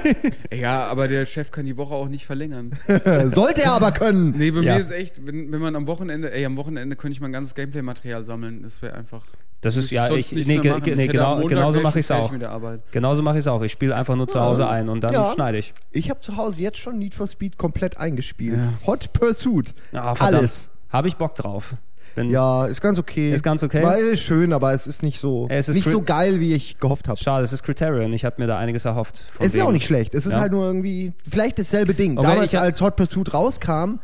[0.54, 2.70] Ja, aber der Chef kann die Woche auch nicht verlängern.
[3.26, 4.34] Sollte er aber können.
[4.36, 4.74] Nee, bei Ja.
[4.74, 7.54] mir ist echt, wenn, wenn man am Wochenende, ey, am Wochenende könnte ich mein ganzes
[7.56, 8.62] Gameplay-Material sammeln.
[8.62, 9.22] Das wäre einfach.
[9.60, 12.30] Das ist- ja, ich- nee, ge- ge- Ich nee, genau- genauso wäre ich fertig auch.
[12.30, 12.80] Mit der Arbeit.
[12.92, 13.60] genauso mache ich es auch.
[13.62, 15.32] Ich spiele einfach nur zu Hause ein und dann Ja.
[15.34, 15.74] schneide ich.
[15.90, 18.58] Ich habe zu Hause jetzt schon Need for Speed komplett eingespielt.
[18.58, 18.72] Ja.
[18.86, 19.74] Hot Pursuit.
[19.92, 20.14] Ah.
[20.20, 20.70] Alles.
[20.90, 21.74] Habe ich Bock drauf.
[22.14, 23.32] Bin, Ja, ist ganz okay.
[23.32, 23.82] Ist ganz okay?
[23.84, 26.78] Weil ist schön, aber es ist nicht so, Es ist nicht so geil, wie ich
[26.78, 27.18] gehofft habe.
[27.20, 28.12] Schade, es ist Criterion.
[28.12, 29.18] Ich habe mir da einiges erhofft.
[29.32, 29.66] von Es ist denen.
[29.66, 30.14] auch nicht schlecht.
[30.14, 30.40] Es ist Ja.
[30.40, 32.16] halt nur irgendwie, vielleicht dasselbe Ding.
[32.18, 33.98] Okay, Damals, ich hab- als Hot Pursuit rauskam,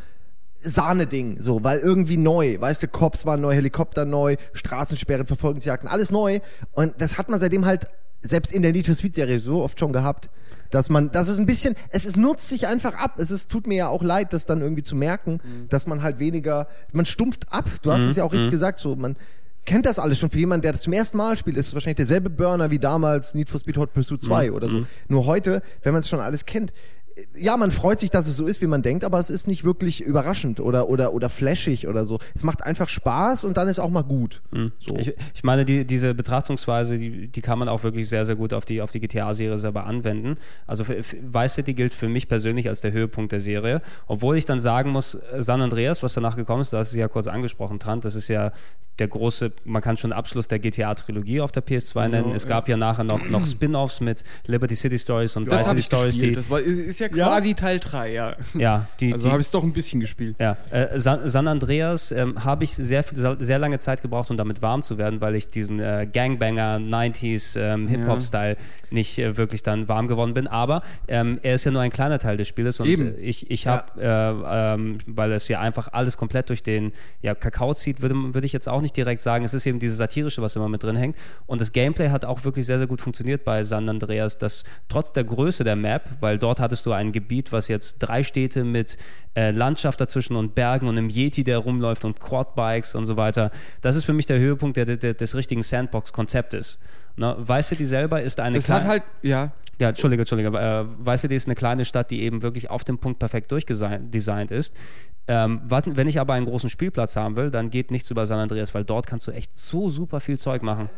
[0.65, 6.11] Sahne-Ding, so, weil irgendwie neu, weißt du, Cops waren neu, Helikopter neu, Straßensperren, Verfolgungsjagden, alles
[6.11, 6.41] neu.
[6.73, 7.87] Und das hat man seitdem halt,
[8.23, 10.31] selbst in der Need for Speed-Serie, so oft schon gehabt,
[10.71, 13.15] dass man, das ist ein bisschen, es ist, nutzt sich einfach ab.
[13.19, 16.19] Es ist, tut mir ja auch leid, das dann irgendwie zu merken, dass man halt
[16.19, 17.69] weniger, man stumpft ab.
[17.83, 19.17] Du hast es ja auch richtig gesagt, so, man,
[19.65, 20.31] kennt das alles schon.
[20.31, 23.35] Für jemanden, der das zum ersten Mal spielt, ist es wahrscheinlich derselbe Burner wie damals
[23.35, 24.87] Need for Speed Hot Pursuit 2 oder so.
[25.09, 26.73] Nur heute, wenn man es schon alles kennt,
[27.37, 29.65] ja, man freut sich, dass es so ist, wie man denkt, aber es ist nicht
[29.65, 32.19] wirklich überraschend oder, oder, oder flashig oder so.
[32.35, 34.43] Es macht einfach Spaß und dann ist auch mal gut.
[34.81, 34.97] So.
[34.97, 38.53] Ich, ich meine, die, diese Betrachtungsweise, die, die kann man auch wirklich sehr, sehr gut
[38.53, 40.37] auf die, auf die GTA-Serie selber anwenden.
[40.67, 43.81] Also für, für, Vice City gilt für mich persönlich als der Höhepunkt der Serie.
[44.07, 46.95] Obwohl ich dann sagen muss, äh, San Andreas, was danach gekommen ist, du hast es
[46.95, 48.53] ja kurz angesprochen, Trant, das ist ja
[48.99, 52.33] der große, man kann schon Abschluss der GTA-Trilogie auf der PS2 nennen.
[52.33, 55.83] Es gab ja nachher noch, noch Spin-Offs mit Liberty City Stories und Das Vice City
[55.83, 56.31] Stories, gespielt.
[56.31, 58.37] die, Das war, ist, ja quasi Teil 3, ja.
[58.57, 60.37] ja, die, Also habe ich es doch ein bisschen gespielt.
[60.39, 64.37] Ja, äh, San, San Andreas ähm, habe ich sehr, viel- sehr lange Zeit gebraucht, um
[64.37, 68.57] damit warm zu werden, weil ich diesen äh, Gangbanger 90s ähm, Hip-Hop-Style
[68.91, 70.47] nicht äh, wirklich dann warm geworden bin.
[70.47, 73.15] Aber ähm, er ist ja nur ein kleiner Teil des Spieles und Eben.
[73.21, 76.93] ich, ich habe, äh, ähm, weil es ja einfach alles komplett durch den
[77.23, 79.45] ja, Kakao zieht, würde, würde ich jetzt auch nicht direkt sagen.
[79.45, 81.17] Es ist eben dieses satirische, was immer mit drin hängt.
[81.47, 85.13] Und das Gameplay hat auch wirklich sehr, sehr gut funktioniert bei San Andreas, dass trotz
[85.13, 88.97] der Größe der Map, weil dort hattest du ein Gebiet, was jetzt drei Städte mit
[89.35, 93.51] äh, Landschaft dazwischen und Bergen und einem Yeti, der rumläuft und Quadbikes und so weiter.
[93.81, 96.79] Das ist für mich der Höhepunkt der, der, des richtigen Sandbox-Konzeptes.
[97.17, 97.37] Ne?
[97.39, 99.53] Vice City selber ist eine Das hat halt, ja.
[99.79, 100.49] Ja, Entschuldige, Entschuldige.
[100.57, 104.51] Äh, Vice City ist eine kleine Stadt, die eben wirklich auf dem Punkt perfekt durchdesignt
[104.51, 104.75] ist.
[105.27, 108.75] Ähm, wenn ich aber einen großen Spielplatz haben will, dann geht nichts über San Andreas,
[108.75, 110.91] weil dort kannst du echt so super viel Zeug machen.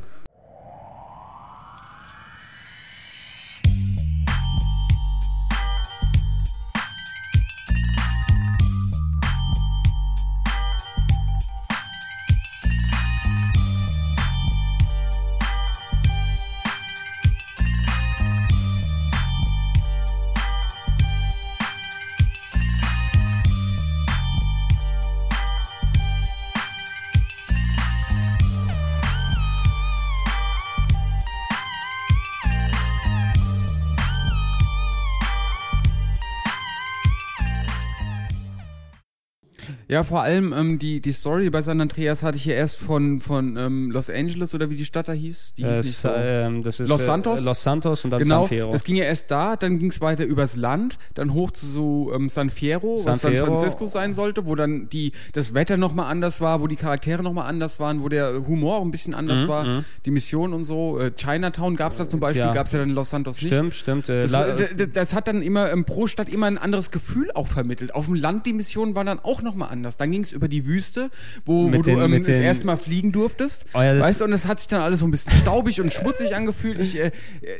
[39.96, 43.18] Ja, vor allem ähm, die, die Story bei San Andreas hatte ich ja erst von,
[43.18, 45.54] von ähm, Los Angeles oder wie die Stadt da hieß.
[45.56, 46.10] Die hieß Es, nicht so.
[46.14, 47.42] ähm, das ist Los äh, Santos?
[47.42, 48.72] Los Santos und dann Genau, San Fierro.
[48.72, 52.12] das ging ja erst da, dann ging es weiter übers Land, dann hoch zu so
[52.14, 53.36] ähm, San Fierro, San was San.
[53.36, 57.48] Francisco sein sollte, wo dann die, das Wetter nochmal anders war, wo die Charaktere nochmal
[57.48, 60.98] anders waren, wo der Humor auch ein bisschen anders Mhm, war, die Mission und so.
[60.98, 62.52] Äh, Chinatown gab es da zum Beispiel, Tja.
[62.52, 63.46] gab es ja dann in Los Santos nicht.
[63.54, 64.08] Stimmt, stimmt.
[64.10, 64.46] Äh, Das, war-
[64.92, 67.94] das hat dann immer ähm, pro Stadt immer ein anderes Gefühl auch vermittelt.
[67.94, 69.85] Auf dem Land die Missionen waren dann auch nochmal anders.
[69.96, 71.10] Dann ging es über die Wüste,
[71.44, 73.66] wo, wo Mit du den- ähm, das den- erste Mal fliegen durftest.
[73.74, 75.92] Oh ja, weißt du, und es hat sich dann alles so ein bisschen staubig und
[75.92, 76.80] schmutzig angefühlt.
[76.80, 77.12] Ich, äh,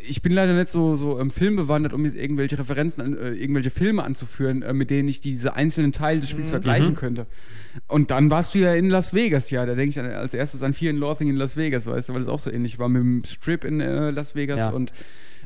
[0.08, 3.70] ich bin leider nicht so, so ähm, filmbewandert, um jetzt irgendwelche Referenzen, an, äh, irgendwelche
[3.70, 6.32] Filme anzuführen, äh, mit denen ich diese einzelnen Teile des Mhm.
[6.38, 7.26] Spiels vergleichen könnte.
[7.88, 9.66] Und dann warst du ja in Las Vegas, ja.
[9.66, 12.14] Da denke ich an, als erstes an Fear and Loathing in Las Vegas, weißt du,
[12.14, 14.70] weil es auch so ähnlich war mit dem Strip in äh, Las Vegas Ja.
[14.70, 14.92] und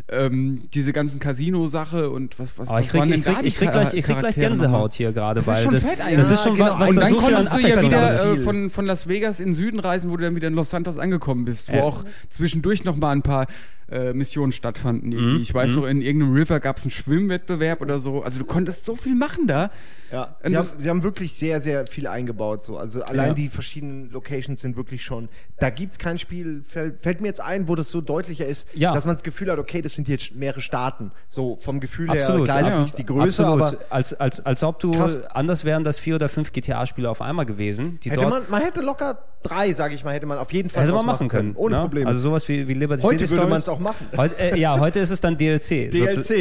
[0.08, 3.72] ähm, diese ganzen Casino-Sache und was, was, Aber was ich krieg, ich krieg, ich krieg
[3.72, 6.34] gleich, ich krieg gleich Gänsehaut hier gerade, Das weil ist schon das, fett, das ja,
[6.34, 6.78] ist schon genau.
[6.78, 9.54] was, und da dann konntest du ja wieder äh, von, von Las Vegas in den
[9.54, 11.82] Süden reisen, wo du dann wieder in Los Santos angekommen bist, wo Ja.
[11.84, 13.46] auch zwischendurch noch mal ein paar
[13.90, 15.12] äh, Missionen stattfanden.
[15.12, 15.36] Irgendwie.
[15.36, 18.22] Mhm, Ich weiß so, in irgendeinem River gab es einen Schwimmwettbewerb oder so.
[18.22, 19.70] Also du konntest so viel machen da.
[20.12, 22.64] Ja, sie, haben, sie haben wirklich sehr, sehr viel eingebaut.
[22.64, 22.78] So.
[22.78, 23.34] Also allein Ja.
[23.34, 25.28] die verschiedenen Locations sind wirklich schon.
[25.60, 28.66] Da gibt es kein Spiel, fällt, fällt mir jetzt ein, wo das so deutlicher ist,
[28.74, 28.92] Ja.
[28.92, 31.12] dass man das Gefühl hat, okay, das sind jetzt mehrere Staaten.
[31.28, 32.68] So vom Gefühl her, Absolut, klar ja.
[32.68, 33.74] ist nicht die Größe, Absolut.
[33.74, 35.20] aber als, als, als ob du Krass.
[35.26, 38.62] anders wären das vier oder fünf GTA-Spiele auf einmal gewesen, die hätte dort man, man
[38.62, 41.54] hätte locker drei, sage ich mal, hätte man auf jeden Fall hätte man machen können.
[41.56, 41.80] Ohne ne?
[41.82, 42.06] Probleme.
[42.08, 44.06] Also sowas wie, wie Liberty Heute City würde man es auch machen.
[44.16, 45.90] Heute, äh, ja, heute ist es dann DLC.
[45.90, 45.92] DLC,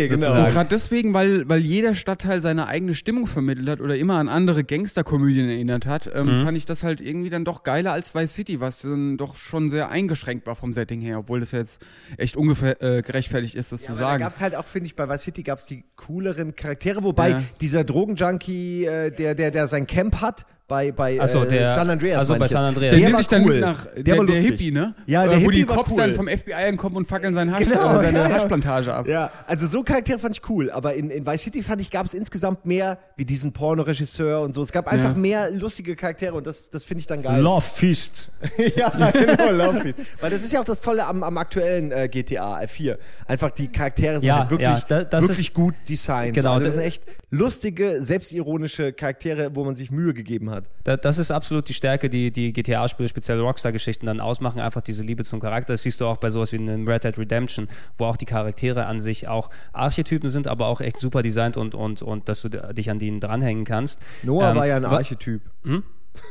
[0.09, 0.21] genau.
[0.27, 0.53] sozusagen.
[0.53, 4.63] Gerade deswegen, weil, weil jeder Stadtteil seine eigene Stimmung vermittelt hat oder immer an andere
[4.63, 6.43] Gangsterkomödien erinnert hat, ähm, Mhm.
[6.45, 9.69] fand ich das halt irgendwie dann doch geiler als Vice City, was dann doch schon
[9.69, 11.81] sehr eingeschränkt war vom Setting her, obwohl das jetzt
[12.17, 14.19] echt ungefähr äh, gerechtfertigt ist, das zu Aber da sagen.
[14.21, 17.29] gab es halt auch, finde ich, bei Vice City gab es die cooleren Charaktere, wobei
[17.29, 17.43] Ja.
[17.61, 21.89] dieser Drogenjunkie, äh, der, der, der sein Camp hat, bei, bei so, äh, der- San
[21.89, 22.20] Andreas.
[22.20, 22.47] also bei.
[22.47, 22.91] San Andreas.
[22.91, 23.51] Der Der nimmt dich dann cool.
[23.53, 24.36] mit nach der, der, der.
[24.38, 24.95] Hippie, ne?
[25.05, 25.97] Ja, der Äh, Wo Hippie die Cops cool.
[25.97, 28.30] dann vom FBI ankommen und fackeln seinen Hasch, Genau, äh, seine ja.
[28.30, 29.07] Haschplantage ab.
[29.07, 32.05] Ja, also so Charaktere fand ich cool, aber in, in Vice City fand ich, gab
[32.05, 34.61] es insgesamt mehr wie diesen Pornoregisseur und so.
[34.61, 35.17] Es gab einfach Ja.
[35.17, 37.41] mehr lustige Charaktere und das, das finde ich dann geil.
[37.41, 38.32] Love Feast.
[38.78, 39.95] ja, genau, Love Feast.
[40.22, 42.97] Weil das ist ja auch das Tolle am, am aktuellen äh, GTA 4.
[43.28, 46.36] Einfach die Charaktere sind Ja, halt wirklich, ja, da- das wirklich ist- gut designt.
[46.36, 50.59] Genau, also das da- sind echt lustige, selbstironische Charaktere, wo man sich Mühe gegeben hat.
[50.84, 55.03] Da, das ist absolut die Stärke, die die GTA-Spiele, speziell Rockstar-Geschichten dann ausmachen, einfach diese
[55.03, 55.74] Liebe zum Charakter.
[55.74, 58.86] Das siehst du auch bei sowas wie einem Red Dead Redemption, wo auch die Charaktere
[58.86, 62.49] an sich auch Archetypen sind, aber auch echt super designt und, und, und dass du
[62.49, 63.99] dich an denen dranhängen kannst.
[64.24, 65.41] Noah Ähm, war ja ein Archetyp.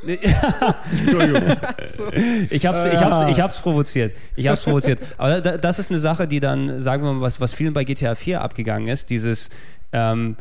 [2.50, 4.14] Ich hab's, ich hab's, ich hab's provoziert.
[4.36, 4.98] Ich hab's provoziert.
[5.16, 7.84] Aber da, das ist eine Sache, die dann, sagen wir mal, was, was vielen bei
[7.84, 9.48] GTA 4 abgegangen ist, dieses,
[9.92, 10.36] ähm,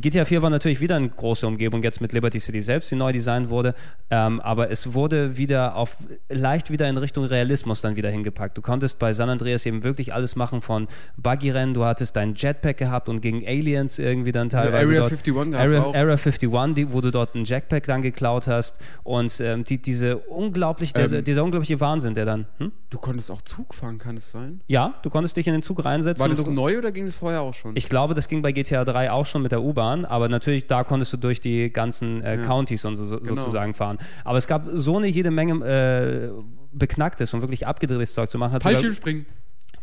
[0.00, 3.12] GTA 4 war natürlich wieder eine große Umgebung, jetzt mit Liberty City selbst, die neu
[3.12, 3.74] designt wurde,
[4.10, 5.96] ähm, aber es wurde wieder auf,
[6.28, 8.56] leicht wieder in Richtung Realismus dann wieder hingepackt.
[8.56, 12.76] Du konntest bei San Andreas eben wirklich alles machen von Buggy-Rennen, du hattest dein Jetpack
[12.76, 15.94] gehabt und gegen Aliens irgendwie dann teilweise Area dort, 51 gab's Area, auch.
[15.94, 20.18] Area 51, die, wo du dort ein Jetpack dann geklaut hast und ähm, die, diese
[20.18, 21.02] unglaublich, Ähm.
[21.02, 22.72] dieser, dieser unglaubliche Wahnsinn, der dann, hm?
[22.90, 24.60] Du konntest auch Zug fahren, kann es sein?
[24.68, 26.20] ja, du konntest dich in den Zug reinsetzen.
[26.20, 27.76] War das du, neu oder ging das vorher auch schon?
[27.76, 30.84] ich glaube, das ging bei GTA 3 auch schon mit der U-Bahn, aber natürlich da
[30.84, 32.42] konntest du durch die ganzen äh, Ja.
[32.42, 33.40] Counties und so, so, Genau.
[33.40, 33.98] sozusagen fahren.
[34.24, 36.30] Aber es gab so eine jede Menge äh,
[36.72, 38.60] beknacktes und wirklich abgedrehtes Zeug zu machen.
[38.60, 39.26] Fallschirmspringen.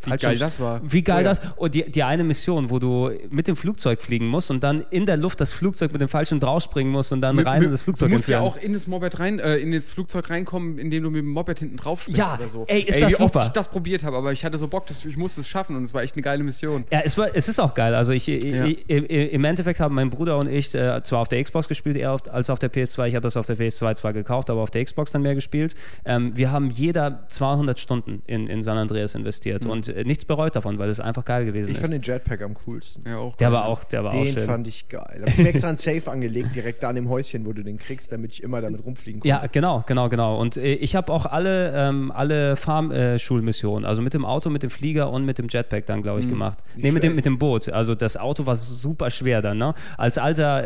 [0.05, 0.81] Wie geil das war.
[0.83, 1.29] Wie geil Oh ja.
[1.29, 1.41] das.
[1.55, 5.05] Und die, die eine Mission, wo du mit dem Flugzeug fliegen musst und dann in
[5.05, 7.71] der Luft das Flugzeug mit dem Fallschirm draufspringen musst und dann Mit- rein mit- in
[7.71, 8.57] das Flugzeug Du musst ja entfernen.
[8.59, 11.59] auch in das Moped rein, äh, in das Flugzeug reinkommen, indem du mit dem Moped
[11.59, 12.65] hinten drauf springst Ja, oder so.
[12.67, 13.39] ey, ist ey, das wie super.
[13.39, 15.75] oft ich das probiert habe, aber ich hatte so Bock, dass ich musste es schaffen
[15.75, 16.83] und es war echt eine geile Mission.
[16.91, 17.95] Ja, es, war, es ist auch geil.
[17.95, 18.65] Also ich, ich, Ja.
[18.65, 22.11] ich, im Endeffekt haben mein Bruder und ich äh, zwar auf der Xbox gespielt, eher
[22.11, 23.07] auf, als auf der PS2.
[23.07, 25.75] Ich habe das auf der PS2 zwar gekauft, aber auf der Xbox dann mehr gespielt.
[26.05, 30.55] Ähm, wir haben jeder 200 Stunden in, in San Andreas investiert und äh, nichts bereut
[30.55, 31.81] davon, weil es einfach geil gewesen Ich ist.
[31.81, 33.03] fand den Jetpack am coolsten.
[33.07, 33.53] Ja, auch der geil.
[33.57, 34.45] war auch, der war auch Den schön.
[34.45, 35.19] fand ich geil.
[35.21, 37.77] Hab ich mir extra ein Safe angelegt, direkt da an dem Häuschen, wo du den
[37.77, 39.29] kriegst, damit ich immer damit rumfliegen kann.
[39.29, 40.39] Ja, genau, genau, genau.
[40.39, 44.69] Und äh, ich habe auch alle, ähm, alle Farm-Schulmissionen, also mit dem Auto, mit dem
[44.69, 46.59] Flieger und mit dem Jetpack dann, glaube ich, gemacht.
[46.75, 47.69] Nee, mit dem, mit dem Boot.
[47.69, 49.73] Also das Auto war super schwer dann, ne?
[49.97, 50.63] Als alter,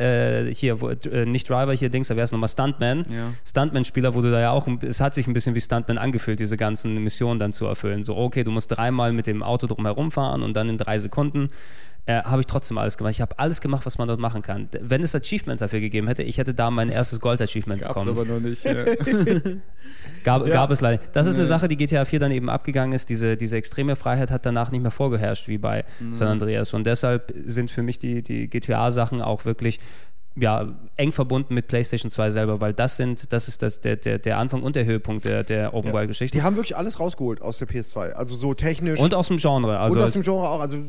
[0.47, 3.05] äh, hier, wo, äh, nicht Driver, hier Dings, da wäre es nochmal Stuntman.
[3.09, 3.33] Ja.
[3.45, 6.39] Stuntman-Spieler, wo du da ja auch, ein- es hat sich ein bisschen wie Stuntman angefühlt,
[6.39, 8.03] diese ganzen Missionen dann zu erfüllen.
[8.03, 11.49] So, okay, du musst dreimal mit dem Auto drumherum fahren und dann in drei Sekunden.
[12.09, 13.11] Äh, habe ich trotzdem alles gemacht.
[13.11, 14.69] Ich habe alles gemacht, was man dort machen kann.
[14.79, 18.07] Wenn es Achievement dafür gegeben hätte, ich hätte da mein erstes Gold-Achievement bekommen.
[18.07, 18.63] aber noch nicht.
[18.63, 18.85] Ja.
[20.23, 20.53] Gab, Ja.
[20.53, 21.01] gab es leider.
[21.11, 23.09] Das ist eine Sache, die GTA 4 dann eben abgegangen ist.
[23.09, 26.73] Diese, diese extreme Freiheit hat danach nicht mehr vorgeherrscht wie bei San Andreas.
[26.73, 29.79] Und deshalb sind für mich die, die GTA-Sachen auch wirklich
[30.39, 30.67] ja,
[30.97, 34.37] eng verbunden mit PlayStation 2 selber, weil das sind, das ist das, der, der, der
[34.37, 36.37] Anfang und der Höhepunkt der, der Open World-Geschichte.
[36.37, 38.11] Die haben wirklich alles rausgeholt aus der PS2.
[38.11, 39.79] Also so technisch Und aus dem Genre.
[39.79, 40.59] Also und aus dem Genre auch.
[40.61, 40.81] Also äh,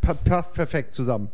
[0.00, 1.30] pa- passt perfekt zusammen.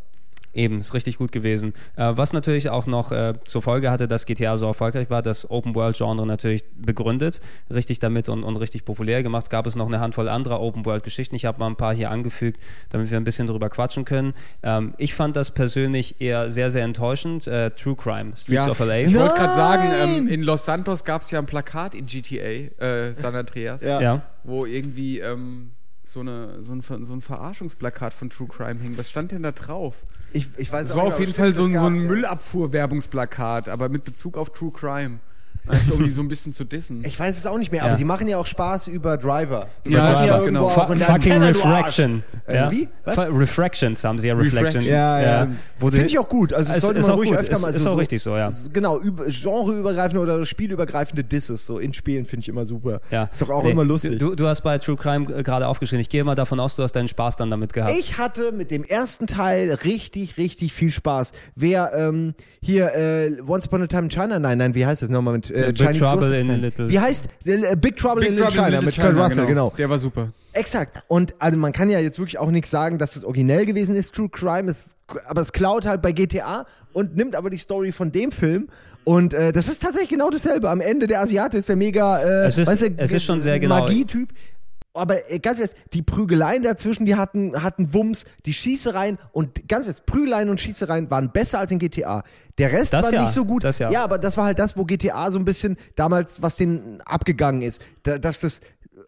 [0.55, 1.75] Eben, ist richtig gut gewesen.
[1.97, 5.51] Äh, was natürlich auch noch äh, zur Folge hatte, dass GTA so erfolgreich war, das
[5.51, 7.41] Open-World-Genre natürlich begründet,
[7.71, 9.51] richtig damit und, und richtig populär gemacht.
[9.51, 11.35] Gab es noch eine Handvoll anderer Open-World-Geschichten.
[11.35, 14.35] Ich habe mal ein paar hier angefügt, damit wir ein bisschen drüber quatschen können.
[14.63, 17.47] Ähm, ich fand das persönlich eher sehr, sehr enttäuschend.
[17.47, 18.71] Äh, True Crime, Streets Ja.
[18.71, 18.99] of LA.
[19.01, 22.83] Ich wollte gerade sagen, ähm, in Los Santos gab es ja ein Plakat in GTA,
[22.85, 24.01] äh, San Andreas, Ja.
[24.01, 24.23] Ja.
[24.45, 25.73] wo irgendwie ähm,
[26.05, 28.97] so, eine, so, ein, so ein Verarschungsplakat von True Crime hing.
[28.99, 30.05] Was stand denn da drauf?
[30.33, 32.07] Ich, ich weiß Es war auf jeden Fall so ein, so ein.
[32.07, 35.21] Müllabfuhr-Werbungsplakat, aber mit Bezug auf True Crime.
[35.67, 37.03] Also irgendwie so ein bisschen zu dissen.
[37.07, 37.87] Ich weiß es auch nicht mehr, Ja.
[37.89, 39.67] aber sie machen ja auch Spaß über Driver.
[39.87, 40.67] Die Ja, machen Driver, irgendwo genau.
[40.67, 42.23] auch in der Fucking Antenne, du Refraction.
[42.47, 42.55] Arsch.
[42.55, 42.69] Ja.
[42.69, 42.89] Äh, wie?
[43.05, 43.19] Was?
[43.19, 44.83] Refractions haben sie ja, Reflection.
[44.83, 45.49] Refractions, Ja, ja.
[45.81, 46.53] Wo du- Finde ich auch gut.
[46.53, 47.39] Also das Es sollte ist man auch ruhig gut.
[47.39, 48.51] öfter Ist- mal ist auch richtig so, ja.
[48.73, 53.01] Genau, über, genreübergreifende oder spielübergreifende Disses so in Spielen finde ich immer super.
[53.11, 53.25] Ja.
[53.33, 54.19] Ist doch auch Nee, immer lustig.
[54.19, 56.01] Du, du hast bei True Crime äh, gerade aufgeschrieben.
[56.01, 57.95] Ich gehe mal davon aus, du hast deinen Spaß dann damit gehabt.
[57.99, 61.33] Ich hatte mit dem ersten Teil richtig, richtig viel Spaß.
[61.55, 65.09] Wer ähm, hier äh, Once Upon a Time in China, nein, nein, wie heißt das
[65.09, 66.41] nochmal mit äh, Big Chinese Trouble Ghost?
[66.41, 66.49] in.
[66.63, 69.47] Little- Wie heißt äh, Big Trouble in Little Trouble China Little mit Kurt China, Russell,
[69.47, 69.73] genau.
[69.79, 70.29] Der war super.
[70.53, 71.03] Exakt.
[71.09, 74.15] Und also man kann ja jetzt wirklich auch nichts sagen, dass es originell gewesen ist,
[74.15, 74.97] True Crime, es,
[75.27, 78.69] aber es klaut halt bei GTA und nimmt aber die Story von dem Film.
[79.03, 80.71] Und äh, das ist tatsächlich genau dasselbe.
[80.71, 83.41] Am Ende der Asiate ist der mega, äh, Es ist- weißt du, es ist schon
[83.41, 83.81] sehr genau.
[83.81, 84.31] Magie-Typ.
[84.95, 89.87] Aber äh, ganz ehrlich, die Prügeleien dazwischen, die hatten, hatten Wumms, die Schießereien und ganz
[89.87, 92.23] ehrlich, Prügeleien und Schießereien waren besser als in GTA.
[92.59, 93.65] Der Rest Das war ja, nicht so gut.
[93.65, 93.91] das ja.
[93.91, 97.63] ja, aber das war halt das, wo GTA so ein bisschen damals, was den abgegangen
[97.63, 97.81] ist.
[98.05, 98.61] Da, dass das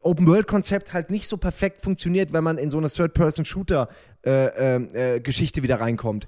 [0.03, 6.27] Open-World-Konzept halt nicht so perfekt funktioniert, wenn man in so eine Third-Person-Shooter-Geschichte wieder reinkommt.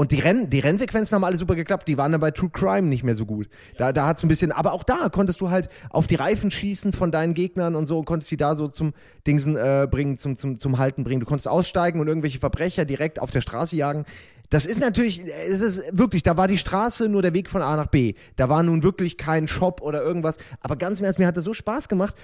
[0.00, 2.88] Und die, Renn, die Rennsequenzen haben alle super geklappt, die waren dann bei True Crime
[2.88, 3.50] nicht mehr so gut.
[3.76, 6.94] Da, da hat's ein bisschen, aber auch da konntest du halt auf die Reifen schießen
[6.94, 8.94] von deinen Gegnern und so, und konntest die da so zum
[9.26, 11.20] Dingsen äh, bringen, zum, zum, zum Halten bringen.
[11.20, 14.06] Du konntest aussteigen und irgendwelche Verbrecher direkt auf der Straße jagen.
[14.48, 17.76] Das ist natürlich, es ist wirklich, da war die Straße nur der Weg von A
[17.76, 18.14] nach B.
[18.36, 20.38] Da war nun wirklich kein Shop oder irgendwas.
[20.60, 22.14] Aber ganz im Ernst, mir hat das so Spaß gemacht.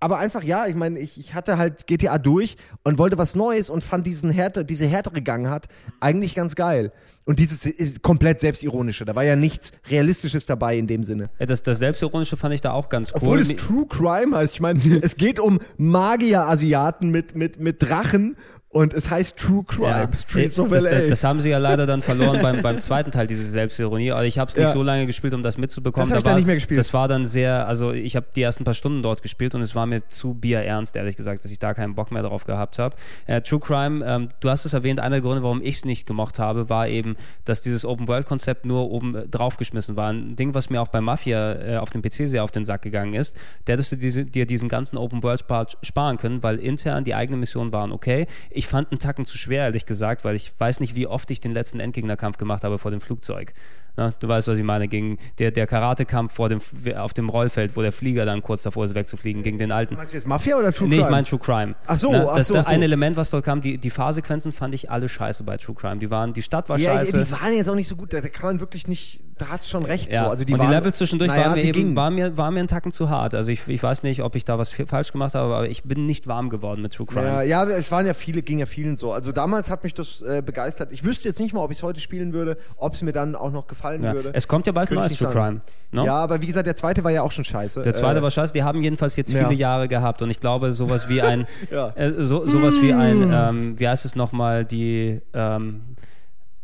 [0.00, 3.68] Aber einfach, ja, ich meine, ich, ich hatte halt GTA durch und wollte was Neues
[3.68, 5.66] und fand diesen härte, diese härtere Gangart
[6.00, 6.90] eigentlich ganz geil.
[7.26, 9.04] Und dieses ist komplett selbstironische.
[9.04, 11.28] Da war ja nichts Realistisches dabei in dem Sinne.
[11.38, 13.18] Ja, Das, das Selbstironische fand ich da auch ganz cool.
[13.20, 14.54] Obwohl es True Crime heißt.
[14.54, 18.36] Ich meine, es geht um Magier-Asiaten mit, mit, mit Drachen
[18.72, 19.88] und es heißt True Crime.
[19.88, 20.90] Ja, Streets of das, LA.
[20.90, 24.12] das, das haben sie ja leider dann verloren beim, beim zweiten Teil, diese Selbstironie.
[24.12, 24.72] Also ich habe es nicht Ja.
[24.72, 26.08] so lange gespielt, um das mitzubekommen.
[26.08, 26.78] Das hab ich war, dann nicht mehr gespielt.
[26.78, 29.74] Das war dann sehr, also ich habe die ersten paar Stunden dort gespielt und es
[29.74, 32.94] war mir zu bierernst, ehrlich gesagt, dass ich da keinen Bock mehr drauf gehabt habe.
[33.26, 36.06] Äh, True Crime, ähm, du hast es erwähnt, einer der Gründe, warum ich es nicht
[36.06, 40.12] gemocht habe, war eben, dass dieses Open-World-Konzept nur oben äh, draufgeschmissen war.
[40.12, 42.82] Ein Ding, was mir auch bei Mafia äh, auf dem PC sehr auf den Sack
[42.82, 43.34] gegangen ist.
[43.66, 47.72] Der hättest du diese, dir diesen ganzen Open-World-Spar sparen können, weil intern die eigenen Missionen
[47.72, 48.28] waren okay.
[48.48, 51.40] Ich fand einen Tacken zu schwer, ehrlich gesagt, weil ich weiß nicht, wie oft ich
[51.40, 53.52] den letzten Endgegnerkampf gemacht habe vor dem Flugzeug.
[54.00, 56.62] Ja, du weißt, was ich meine, gegen der, der Karatekampf vor dem,
[56.96, 59.94] auf dem Rollfeld, wo der Flieger dann kurz davor ist, wegzufliegen, gegen den alten.
[59.94, 61.06] Meinst du jetzt Mafia oder True nee, Crime?
[61.06, 61.74] ich meine True Crime.
[61.86, 62.72] Ach so, Na, ach das, so, das so.
[62.72, 65.98] ein Element, was dort kam, die, die Fahrsequenzen fand ich alle scheiße bei True Crime.
[65.98, 67.24] Die waren, die Stadt war ja, ja, scheiße.
[67.26, 68.14] die waren jetzt auch nicht so gut.
[68.14, 70.24] Da, kann man wirklich nicht, da hast du schon recht Ja.
[70.24, 70.30] so.
[70.30, 72.60] Also die und waren, die Level zwischendurch naja, waren, mir eben, waren, mir, waren mir
[72.60, 73.34] einen Tacken zu hart.
[73.34, 76.06] Also ich, ich weiß nicht, ob ich da was falsch gemacht habe, aber ich bin
[76.06, 77.26] nicht warm geworden mit True Crime.
[77.26, 79.12] Ja, ja, es waren ja viele, ging ja vielen so.
[79.12, 80.90] Also damals hat mich das äh, begeistert.
[80.90, 83.34] Ich wüsste jetzt nicht mal, ob ich es heute spielen würde, ob es mir dann
[83.34, 84.14] auch noch gefallen Ja.
[84.14, 84.30] würde.
[84.34, 85.30] Es kommt ja bald ein neues True.
[85.30, 85.60] Crime.
[85.92, 86.04] Ne?
[86.04, 87.82] Ja, aber wie gesagt, der zweite war ja auch schon scheiße.
[87.82, 88.52] Der zweite äh, war scheiße.
[88.52, 89.40] Die haben jedenfalls jetzt ja.
[89.48, 91.90] viele Jahre gehabt und ich glaube, sowas wie ein, Ja.
[91.96, 95.80] äh, so, sowas wie ein, ähm, wie heißt es nochmal, die, ähm,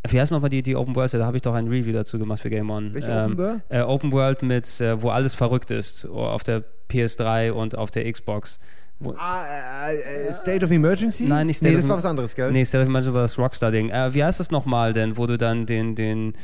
[0.09, 1.13] wie heißt nochmal die, die Open World?
[1.15, 2.95] Da habe ich doch ein Review dazu gemacht für Game On.
[2.95, 3.61] Welche ähm, Open World?
[3.69, 7.91] Äh, Open World mit, äh, wo alles verrückt ist, oh, auf der PS3 und auf
[7.91, 8.59] der Xbox.
[8.99, 9.45] Wo, Ah,
[9.91, 11.25] äh, äh, State of Emergency?
[11.25, 12.51] Nein, nicht State Nee, of das war was anderes, gell?
[12.51, 13.91] Nee, State of Emergency war das Rockstar-Ding.
[13.91, 16.35] Äh, wie heißt das nochmal denn, wo du dann den, den,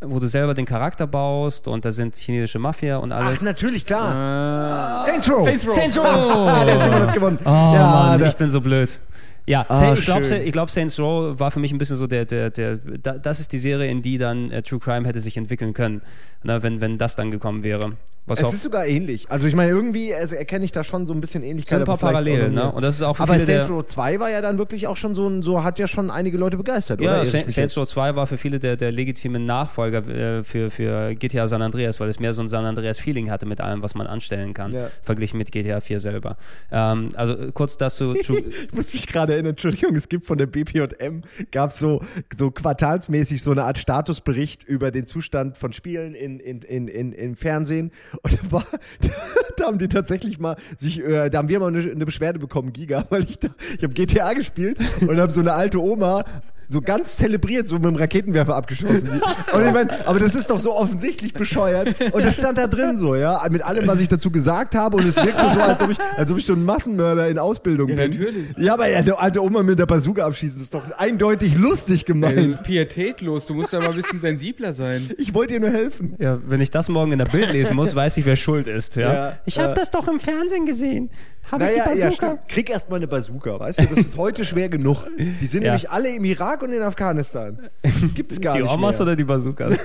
[0.00, 3.38] wo du selber den Charakter baust und da sind chinesische Mafia und alles.
[3.40, 5.02] Ach, natürlich, klar.
[5.02, 5.44] Äh, Saints Row.
[5.44, 5.74] Saints Row.
[5.74, 6.64] Saints Row!
[6.66, 7.38] Der hat gewonnen.
[7.44, 9.00] Oh ja, Mann, ich bin so blöd.
[9.46, 12.50] Ja, Ah, ich glaube, glaub, Saints Row war für mich ein bisschen so der, der,
[12.50, 15.72] der, da, das ist die Serie, in die dann äh, True Crime hätte sich entwickeln
[15.74, 16.02] können,
[16.42, 17.96] na, wenn, wenn das dann gekommen wäre.
[18.30, 19.30] Was es ist sogar ähnlich.
[19.30, 21.78] Also ich meine, irgendwie also erkenne ich da schon so ein bisschen Ähnlichkeit.
[21.78, 22.70] sind ein paar Parallelen, ne?
[22.72, 24.96] Und das ist auch für aber viele Saints Row 2 war ja dann wirklich auch
[24.96, 27.18] schon so ein, so hat ja schon einige Leute begeistert, oder?
[27.18, 27.76] Ja, Sa- mich Saints?
[27.76, 32.00] Row 2 war für viele der, der legitime Nachfolger äh, für, für GTA San Andreas,
[32.00, 34.88] weil es mehr so ein San Andreas-Feeling hatte mit allem, was man anstellen kann, Ja.
[35.02, 36.36] verglichen mit GTA 4 selber.
[36.70, 38.14] Ähm, also äh, kurz dazu.
[38.30, 42.00] Ich muss mich gerade erinnern, Entschuldigung, es gibt von der BPM, gab es so,
[42.38, 47.12] so quartalsmäßig so eine Art Statusbericht über den Zustand von Spielen in, in, in, in,
[47.12, 47.90] im Fernsehen.
[48.22, 48.66] Und da, war,
[49.56, 52.72] da haben die tatsächlich mal sich, äh, da haben wir mal eine, eine Beschwerde bekommen,
[52.72, 56.24] Giga, weil ich da, ich habe GTA gespielt und habe so eine alte Oma
[56.72, 59.08] so ganz zelebriert, so mit dem Raketenwerfer abgeschossen.
[59.52, 61.88] Und ich mein, aber das ist doch so offensichtlich bescheuert.
[62.12, 64.96] Und das stand da drin so, ja, mit allem, was ich dazu gesagt habe.
[64.96, 67.88] Und es wirkte so, als ob ich, als ob ich so ein Massenmörder in Ausbildung
[67.88, 68.10] Ja, bin.
[68.10, 68.44] natürlich.
[68.56, 71.96] Ja, aber ja, eine alte Oma mit der Bazooka abschießen, ist doch eindeutig lustig Ey,
[71.98, 72.38] das gemeint.
[72.38, 73.46] ist pietätlos.
[73.46, 75.10] Du musst aber ein bisschen sensibler sein.
[75.18, 76.14] Ich wollte ihr nur helfen.
[76.18, 78.96] ja, wenn ich das morgen in der Bild lesen muss, weiß ich, wer schuld ist.
[78.96, 79.12] Ja?
[79.12, 81.10] Ja, ich habe äh, das doch im Fernsehen gesehen.
[81.50, 82.26] Habe ich die Naja, ja, Bazooka?
[82.26, 82.48] stimmt.
[82.48, 83.86] Krieg erst mal eine Bazooka, weißt du?
[83.86, 85.04] Das ist heute schwer genug.
[85.18, 85.72] Die sind Ja.
[85.72, 87.70] nämlich alle im Irak und in Afghanistan.
[88.14, 89.06] Gibt's gar die nicht Omas mehr.
[89.06, 89.78] oder die Bazookas?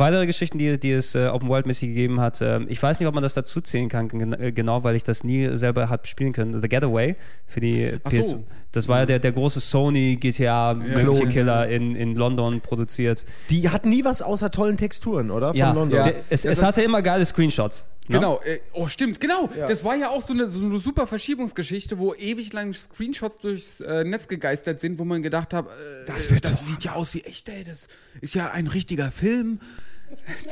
[0.00, 2.40] weitere Geschichten, die, die es äh, Open World-mäßig gegeben hat.
[2.42, 5.04] ähm, ich weiß nicht, ob man das dazu zählen kann, gen äh, genau, weil ich
[5.04, 6.60] das nie selber habe spielen können.
[6.60, 7.14] The Getaway
[7.46, 8.30] für die Ach PS.
[8.30, 8.44] so.
[8.72, 11.28] Das war ja der, der große Sony GTA Klon.
[11.28, 13.24] Killer in, in London produziert.
[13.50, 15.48] Die hatten nie was außer tollen Texturen, oder?
[15.48, 16.02] Von Ja, London.
[16.04, 17.88] der, es, es hatte immer geile Screenshots.
[18.10, 18.18] Ne?
[18.18, 19.48] Genau, äh, oh stimmt, genau.
[19.56, 23.80] Das war ja auch so eine, so eine super Verschiebungsgeschichte, wo ewig lang Screenshots durchs
[23.80, 27.48] äh, Netz gegeistert sind, wo man gedacht hat, äh, das, sieht ja aus wie echt,
[27.48, 27.88] ey, das
[28.20, 29.60] ist ja ein richtiger Film.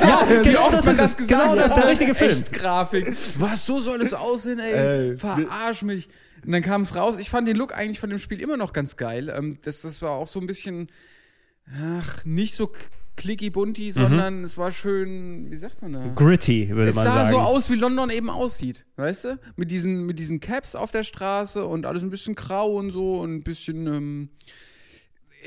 [0.00, 1.16] ja, genau das ist es.
[1.16, 2.30] Genau das ist der richtige Film.
[2.30, 3.16] Echt Grafik.
[3.36, 5.10] Was, so soll es aussehen, ey?
[5.10, 6.08] Ey, Verarsch mich.
[6.44, 7.18] Und dann kam es raus.
[7.18, 9.32] Ich fand den Look eigentlich von dem Spiel immer noch ganz geil.
[9.36, 10.88] Ähm, das, das war auch so ein bisschen,
[11.78, 12.72] ach, nicht so
[13.18, 16.06] clicky bunty, sondern es war schön, wie sagt man da?
[16.14, 17.32] Gritty, würde Es man sah sagen.
[17.34, 19.38] so aus, wie London eben aussieht, weißt du?
[19.56, 23.20] Mit diesen, mit diesen Caps auf der Straße und alles ein bisschen grau und so
[23.20, 24.28] und ein bisschen, ähm,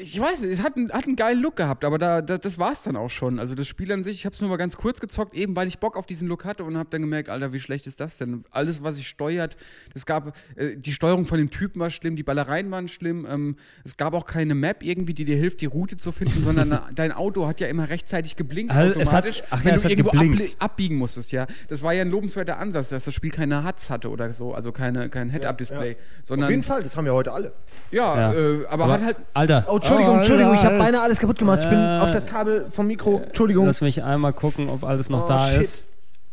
[0.02, 2.58] ich weiß nicht, es hat, einen- hat einen geilen Look gehabt, aber da, da, das
[2.60, 3.40] war's dann auch schon.
[3.40, 5.68] Also das Spiel an sich, ich habe es nur mal ganz kurz gezockt, eben weil
[5.68, 8.18] ich Bock auf diesen Look hatte und habe dann gemerkt, Alter, wie schlecht ist das
[8.18, 8.44] denn?
[8.52, 9.56] Alles, was sich steuert,
[9.94, 13.56] es gab, äh, die Steuerung von dem Typen war schlimm, die Ballereien waren schlimm, ähm,
[13.84, 17.12] es gab auch keine Map irgendwie, die dir hilft, die Route zu finden, sondern dein
[17.12, 19.86] Auto hat ja immer rechtzeitig geblinkt Also es hat- automatisch, ach ja, wenn es du
[19.90, 21.48] hat irgendwo abli- abbiegen musstest, ja.
[21.68, 24.72] Das war ja ein lobenswerter Ansatz, dass das Spiel keine Huts hatte oder so, also
[24.72, 27.54] keine, kein Head-Up-Display, sondern Auf jeden Fall, das haben wir heute alle.
[27.92, 28.34] ja, Ja.
[28.34, 29.66] Äh, aber, hat halt Alter.
[29.92, 31.60] Entschuldigung, Entschuldigung, ich habe beinahe alles kaputt gemacht.
[31.64, 33.22] Ich bin Äh, auf das Kabel vom Mikro.
[33.26, 33.66] Entschuldigung.
[33.66, 35.62] Lass mich einmal gucken, ob alles noch Oh, da shit.
[35.62, 35.84] ist.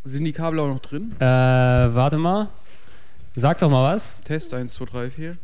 [0.04, 1.14] sind die Kabel auch noch drin?
[1.18, 2.48] Äh, warte mal.
[3.34, 4.22] Sag doch mal was.
[4.22, 5.36] Test 1, 2, 3, 4.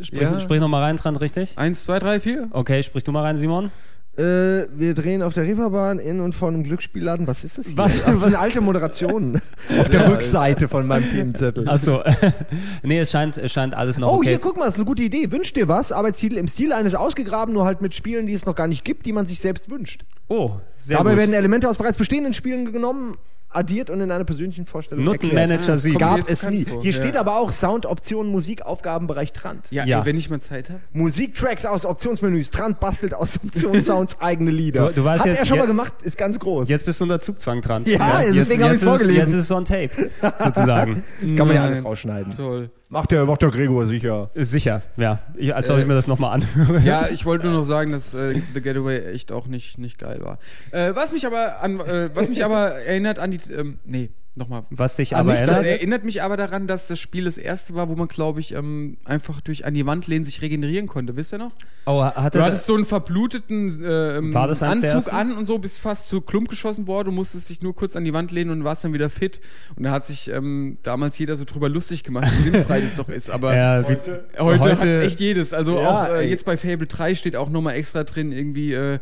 [0.00, 0.40] Sprich, Ja.
[0.40, 1.56] sprich noch mal rein, Trant, richtig?
[1.56, 2.48] 1, 2, 3, 4.
[2.50, 3.70] Okay, sprich du mal rein, Simon.
[4.16, 7.26] Äh, wir drehen auf der Reeperbahn in und vor einem Glücksspielladen.
[7.26, 7.78] Was ist das hier?
[7.78, 7.92] Was?
[8.04, 9.40] Ach, das sind alte Moderationen.
[9.80, 11.66] auf der Rückseite von meinem Themenzettel.
[11.66, 12.02] Achso.
[12.82, 14.80] nee, es scheint, es scheint alles noch Oh, okay hier, zu- guck mal, das ist
[14.80, 15.32] eine gute Idee.
[15.32, 18.54] Wünsch dir was, Arbeitstitel im Stil eines ausgegraben, nur halt mit Spielen, die es noch
[18.54, 20.04] gar nicht gibt, die man sich selbst wünscht.
[20.28, 21.20] Oh, sehr Dabei gut.
[21.20, 23.16] werden Elemente aus bereits bestehenden Spielen genommen,
[23.54, 25.32] addiert und in einer persönlichen Vorstellung erklärt.
[25.34, 26.64] Nuttenmanager Ah, mir Gab es nie.
[26.64, 26.82] vor.
[26.82, 26.98] Hier Ja.
[26.98, 29.66] steht aber auch Sound, Optionen, Musik, Aufgabenbereich Trant.
[29.70, 30.00] Ja, Ja.
[30.00, 30.80] Ey, wenn ich mal Zeit habe.
[30.92, 32.50] Musiktracks aus Optionsmenüs.
[32.50, 34.88] Trant bastelt aus Optionssounds eigene Lieder.
[34.88, 36.68] Du- du weißt Hat jetzt- er schon ja- mal gemacht, ist ganz groß.
[36.68, 37.84] Jetzt bist du unter Zugzwang dran.
[37.86, 39.16] Ja, deswegen jetzt, hab ich's jetzt ist- vorgelesen.
[39.18, 39.90] Jetzt ist es on tape,
[40.38, 41.02] sozusagen.
[41.36, 42.34] Kann man ja alles rausschneiden.
[42.36, 42.70] Toll.
[42.92, 44.30] Macht der, macht der Gregor sicher.
[44.34, 45.18] Sicher, ja.
[45.34, 46.78] Ich, als ob Äh, ich mir das nochmal anhöre.
[46.80, 50.20] Ja, ich wollte nur noch sagen, dass äh, The Getaway echt auch nicht, nicht geil
[50.20, 50.38] war.
[50.72, 54.64] Äh, was mich aber an, äh, was mich aber erinnert an die, ähm, nee, nochmal.
[54.70, 55.78] Was dich An aber nichts, Das erinnert.
[55.80, 58.96] erinnert mich aber daran, dass das Spiel das erste war, wo man, glaube ich, ähm,
[59.04, 61.16] einfach durch an die Wand lehnen sich regenerieren konnte.
[61.16, 61.52] Wisst ihr noch?
[61.86, 66.20] Oh, hatte Du hattest so einen verbluteten ähm, Anzug an und so, bist fast zu
[66.20, 68.92] Klump geschossen worden und musstest dich nur kurz an die Wand lehnen und warst dann
[68.92, 69.40] wieder fit.
[69.76, 73.08] Und da hat sich ähm, damals jeder so drüber lustig gemacht, wie sinnfrei das doch
[73.08, 73.30] ist.
[73.30, 75.52] Aber ja, wie, heute, heute- hat echt jedes.
[75.52, 78.98] Also Ja, auch äh, jetzt bei Fable 3 steht auch nochmal extra drin, irgendwie, äh,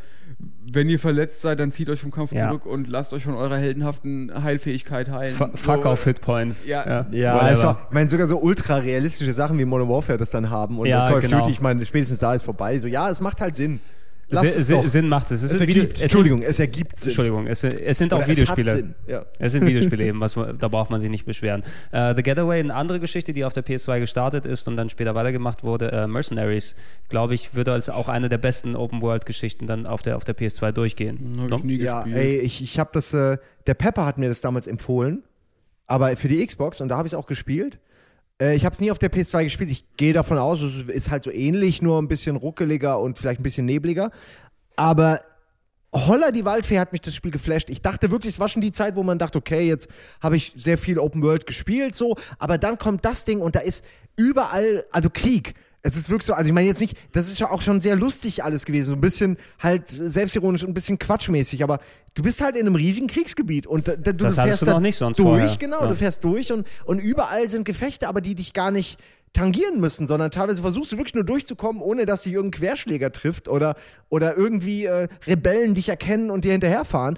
[0.67, 2.49] wenn ihr verletzt seid, dann zieht euch vom Kampf Ja.
[2.49, 5.35] zurück und lasst euch von eurer heldenhaften Heilfähigkeit heilen.
[5.35, 6.67] Fu- Fuck so, auf Hitpoints.
[6.67, 7.07] Ja.
[7.11, 10.51] Ja, es war, ich meine, sogar so ultra realistische Sachen wie Modern Warfare das dann
[10.51, 11.39] haben und Ja, Call of genau.
[11.41, 12.79] Duty, ich meine, spätestens da ist vorbei.
[12.79, 13.81] So, ja, es macht halt Sinn.
[14.33, 14.87] Lass Si- es si- doch.
[14.87, 15.43] Sinn macht es.
[15.43, 17.09] Es, es sind Video- ergibt, es Entschuldigung, es ergibt Sinn.
[17.11, 18.77] Entschuldigung, es, es sind auch Oder Videospiele.
[18.77, 19.27] Sinn, ja.
[19.39, 21.63] Es sind Videospiele eben, was, da braucht man sich nicht beschweren.
[21.91, 25.15] Äh, The Getaway, eine andere Geschichte, die auf der PS2 gestartet ist und dann später
[25.15, 26.77] weitergemacht wurde, äh, Mercenaries,
[27.09, 30.73] glaube ich, würde als auch eine der besten Open-World-Geschichten dann auf der, auf der PS2
[30.73, 31.37] durchgehen.
[31.41, 31.57] Hab No?
[31.57, 32.25] ich nie Ja, gespielt.
[32.25, 35.23] ey, ich, ich habe das, äh, der Pepper hat mir das damals empfohlen,
[35.87, 37.81] aber für die Xbox und da habe ich es auch gespielt.
[38.41, 39.71] Äh, ich habe es nie auf der PS2 gespielt.
[39.71, 43.41] Ich gehe davon aus, es ist halt so ähnlich, nur ein bisschen ruckeliger und vielleicht
[43.41, 44.11] ein bisschen nebliger.
[44.77, 45.21] Aber
[45.93, 47.69] Holla die Waldfee hat mich das Spiel geflasht.
[47.69, 49.89] Ich dachte wirklich, es war schon die Zeit, wo man dachte, okay, jetzt
[50.23, 53.61] habe ich sehr viel Open World gespielt, so, aber dann kommt das Ding und da
[53.61, 53.85] ist
[54.17, 55.55] überall, also Krieg.
[55.83, 57.97] Es ist wirklich so, also ich meine jetzt nicht, das ist ja auch schon sehr
[57.97, 61.79] lustig alles gewesen, so ein bisschen halt selbstironisch und ein bisschen quatschmäßig, aber
[62.15, 64.81] du bist halt in einem riesigen Kriegsgebiet und da, da, du Das fährst du noch
[64.81, 65.57] nicht sonst durch, vorher.
[65.57, 65.87] genau, Ja.
[65.87, 69.01] du fährst durch und, und überall sind Gefechte, aber die dich gar nicht
[69.33, 73.49] tangieren müssen, sondern teilweise versuchst du wirklich nur durchzukommen, ohne dass dich irgendein Querschläger trifft
[73.49, 73.75] oder,
[74.11, 77.17] oder irgendwie äh, Rebellen dich erkennen und dir hinterherfahren.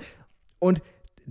[0.59, 0.83] Und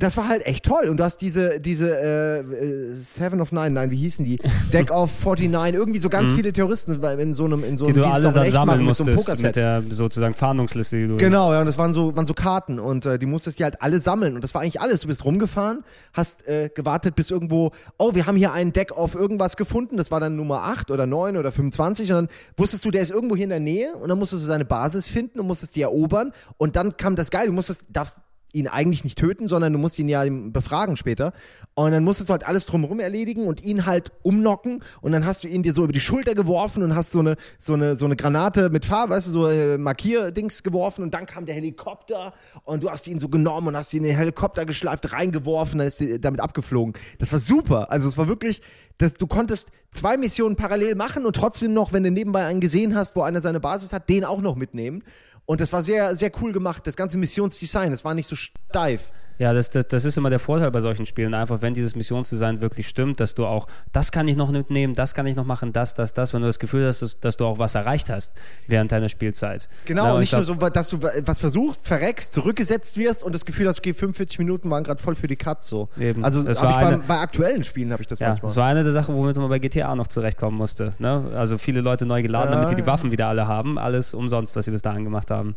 [0.01, 0.89] das war halt echt toll.
[0.89, 4.39] Und du hast diese, diese äh, äh, Seven of Nine, nein, wie hießen die?
[4.73, 7.93] Deck of 49, irgendwie so ganz viele Terroristen in so einem, in so Mhm.
[7.93, 10.97] Die einem du alle dann sammeln machen, mit so einem musstest mit der sozusagen Fahndungsliste,
[10.97, 13.59] die du Genau, ja, und das waren so, waren so Karten und äh, die musstest
[13.59, 15.01] die halt alle sammeln und das war eigentlich alles.
[15.01, 15.83] Du bist rumgefahren,
[16.13, 20.09] hast äh, gewartet bis irgendwo, oh, wir haben hier ein Deck auf irgendwas gefunden, das
[20.09, 23.35] war dann Nummer 8 oder 9 oder 25 und dann wusstest du, der ist irgendwo
[23.35, 26.31] hier in der Nähe und dann musstest du seine Basis finden und musstest die erobern
[26.57, 28.17] und dann kam das geil, du musstest, darfst
[28.53, 31.33] ihn eigentlich nicht töten, sondern du musst ihn ja befragen später.
[31.73, 34.83] Und dann musstest du halt alles drumherum erledigen und ihn halt umnocken.
[35.01, 37.35] Und dann hast du ihn dir so über die Schulter geworfen und hast so eine,
[37.57, 41.03] so eine, so eine Granate mit Farbe, weißt du, so äh, Markierdings geworfen.
[41.03, 42.33] Und dann kam der Helikopter
[42.63, 45.87] und du hast ihn so genommen und hast ihn in den Helikopter geschleift, reingeworfen, dann
[45.87, 46.93] ist er damit abgeflogen.
[47.19, 47.91] Das war super.
[47.91, 48.61] Also es war wirklich,
[48.97, 52.95] das, du konntest zwei Missionen parallel machen und trotzdem noch, wenn du nebenbei einen gesehen
[52.95, 55.03] hast, wo einer seine Basis hat, den auch noch mitnehmen.
[55.45, 56.85] Und das war sehr, sehr cool gemacht.
[56.87, 59.11] Das ganze Missionsdesign, das war nicht so steif.
[59.39, 61.33] Ja, das, das, das ist immer der Vorteil bei solchen Spielen.
[61.33, 65.13] Einfach, wenn dieses Missionsdesign wirklich stimmt, dass du auch, das kann ich noch mitnehmen, das
[65.15, 67.45] kann ich noch machen, das, das, das, wenn du das Gefühl hast, dass, dass du
[67.45, 68.33] auch was erreicht hast
[68.67, 69.67] während deiner Spielzeit.
[69.85, 73.33] Genau, ja, und nicht ich nur so, dass du was versuchst, verreckst, zurückgesetzt wirst und
[73.33, 75.89] das Gefühl hast, okay, 45 Minuten waren gerade voll für die Katz so.
[75.99, 76.23] Eben.
[76.23, 78.49] Also Das hab ich war bei, eine- bei aktuellen Spielen habe ich das Ja, manchmal.
[78.51, 80.93] das war eine der Sachen, womit man bei GTA noch zurechtkommen musste.
[80.99, 81.31] Ne?
[81.35, 82.85] Also viele Leute neu geladen, Ja, damit die die.
[82.85, 83.79] Waffen wieder alle haben.
[83.79, 85.55] Alles umsonst, was sie bis dahin gemacht haben.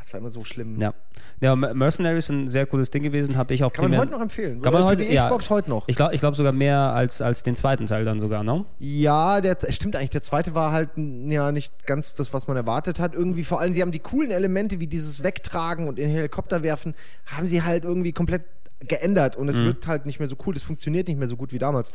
[0.00, 0.80] das war immer so schlimm.
[0.80, 0.94] Ja.
[1.40, 4.12] Ja, Mercenaries ist ein sehr cooles Ding gewesen, habe ich auch Kann man primär- heute
[4.12, 4.60] noch empfehlen.
[4.60, 5.86] Kann man Für heute, die Xbox ja, heute noch.
[5.88, 8.64] Ich glaube ich glaub sogar mehr als, als den zweiten Teil dann sogar, ne?
[8.78, 10.10] Ja, der stimmt eigentlich.
[10.10, 13.14] Der zweite war halt ja nicht ganz das, was man erwartet hat.
[13.14, 16.62] Irgendwie vor allem, sie haben die coolen Elemente wie dieses Wegtragen und in den Helikopter
[16.62, 16.94] werfen,
[17.26, 18.42] haben sie halt irgendwie komplett
[18.80, 20.54] geändert und es wirkt halt nicht mehr so cool.
[20.54, 21.92] Das funktioniert nicht mehr so gut wie damals.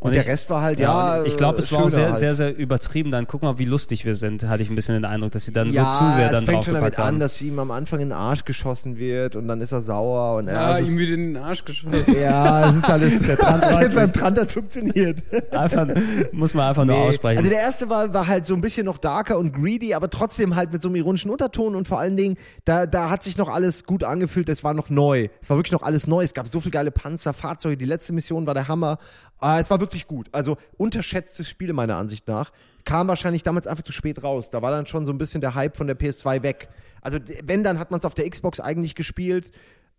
[0.00, 1.22] Und, Und der ich- Rest war halt ja.
[1.24, 2.18] ich glaube, es war auch sehr, halt.
[2.20, 3.10] sehr, sehr übertrieben.
[3.10, 5.52] Dann guck mal, wie lustig wir sind, hatte ich ein bisschen den Eindruck, dass sie
[5.52, 7.14] dann ja, so zu sehr dann es fängt schon damit draufgepackt haben.
[7.16, 10.38] an, dass ihm am Anfang in den Arsch geschossen wird und dann ist er sauer
[10.38, 12.02] und Ja, ja, es ihm wieder in den Arsch geschossen.
[12.18, 13.60] ja, es ist alles Der Trant
[13.94, 14.10] beim.
[14.14, 15.18] Trant hat funktioniert.
[15.50, 15.86] einfach,
[16.32, 17.08] muss man einfach nur Nee.
[17.08, 17.36] aussprechen.
[17.38, 20.56] Also der erste war, war halt so ein bisschen noch darker und greedy, aber trotzdem
[20.56, 23.50] halt mit so einem ironischen Unterton und vor allen Dingen, da, da hat sich noch
[23.50, 25.28] alles gut angefühlt, das war noch neu.
[25.42, 26.22] Es war wirklich noch alles neu.
[26.24, 28.96] Es gab so viele geile Panzer, Fahrzeuge, die letzte Mission war der Hammer.
[29.40, 30.28] Ah, es war wirklich gut.
[30.32, 32.52] Also unterschätztes Spiel meiner Ansicht nach.
[32.84, 34.50] Kam wahrscheinlich damals einfach zu spät raus.
[34.50, 36.68] Da war dann schon so ein bisschen der Hype von der PS2 weg.
[37.02, 39.52] Also wenn, dann hat man es auf der Xbox eigentlich gespielt,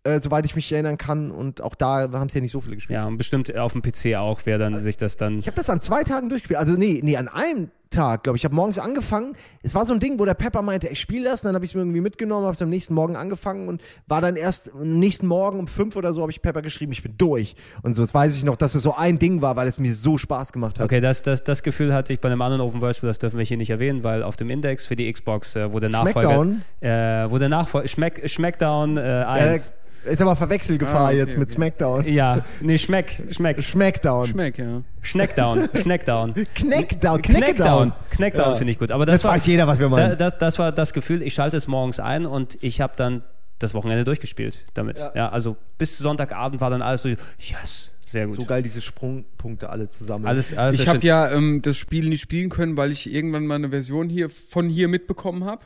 [0.04, 1.30] äh, soweit ich mich erinnern kann.
[1.30, 2.96] Und auch da haben es ja nicht so viele gespielt.
[2.96, 5.38] ja, und bestimmt auf dem PC auch, wer dann sich das dann.
[5.38, 6.58] Ich habe das an zwei Tagen durchgespielt.
[6.58, 8.40] Also nee, nee, an einem Tag, glaube ich.
[8.40, 9.36] Ich habe morgens angefangen.
[9.62, 11.42] Es war so ein Ding, wo der Pepper meinte, ich spiele das.
[11.42, 13.80] Und dann habe ich es mir irgendwie mitgenommen, habe es am nächsten Morgen angefangen und
[14.08, 17.02] war dann erst am nächsten Morgen um fünf oder so habe ich Pepper geschrieben, ich
[17.02, 17.54] bin durch.
[17.82, 19.94] Und so, das weiß ich noch, dass es so ein Ding war, weil es mir
[19.94, 20.84] so Spaß gemacht hat.
[20.84, 23.38] Okay, das, das, das Gefühl hatte ich bei einem anderen Open World Spiel, das dürfen
[23.38, 26.30] wir hier nicht erwähnen, weil auf dem Index für die Xbox, äh, wo der Nachfolger.
[26.30, 26.62] Schmackdown?
[26.80, 27.88] Äh, der Nachfolger.
[27.88, 29.72] Schmeck, Schmeckdown äh, Äh, 1.
[30.04, 31.54] ist aber Verwechselgefahr Ah, okay, jetzt mit okay.
[31.54, 32.04] Smackdown.
[32.08, 33.62] ja, nee, Schmeck, Schmeck.
[33.62, 34.26] Schmackdown.
[34.26, 34.82] Schmeck, ja.
[35.02, 36.34] Schneckdown, Schneckdown.
[36.54, 37.92] Knackdown, Knackdown.
[38.10, 38.56] Knackdown Ja.
[38.56, 38.90] finde ich gut.
[38.90, 40.10] Aber das, Das war, weiß jeder, was wir meinen.
[40.10, 43.22] Da, das, das war das Gefühl, ich schalte es morgens ein und ich habe dann
[43.58, 44.98] das Wochenende durchgespielt damit.
[45.14, 45.28] Ja.
[45.28, 48.34] also bis Sonntagabend war dann alles so, yes, sehr gut.
[48.34, 50.26] So geil, diese Sprungpunkte alle zusammen.
[50.26, 53.54] Alles, alles Ich habe ja ähm, das Spiel nicht spielen können, weil ich irgendwann mal
[53.54, 55.62] eine Version hier von hier mitbekommen habe.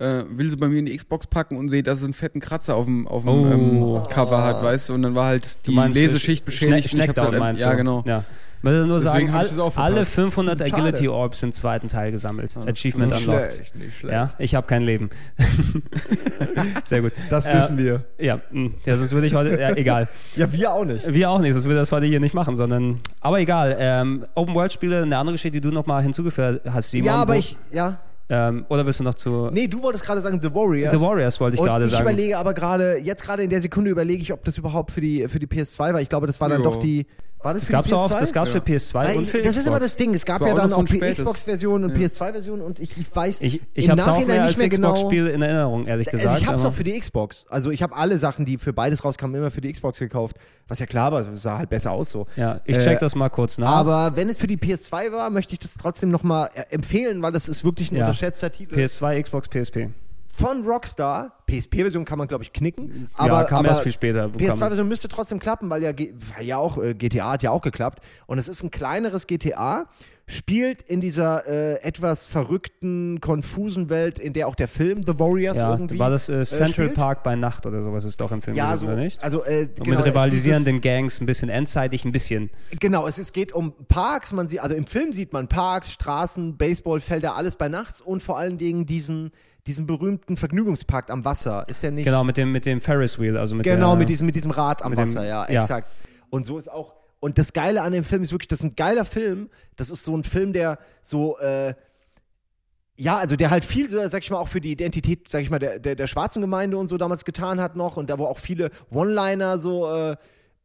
[0.00, 2.40] Äh, will sie bei mir in die Xbox packen und sehe, dass sie einen fetten
[2.40, 3.30] Kratzer auf dem, auf dem
[3.82, 3.96] Oh.
[3.96, 4.94] ähm, Cover hat, weißt du?
[4.94, 6.72] Und dann war halt die Du meinst, Leseschicht äh, beschädigt.
[6.72, 7.76] und ich hab's Schneckdown halt, meinst ja, du?
[7.76, 8.04] genau.
[8.06, 8.24] Ja.
[8.60, 9.34] Ich will nur Deswegen sagen,
[9.76, 10.12] alle verpasst.
[10.14, 10.72] 500 Schade.
[10.74, 12.56] Agility Orbs im zweiten Teil gesammelt.
[12.56, 13.52] Achievement nicht unlocked.
[13.52, 14.12] schlecht, nicht schlecht.
[14.12, 15.10] Ja, ich habe kein Leben.
[16.82, 17.12] Sehr gut.
[17.30, 18.02] Das Äh, wissen wir.
[18.18, 18.70] Ja, mh.
[18.84, 20.08] ja, sonst würde ich heute, ja, egal.
[20.36, 21.12] Ja, wir auch nicht.
[21.12, 23.76] Wir auch nicht, sonst würde das heute hier nicht machen, sondern, aber egal.
[23.78, 27.06] Ähm, Open World Spiele, eine andere Geschichte, die du nochmal hinzugefügt hast, Simon.
[27.06, 27.98] Ja, aber wo- ich, ja.
[28.30, 30.94] Ähm, oder willst du noch zu Nee, du wolltest gerade sagen The Warriors.
[30.94, 32.02] The Warriors, wollte ich Und gerade ich sagen.
[32.04, 35.26] überlege aber gerade, jetzt gerade in der Sekunde überlege ich, ob das überhaupt für die,
[35.28, 36.00] für die PS2 war.
[36.00, 36.70] Ich glaube, das war dann Jo.
[36.70, 37.06] doch die.
[37.40, 38.18] War das Das für gab's die auch, PS2?
[38.20, 39.84] das gab's für PS2 Weil und für das ist immer Xbox.
[39.92, 40.14] das Ding.
[40.14, 41.18] Es gab ja dann auch ein spätes.
[41.18, 44.46] Xbox-Version und PS2-Version und ich, ich weiß Ich, ich im habe es auch Nachhinein mehr
[44.46, 44.92] nicht mehr genau.
[44.94, 46.28] Xbox-Spiel in Erinnerung, ehrlich gesagt.
[46.28, 47.46] Also ich habe es auch für die Xbox.
[47.48, 50.36] Also ich habe alle Sachen, die für beides rauskamen, immer für die Xbox gekauft.
[50.66, 52.26] Was ja klar war, es sah halt besser aus so.
[52.36, 53.68] Ja, ich Äh, check das mal kurz nach.
[53.68, 57.48] Aber wenn es für die PS2 war, möchte ich das trotzdem nochmal empfehlen, weil das
[57.48, 58.06] ist wirklich ein Ja.
[58.06, 58.74] unterschätzter Titel.
[58.74, 59.90] PS2, Xbox, PSP.
[60.38, 61.32] Von Rockstar.
[61.46, 63.08] PSP-Version kann man, glaube ich, knicken.
[63.14, 64.28] Aber, ja, kam aber erst viel später.
[64.28, 65.92] Kam- PS2-Version müsste trotzdem klappen, weil ja,
[66.36, 68.02] weil ja auch äh, GTA hat ja auch geklappt.
[68.26, 69.86] Und es ist ein kleineres GTA,
[70.26, 75.56] spielt in dieser äh, etwas verrückten, konfusen Welt, in der auch der Film The Warriors
[75.56, 75.98] ja, irgendwie.
[75.98, 76.94] war das äh, Central spielt.
[76.94, 78.92] Park bei Nacht oder sowas ist doch im Film Ja, gewesen, so.
[78.92, 79.22] oder nicht?
[79.22, 82.50] Also, äh, genau, mit es rivalisierenden Gangs, ein bisschen endzeitig, ein bisschen.
[82.78, 84.32] Genau, es ist, geht um Parks.
[84.32, 88.36] Man sieht, also im Film sieht man Parks, Straßen, Baseballfelder, alles bei nachts und vor
[88.38, 89.32] allen Dingen diesen,
[89.68, 91.64] diesen berühmten Vergnügungspark am Wasser.
[91.68, 92.04] Ist der nicht?
[92.06, 94.50] Genau, mit dem, mit dem Ferris Wheel, also mit Genau, der, mit, diesem, mit diesem
[94.50, 95.60] Rad am mit dem- Wasser, ja, ja.
[95.60, 95.94] exakt.
[96.30, 96.94] Und so ist auch.
[97.20, 99.50] Und das Geile an dem Film ist wirklich, das ist ein geiler Film.
[99.76, 101.74] Das ist so ein Film, der so, äh,
[102.96, 105.50] ja, also der halt viel, so, sag ich mal, auch für die Identität, sag ich
[105.50, 108.24] mal, der, der, der schwarzen Gemeinde und so damals getan hat noch und da wo
[108.24, 110.16] auch viele One-Liner so, äh,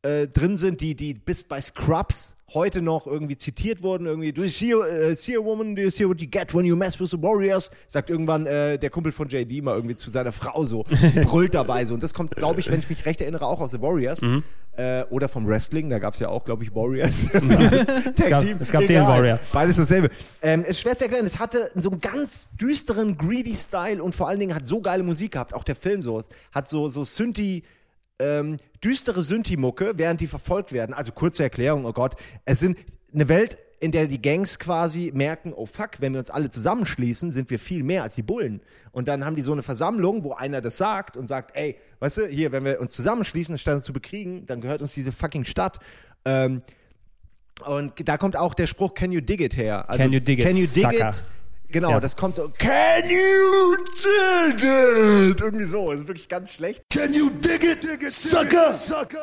[0.03, 4.05] äh, drin sind, die, die bis bei Scrubs heute noch irgendwie zitiert wurden.
[4.05, 6.65] Irgendwie, do you see, uh, see a woman, do you see what you get when
[6.65, 7.71] you mess with the Warriors?
[7.87, 10.85] Sagt irgendwann äh, der Kumpel von JD mal irgendwie zu seiner Frau so,
[11.23, 11.93] brüllt dabei so.
[11.93, 14.21] Und das kommt, glaube ich, wenn ich mich recht erinnere, auch aus The Warriors.
[14.21, 14.43] Mhm.
[14.75, 17.23] Äh, oder vom Wrestling, da gab es ja auch, glaube ich, Warriors.
[18.15, 19.39] es gab, es gab den Warrior.
[19.51, 20.09] Beides dasselbe.
[20.41, 24.27] Ähm, ist schwer zu erklären, es hatte so einen ganz düsteren, greedy Style und vor
[24.27, 26.19] allen Dingen hat so geile Musik gehabt, auch der Film so.
[26.19, 27.63] Es hat so, so Synthi,
[28.23, 30.93] ähm, düstere Synthi-Mucke, während die verfolgt werden.
[30.93, 32.15] Also kurze Erklärung, oh Gott.
[32.45, 32.77] Es sind
[33.13, 37.31] eine Welt, in der die Gangs quasi merken, oh fuck, wenn wir uns alle zusammenschließen,
[37.31, 38.61] sind wir viel mehr als die Bullen.
[38.91, 42.17] Und dann haben die so eine Versammlung, wo einer das sagt und sagt, ey, weißt
[42.19, 45.43] du, hier, wenn wir uns zusammenschließen, anstatt uns zu bekriegen, dann gehört uns diese fucking
[45.43, 45.79] Stadt.
[46.23, 46.61] Ähm,
[47.65, 49.89] und da kommt auch der Spruch, can you dig it her?
[49.89, 51.09] Also, Can you dig it, Can you dig sucker?
[51.09, 51.23] it?
[51.73, 51.99] Genau, Ja.
[51.99, 55.41] das kommt so, can you dig it?
[55.41, 56.83] Irgendwie so, das ist wirklich ganz schlecht.
[56.91, 58.73] Can you dig it, sucker?
[58.73, 59.19] sucker?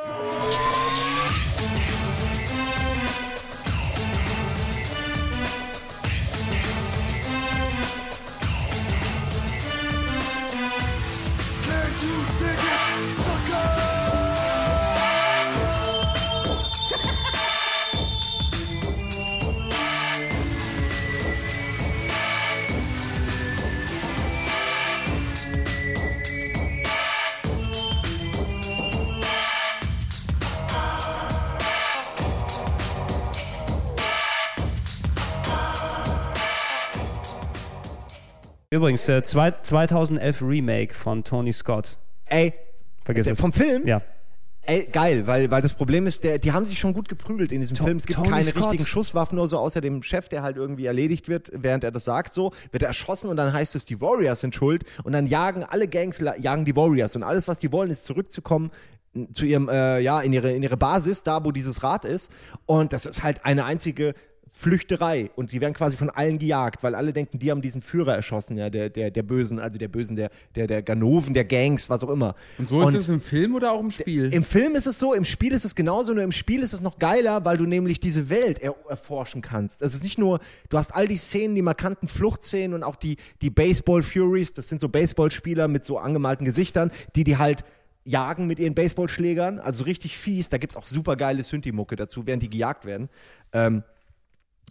[38.72, 41.98] Übrigens, äh, zwei, 2011 Remake von Tony Scott.
[42.26, 42.54] Ey,
[43.04, 43.40] Vergiss der- es.
[43.40, 43.84] vom Film?
[43.84, 44.00] Ja.
[44.62, 47.58] Ey, geil, weil, weil das Problem ist, der, die haben sich schon gut geprügelt in
[47.62, 47.96] diesem To- Film.
[47.96, 48.62] Es gibt Tony keine Scott.
[48.66, 52.04] richtigen Schusswaffen, nur so außer dem Chef, der halt irgendwie erledigt wird, während er das
[52.04, 55.26] sagt, so, wird er erschossen und dann heißt es, die Warriors sind schuld und dann
[55.26, 58.70] jagen alle Gangs, jagen die Warriors und alles, was die wollen, ist zurückzukommen
[59.32, 62.30] zu ihrem, äh, ja, in ihre, in ihre Basis, da wo dieses Rad ist
[62.66, 64.14] und das ist halt eine einzige
[64.60, 68.14] Flüchterei und die werden quasi von allen gejagt, weil alle denken, die haben diesen Führer
[68.14, 71.88] erschossen, ja, der, der, der Bösen, also der Bösen, der, der, der Ganoven, der Gangs,
[71.88, 72.34] was auch immer.
[72.58, 74.30] Und so ist es im Film oder auch im Spiel?
[74.30, 76.82] Im Film ist es so, im Spiel ist es genauso, nur im Spiel ist es
[76.82, 79.80] noch geiler, weil du nämlich diese Welt er erforschen kannst.
[79.80, 83.16] Es ist nicht nur, du hast all die Szenen, die markanten Fluchtszenen und auch die,
[83.40, 87.64] die Baseball Furies, das sind so Baseballspieler mit so angemalten Gesichtern, die die halt
[88.04, 90.50] jagen mit ihren Baseballschlägern, also richtig fies.
[90.50, 93.08] Da gibt's auch super geile Synthi-Mucke dazu, während die gejagt werden.
[93.52, 93.84] Ähm,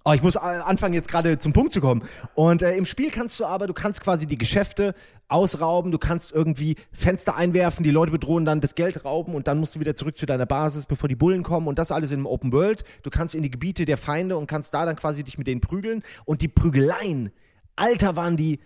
[0.06, 2.04] Oh, ich muss äh, anfangen, jetzt gerade zum Punkt zu kommen.
[2.34, 4.96] Und äh, im Spiel kannst du aber, du kannst quasi die Geschäfte
[5.28, 9.60] ausrauben, du kannst irgendwie Fenster einwerfen, die Leute bedrohen dann das Geld rauben und dann
[9.60, 12.26] musst du wieder zurück zu deiner Basis, bevor die Bullen kommen und das alles einem
[12.26, 12.84] Open World.
[13.04, 15.62] Du kannst in die Gebiete der Feinde und kannst da dann quasi dich mit denen
[15.62, 16.02] prügeln.
[16.26, 17.32] Und die Prügeleien,
[17.76, 18.60] Alter, waren die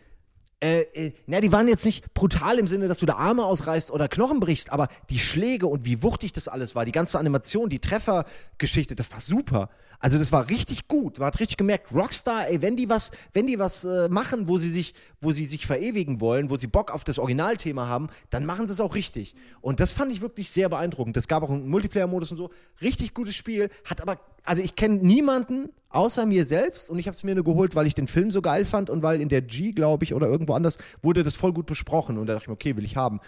[0.63, 3.91] äh, äh, na, die waren jetzt nicht brutal im Sinne, dass du da Arme ausreißt
[3.91, 7.67] oder Knochen brichst, aber die Schläge und wie wuchtig das alles war, die ganze Animation,
[7.67, 9.69] die Treffergeschichte, das war super.
[9.99, 11.19] Also das war richtig gut.
[11.19, 14.57] Man hat richtig gemerkt, Rockstar, ey, wenn die was, wenn die was äh, machen, wo
[14.57, 18.45] sie sich, wo sie sich verewigen wollen, wo sie Bock auf das Originalthema haben, dann
[18.45, 19.35] machen sie es auch richtig.
[19.59, 21.17] Und das fand ich wirklich sehr beeindruckend.
[21.17, 22.51] Es gab auch einen Multiplayer-Modus und so.
[22.81, 27.15] Richtig gutes Spiel, hat aber, also ich kenne niemanden außer mir selbst und ich habe
[27.15, 29.41] es mir nur geholt, weil ich den Film so geil fand und weil in der
[29.41, 32.47] G, glaube ich, oder irgendwo anders wurde das voll gut besprochen und da dachte ich
[32.47, 33.19] mir, okay, will ich haben.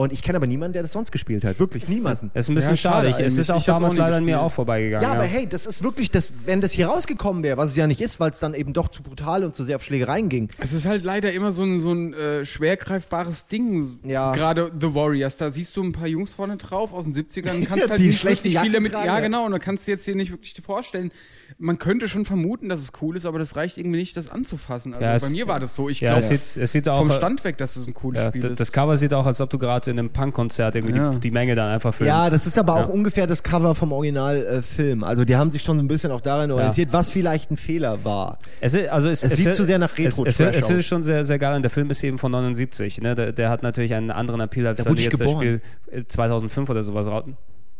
[0.00, 1.58] Und ich kenne aber niemanden, der das sonst gespielt hat.
[1.58, 2.30] Wirklich niemanden.
[2.32, 3.20] Es ist ein bisschen Ja, schade schade.
[3.20, 5.04] Ich, es ist auch Ich hab's auch damals leider an mir auch vorbeigegangen.
[5.04, 7.84] Ja, aber hey, das ist wirklich, das, wenn das hier rausgekommen wäre, was es ja
[7.88, 10.50] nicht ist, weil es dann eben doch zu brutal und zu sehr auf Schlägereien ging.
[10.60, 13.98] Es ist halt leider immer so ein, so ein äh, schwer greifbares Ding.
[14.04, 14.30] Ja.
[14.30, 17.64] Gerade The Warriors, da siehst du ein paar Jungs vorne drauf aus den 70ern und
[17.68, 18.92] kannst Ja, halt die nicht schlechte wirklich Jacken viel damit.
[18.92, 19.20] tragen, Ja, ja.
[19.20, 21.10] genau, und da kannst du jetzt dir nicht wirklich vorstellen.
[21.58, 24.94] Man könnte schon vermuten, dass es cool ist, aber das reicht irgendwie nicht, das anzufassen.
[24.94, 25.88] Also Ja, es- bei mir war das so.
[25.88, 28.22] Ich Ja, glaube, es sieht, es sieht auch vom Stand weg, dass es ein cooles
[28.22, 28.60] ja, Spiel das, ist.
[28.60, 31.10] das Cover sieht auch, als ob du gerade in einem Punkkonzert irgendwie Ja.
[31.10, 32.08] die, die Menge dann einfach filmst.
[32.08, 32.94] Ja, das ist aber auch Ja.
[32.94, 35.02] ungefähr das Cover vom Originalfilm.
[35.02, 37.56] Äh, also die haben sich schon so ein bisschen auch daran orientiert, was vielleicht ein
[37.56, 38.38] Fehler war.
[38.60, 40.70] Es, ist, also es, Es sieht hört- zu sehr nach Es, es, es aus.
[40.70, 43.00] ist schon sehr, sehr geil und der Film ist eben von 79.
[43.00, 43.14] Ne?
[43.14, 45.60] Der, der hat natürlich einen anderen Appeal als Da jetzt das Spiel geboren.
[45.90, 47.36] äh, 2005 oder sowas rauten.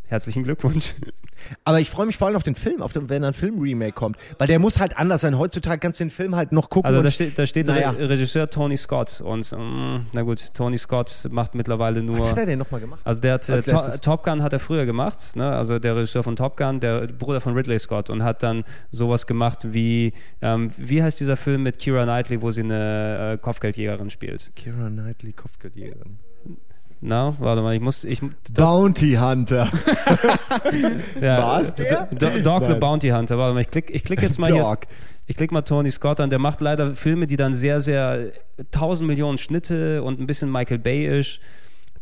[0.08, 0.94] Herzlichen Glückwunsch.
[1.64, 4.16] Aber ich freue mich vor allem auf den Film, auf den, wenn ein Film-Remake kommt.
[4.38, 5.38] Weil der muss halt anders sein.
[5.38, 6.88] Heutzutage kannst du den Film halt noch gucken.
[6.88, 7.90] Also da steht, da steht naja.
[7.90, 12.18] Re Regisseur Tony Scott und mm, na gut, Tony Scott macht mittlerweile nur.
[12.18, 13.00] Was hat er denn nochmal gemacht?
[13.04, 13.80] Also der hat äh, To?
[14.00, 15.46] Top Gun hat er früher gemacht, ne?
[15.50, 19.26] also der Regisseur von Top Gun, der Bruder von Ridley Scott und hat dann sowas
[19.26, 24.08] gemacht wie, ähm, wie heißt dieser Film mit Kira Knightley, wo sie eine äh, Kopfgeldjägerin
[24.08, 24.50] spielt?
[24.56, 26.18] Kira Knightley, Kopfgeldjägerin.
[27.00, 28.20] Na, warte mal, ich muss, ich,
[28.52, 29.68] Bounty Hunter.
[31.20, 32.06] ja, War's der?
[32.06, 32.80] Do Do Dog the Nein.
[32.80, 34.86] Bounty Hunter, warte mal, ich klick, ich klick jetzt mal Dog.
[34.88, 34.96] hier,
[35.26, 38.32] ich klick mal Tony Scott an, der macht leider Filme, die dann sehr, sehr,
[38.72, 41.40] tausend Millionen Schnitte und ein bisschen Michael Bay-isch.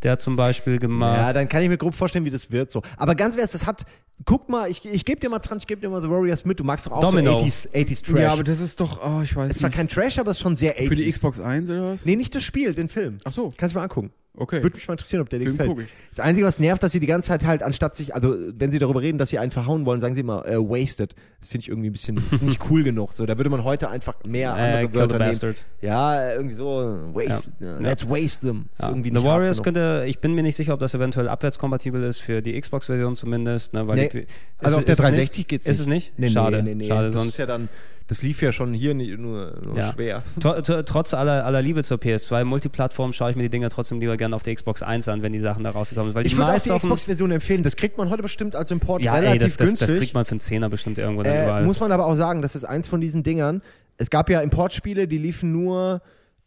[0.02, 1.18] der hat zum Beispiel gemacht.
[1.18, 2.80] Ja, dann kann ich mir grob vorstellen, wie das wird so.
[2.96, 3.84] Aber ganz ehrlich, das hat,
[4.24, 6.58] guck mal, ich, ich gebe dir mal dran, ich gebe dir mal The Warriors mit.
[6.60, 7.38] Du magst doch auch Domino.
[7.38, 8.20] so 80s, 80s Trash.
[8.20, 9.76] Ja, aber das ist doch, oh, ich weiß es war nicht.
[9.76, 10.88] kein Trash, aber es ist schon sehr 80s.
[10.88, 12.06] Für die Xbox 1 oder was?
[12.06, 13.18] Nee, nicht das Spiel, den Film.
[13.24, 13.52] Ach so.
[13.56, 14.10] Kannst du mal angucken.
[14.38, 14.62] Okay.
[14.62, 15.88] Würde mich mal interessieren, ob der dir Film gefällt.
[16.10, 18.78] Das Einzige, was nervt, dass sie die ganze Zeit halt, anstatt sich, also wenn sie
[18.78, 21.14] darüber reden, dass sie einen verhauen wollen, sagen sie immer äh, wasted.
[21.40, 23.12] Das finde ich irgendwie ein bisschen, das ist nicht cool genug.
[23.12, 25.54] So, da würde man heute einfach mehr Äh, andere Wörter nehmen.
[25.80, 26.66] Ja, irgendwie so,
[27.14, 28.66] waste, äh, let's waste them.
[28.80, 28.92] Ja.
[28.94, 32.60] The Warriors könnte, ich bin mir nicht sicher, ob das eventuell abwärtskompatibel ist für die
[32.60, 33.72] Xbox-Version zumindest.
[33.72, 34.08] Ne, weil Nee.
[34.12, 34.26] die,
[34.58, 35.66] Also auf der ist es 360 nicht?
[35.66, 36.12] Ist es nicht?
[36.18, 36.88] Nee, Schade, nee, nee, nee.
[36.88, 37.06] schade.
[37.06, 37.68] Das Sonst ist ja dann,
[38.08, 39.92] das lief ja schon hier nicht, nur, nur Ja.
[39.92, 40.22] schwer.
[40.40, 43.98] Tr- tr- Trotz aller, aller Liebe zur PS2 Multiplattform schaue ich mir die Dinger trotzdem
[44.00, 46.14] lieber gerne auf der Xbox 1 an, wenn die Sachen da rausgekommen sind.
[46.14, 47.62] Weil Ich würde auch die Xbox-Version empfehlen.
[47.62, 49.88] Das kriegt man heute bestimmt als Import Ja, relativ ey, das, das, günstig.
[49.88, 51.64] das kriegt man für einen Zehner bestimmt irgendwo dann Äh, überall.
[51.64, 53.60] muss man aber auch sagen, das ist eins von diesen Dingern.
[53.98, 56.00] Es gab ja Importspiele, die liefen nur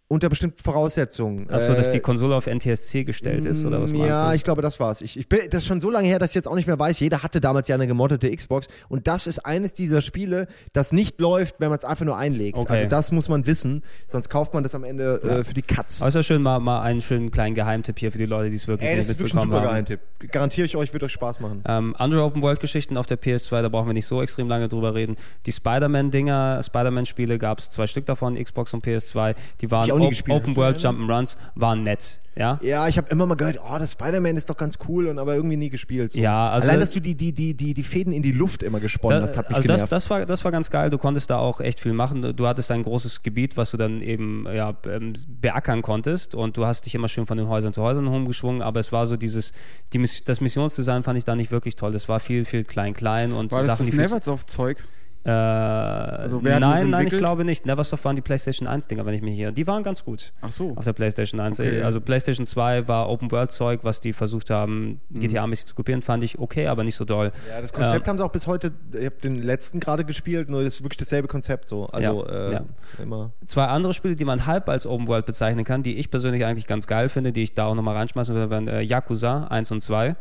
[0.10, 1.49] unter bestimmten Voraussetzungen.
[1.52, 4.36] Achso, dass Äh, die Konsole auf NTSC gestellt ist, oder was meinst Ja, du?
[4.36, 5.02] ich glaube, das war's.
[5.02, 6.80] Ich, ich bin, das ist schon so lange her, dass ich jetzt auch nicht mehr
[6.80, 6.99] weiß.
[6.99, 8.68] Jeder hatte damals ja eine gemoddete Xbox.
[8.90, 12.57] Und das ist eines dieser Spiele, das nicht läuft, wenn man es einfach nur einlegt.
[12.57, 12.73] Okay.
[12.73, 13.84] Also das muss man wissen.
[14.07, 15.99] Sonst kauft man das am Ende äh, für die Katz.
[16.02, 18.90] Ja schön, mal, mal einen schönen kleinen Geheimtipp hier für die Leute, die es wirklich
[18.90, 19.68] Ey, das nicht ist wirklich ein super haben.
[19.68, 19.99] Geheimtipp.
[20.31, 21.64] Garantiere ich euch, wird euch Spaß machen.
[21.68, 25.18] Ähm, andere Open-World-Geschichten auf der PS2, da brauchen wir nicht so extrem lange drüber reden.
[25.45, 29.36] Die Spider-Man-Dinger, Spider-Man-Spiele gab es zwei Stück davon, Xbox und PS2.
[29.61, 30.38] Die waren nie Op- gespielt.
[30.38, 32.19] Open-World Jump'n'Runs, waren nett.
[32.35, 35.19] Ja, Ja, ich habe immer mal gehört, oh, das Spider-Man ist doch ganz cool und
[35.19, 36.13] aber irgendwie nie gespielt.
[36.13, 36.19] So.
[36.19, 38.80] Ja, also- Allein, dass du die, die, die, die, die Fäden in die Luft immer
[38.80, 39.91] gesponnen hast, hat mich also das, genervt.
[39.91, 40.89] das, war, das war ganz geil.
[40.89, 42.34] Du konntest da auch echt viel machen.
[42.35, 46.65] Du hattest ein großes Gebiet, was du dann eben ja, ähm, beackern konntest und du
[46.65, 49.51] hast dich immer schön von den Häusern zu Häusern rumgeschwungen, aber es war so dieses,
[49.91, 51.91] die, das Missionsdesign fand ich da nicht wirklich toll.
[51.91, 54.77] Das war viel, viel klein-klein und War das Sachen, das die viel- Neversoft-Zeug?
[55.25, 57.65] Äh, also wer hat nein, nein, ich glaube nicht.
[57.65, 59.51] Neversoft waren die PlayStation 1 Dinger, wenn ich mich hier.
[59.51, 60.31] Die waren ganz gut.
[60.41, 60.73] Ach so.
[60.75, 61.59] Auf der PlayStation 1.
[61.59, 61.81] Okay.
[61.83, 65.21] Also PlayStation 2 war Open World Zeug, was die versucht haben, Mhm.
[65.21, 67.31] GTA-mäßig zu kopieren, fand ich okay, aber nicht so doll.
[67.49, 70.49] Ja, das Konzept Ähm, haben sie auch bis heute, ich habe den letzten gerade gespielt,
[70.49, 71.87] nur das ist wirklich dasselbe Konzept so.
[71.87, 72.61] Also Ja, äh, ja.
[73.01, 73.31] immer.
[73.45, 76.67] Zwei andere Spiele, die man halb als Open World bezeichnen kann, die ich persönlich eigentlich
[76.67, 79.81] ganz geil finde, die ich da auch nochmal reinschmeißen würde, wären äh, Yakuza 1 und
[79.81, 80.15] 2.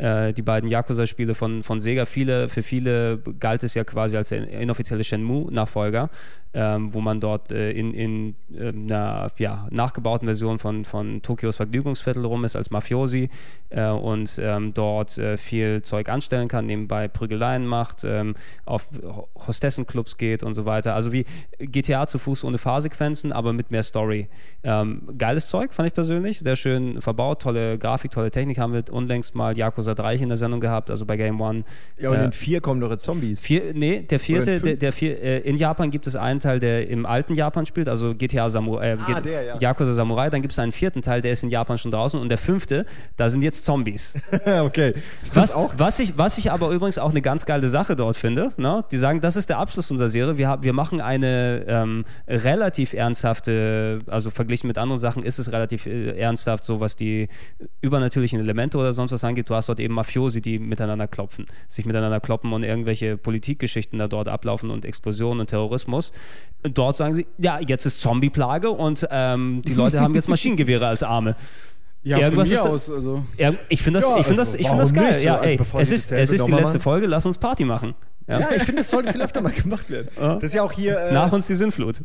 [0.00, 2.06] Äh, die beiden Yakuza-Spiele von, von Sega.
[2.06, 6.08] Viele, für viele galt es ja quasi als der inoffizielle Shenmue-Nachfolger,
[6.52, 11.56] ähm, wo man dort äh, in, in äh, einer ja, nachgebauten Version von, von Tokios
[11.56, 13.28] Vergnügungsviertel rum ist als Mafiosi
[13.70, 19.28] äh, und ähm, dort äh, viel Zeug anstellen kann, nebenbei Prügeleien macht, ähm, auf Ho-
[19.46, 20.94] Hostessenclubs geht und so weiter.
[20.94, 21.24] Also wie
[21.60, 24.28] GTA zu Fuß ohne Fahrsequenzen, aber mit mehr Story.
[24.64, 26.40] Ähm, geiles Zeug, fand ich persönlich.
[26.40, 28.58] Sehr schön verbaut, tolle Grafik, tolle Technik.
[28.58, 31.64] Haben wir unlängst mal Yakuza 3 in der Sendung gehabt, also bei Game One.
[31.98, 33.40] Ja, und Äh, in vier kommen doch jetzt Zombies.
[33.42, 36.58] Vier, nee, der vierte, in der, der vier, äh, in Japan gibt es einen Teil,
[36.60, 39.58] der im alten Japan spielt, also GTA Samurai, äh, Ah, der, ja.
[39.60, 42.28] Yakuza Samurai, dann gibt es einen vierten Teil, der ist in Japan schon draußen und
[42.28, 42.86] der fünfte,
[43.16, 44.14] da sind jetzt Zombies.
[44.62, 44.94] okay.
[45.34, 48.84] Was, was, ich, was ich aber übrigens auch eine ganz geile Sache dort finde, ne?
[48.90, 52.92] die sagen, das ist der Abschluss unserer Serie, wir, haben- wir machen eine ähm, relativ
[52.94, 57.28] ernsthafte, also verglichen mit anderen Sachen ist es relativ äh, ernsthaft, so was die
[57.80, 59.48] übernatürlichen Elemente oder sonst was angeht.
[59.50, 64.08] Du hast dort eben Mafiosi, die miteinander klopfen, sich miteinander kloppen und irgendwelche Politikgeschichten da
[64.08, 66.12] dort ablaufen und Explosionen und Terrorismus.
[66.62, 71.02] Dort sagen sie, ja, jetzt ist Zombie-Plage und ähm, die Leute haben jetzt Maschinengewehre als
[71.02, 71.34] Arme.
[72.02, 72.90] Ja, Irgendwas von mir ist aus.
[72.90, 73.24] Also.
[73.38, 75.12] Ja, ich finde das, Ja, ich finde also das, ich finde das geil.
[75.12, 75.22] nicht?
[75.24, 76.80] Ja, Also ey, bevor es ist, es ist die letzte.
[76.80, 77.94] Folge, lass uns Party machen.
[78.26, 78.40] Ja.
[78.40, 80.08] Ja, ich finde, das sollte viel öfter mal gemacht werden.
[80.16, 80.98] Das ist ja auch hier.
[80.98, 82.00] Äh, Nach uns die Sinnflut.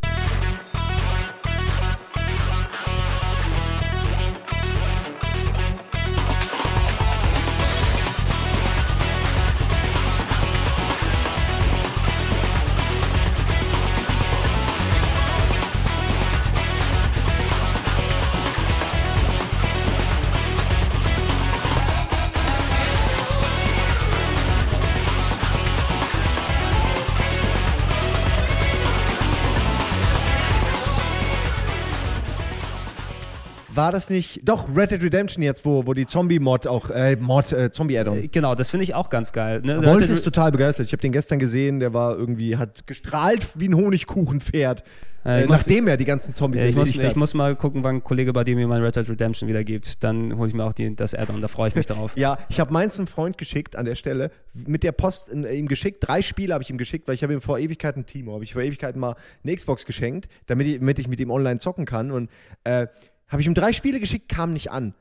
[33.86, 34.42] War das nicht.
[34.44, 36.90] Doch, Red Dead Redemption jetzt, wo, wo die Zombie-Mod auch.
[36.90, 38.30] Äh, Mod, äh, Zombie-Add-on.
[38.32, 39.62] Genau, das finde ich auch ganz geil.
[39.64, 39.84] Ne?
[39.86, 40.88] Wolf ist total begeistert.
[40.88, 44.82] Ich habe den gestern gesehen, der war irgendwie, hat gestrahlt wie ein Honigkuchenpferd.
[44.82, 44.84] Äh,
[45.28, 47.84] Äh, ich muss- nachdem er die ganzen Zombies Ja, ich, muss, ich muss mal gucken,
[47.84, 50.04] wann ein Kollege bei dir mir mein Red Dead Redemption wieder gibt.
[50.04, 52.12] Dann hole ich mir auch die, das Add-on, da freue ich mich drauf.
[52.16, 55.68] Ja, ich habe meins einem Freund geschickt an der Stelle, mit der Post in, ihm
[55.68, 58.44] geschickt, drei Spiele habe ich ihm geschickt, weil ich habe ihm vor Ewigkeiten, Timo, habe
[58.44, 61.86] ich vor Ewigkeiten mal eine Xbox geschenkt, damit ich, damit ich mit ihm online zocken
[61.86, 62.30] kann und
[62.64, 62.86] äh,
[63.28, 64.94] habe ich ihm drei Spiele geschickt, kam nicht an.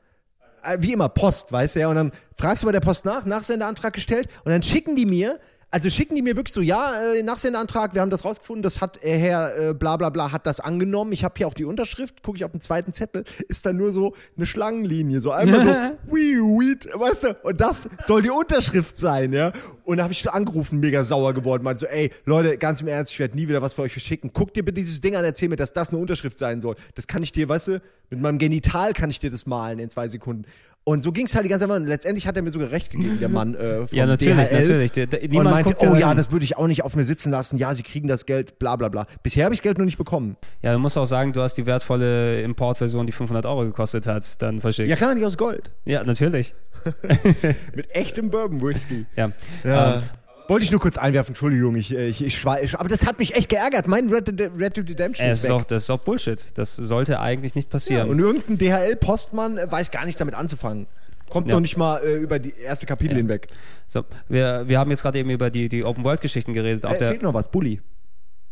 [0.63, 3.25] Äh, Wie immer, Post, weißt du ja, und dann fragst du bei der Post nach,
[3.25, 5.39] Nachsendeantrag gestellt und dann schicken die mir
[5.71, 9.03] also schicken die mir wirklich so, ja, äh, Nachsendeantrag, wir haben das rausgefunden, das hat
[9.03, 11.11] äh, Herr äh, bla bla bla hat das angenommen.
[11.11, 13.91] Ich habe hier auch die Unterschrift, gucke ich auf den zweiten Zettel, ist da nur
[13.91, 15.69] so eine Schlangenlinie, so einmal so,
[16.13, 19.51] wii, weed, weißt du, und das soll die Unterschrift sein, ja.
[19.83, 23.11] Und da habe ich angerufen, mega sauer geworden, meinte so, ey, Leute, ganz im Ernst,
[23.11, 24.31] ich werde nie wieder was für euch verschicken.
[24.33, 26.75] Guck dir bitte dieses Ding an, erzähl mir, dass das eine Unterschrift sein soll.
[26.95, 29.89] Das kann ich dir, weißt du, mit meinem Genital kann ich dir das malen in
[29.89, 30.45] zwei Sekunden.
[30.87, 31.75] Und so ging es halt die ganze Zeit.
[31.75, 34.61] Und letztendlich hat er mir sogar recht gegeben, der Mann äh, vom Ja, natürlich, DHL.
[34.61, 34.91] natürlich.
[34.91, 37.57] Der- der- und meinte, oh ja, das würde ich auch nicht auf mir sitzen lassen.
[37.57, 39.07] Ja, sie kriegen das Geld, bla bla bla.
[39.23, 40.37] Bisher habe ich das Geld noch nicht bekommen.
[40.61, 44.41] Ja, du musst auch sagen, du hast die wertvolle Importversion, die 500 Euro gekostet hat,
[44.43, 44.87] dann verschickt.
[44.87, 45.71] Ja klar, nicht aus Gold.
[45.85, 46.53] Ja, natürlich.
[47.75, 49.05] Mit echtem Bourbon Whisky.
[49.15, 49.31] Ja.
[49.63, 49.95] Ja.
[49.97, 50.03] Ähm,
[50.47, 52.79] Wollte ich nur kurz einwerfen, Entschuldigung, ich, äh, ich, ich schweige.
[52.79, 53.87] Aber das hat mich echt geärgert.
[53.87, 55.55] Mein Red, Dead- Red Dead Redemption äh, ist es ist weg.
[55.55, 56.43] auch, das ist auch Bullshit.
[56.57, 58.09] Das sollte eigentlich nicht ja, passieren.
[58.09, 60.87] und irgendein DHL-Postmann äh, weiß gar nichts damit anzufangen.
[61.29, 61.55] Kommt Ja.
[61.55, 63.47] noch nicht mal äh, über die erste Kapitel hinweg.
[63.87, 66.85] so, wir, wir haben jetzt gerade eben über die, die Open-World-Geschichten geredet.
[66.85, 67.81] Auf Äh, der, fehlt noch was, Bully.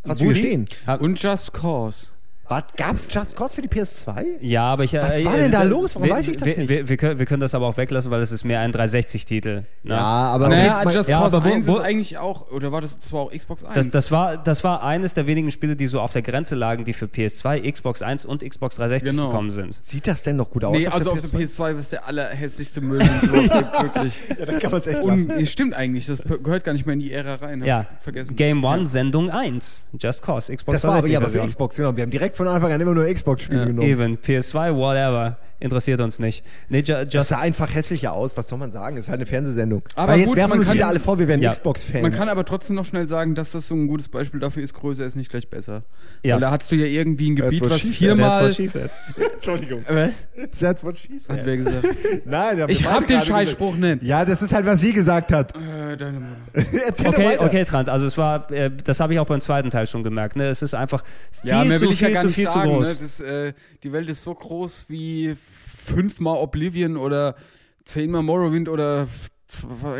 [0.07, 0.65] Hast du hier stehen?
[0.99, 2.07] Und Just Cause.
[2.49, 4.25] Was, gab's Just Cause für die PS2?
[4.41, 4.93] Ja, aber ich.
[4.93, 5.95] Was äh, war denn da äh, los?
[5.95, 6.69] Warum wir, weiß ich das wir, nicht?
[6.69, 9.63] Wir, wir, können, wir können das aber auch weglassen, weil es ist mehr ein 360-Titel.
[9.83, 9.97] Ne?
[9.97, 12.81] aber Naja, es Just ja, Cause aber wo- 1 wo- ist eigentlich auch, oder war
[12.81, 13.73] das zwar auch Xbox 1?
[13.75, 16.83] Das, das, war, das war eines der wenigen Spiele, die so auf der Grenze lagen,
[16.83, 19.27] die für PS2, Xbox 1 und Xbox 360 Genau.
[19.29, 19.79] gekommen sind.
[19.81, 20.77] Sieht das denn noch gut aus?
[20.77, 24.13] nee, also auf der PS2 ist der allerhässlichste Müll, den es wirklich.
[24.37, 25.45] Ja, dann kann man es echt Und lassen.
[25.45, 27.63] stimmt eigentlich, das gehört gar nicht mehr in die Ära rein.
[27.63, 28.35] Ja, vergessen.
[28.35, 28.85] Game One, Ja.
[28.87, 31.47] Sendung 1, Just Cause, Xbox Das war aber, 360 ja, aber für.
[31.47, 31.95] Xbox, genau.
[31.95, 33.87] Wir haben direkt von Anfang an immer nur Xbox-Spiele genommen.
[33.87, 36.43] Even, PS2, whatever, interessiert uns nicht.
[36.69, 38.95] Nee, ju, Das just, sah einfach hässlicher aus, was soll man sagen?
[38.97, 39.81] Das ist halt eine Fernsehsendung.
[39.95, 41.51] Aber Weil jetzt gut, werfen man uns kann wieder ja- alle vor, wir wären Ja.
[41.51, 42.01] Xbox-Fans.
[42.03, 44.73] Man kann aber trotzdem noch schnell sagen, dass das so ein gutes Beispiel dafür ist,
[44.73, 45.83] größer ist nicht gleich besser.
[46.21, 46.35] Ja.
[46.35, 48.29] Weil da hast du ja irgendwie ein Gebiet, was viermal...
[48.29, 48.91] That's what she said.
[49.35, 49.83] Entschuldigung.
[49.87, 50.27] Was?
[50.59, 51.37] That's what she said.
[51.39, 51.85] Hat wer gesagt?
[52.25, 54.01] Nein, aber Ich hab den Scheißspruch nicht.
[54.01, 54.03] gesagt.
[54.03, 55.53] Ja, das ist halt, was sie gesagt hat.
[55.55, 56.37] Äh, deine Mutter.
[56.87, 57.89] Erzähl Okay, okay, Trant.
[57.89, 60.35] Also es war, äh, das habe ich auch beim zweiten Teil schon gemerkt.
[60.35, 60.45] Ne?
[60.47, 61.03] Es ist einfach
[61.41, 62.61] viel Ja, mehr zu will ich viel ja gar zu nicht viel sagen.
[62.61, 62.73] zu Ne?
[62.75, 62.99] groß.
[62.99, 63.53] Das, äh,
[63.83, 65.35] die Welt ist so groß wie
[65.83, 67.35] fünfmal Oblivion oder
[67.83, 69.07] zehnmal Morrowind oder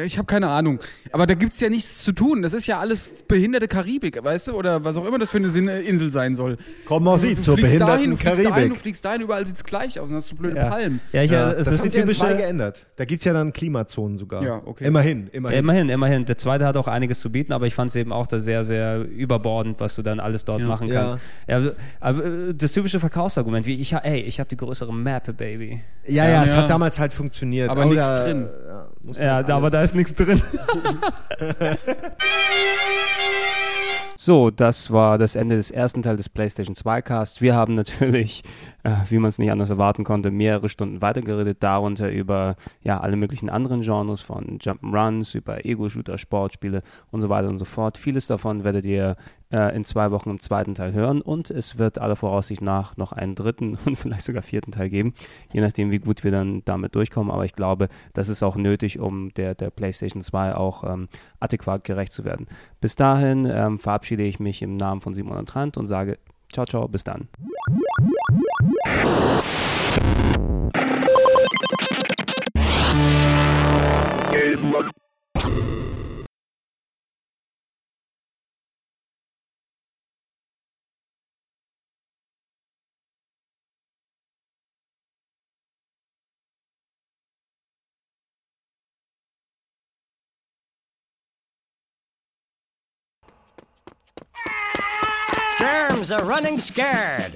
[0.03, 0.79] ich habe keine Ahnung.
[1.11, 2.41] Aber da gibt's ja nichts zu tun.
[2.41, 4.53] Das ist ja alles behinderte Karibik, weißt du?
[4.53, 6.57] Oder was auch immer das für eine Insel sein soll.
[6.85, 8.77] Komm mal sie zur behinderten dahin, du fliegst dahin, du Karibik.
[8.77, 10.99] fliegst dahin, überall sieht's gleich aus und hast du blöde Ja, Palmen.
[11.11, 12.37] ja, ich, Ja, äh, es das ist haben sie zwei typische.
[12.37, 12.85] geändert.
[12.95, 14.43] Da gibt's ja dann Klimazonen sogar.
[14.43, 14.85] Ja, okay.
[14.85, 15.53] Immerhin, immerhin.
[15.55, 16.25] Ja, immerhin, immerhin.
[16.25, 18.63] Der zweite hat auch einiges zu bieten, aber ich fand es eben auch da sehr,
[18.65, 20.67] sehr überbordend, was du dann alles dort Ja.
[20.67, 20.93] machen Ja.
[21.01, 21.17] kannst.
[21.47, 25.35] Ja, also, aber äh, das typische Verkaufsargument, wie ich, ey, ich habe die größere Map,
[25.37, 25.81] Baby.
[26.07, 26.57] ja, ja, es Ja.
[26.57, 27.69] hat damals halt funktioniert.
[27.69, 28.47] Aber Oder, nichts drin.
[28.67, 30.41] Ja, muss man Ja, aber da ist nichts drin.
[34.25, 37.41] So, das war das Ende des ersten Teils des PlayStation 2 Cast.
[37.41, 38.43] Wir haben natürlich,
[38.83, 43.17] äh, wie man es nicht anders erwarten konnte, mehrere Stunden weitergeredet, darunter über ja, alle
[43.17, 47.97] möglichen anderen Genres von Jump'n'Runs, über Ego-Shooter, Sportspiele und so weiter und so fort.
[47.97, 49.17] Vieles davon werdet ihr
[49.53, 53.11] äh, in zwei Wochen im zweiten Teil hören und es wird aller Voraussicht nach noch
[53.11, 55.13] einen dritten und vielleicht sogar vierten Teil geben,
[55.53, 57.31] je nachdem, wie gut wir dann damit durchkommen.
[57.31, 61.07] Aber ich glaube, das ist auch nötig, um der, der PlayStation 2 auch ähm,
[61.39, 62.47] adäquat gerecht zu werden.
[62.81, 66.17] Bis dahin ähm, verabschiede ich mich im Namen von Simon und Trant und sage
[66.51, 67.27] ciao, ciao, bis dann.
[96.03, 97.33] Germs are running scared.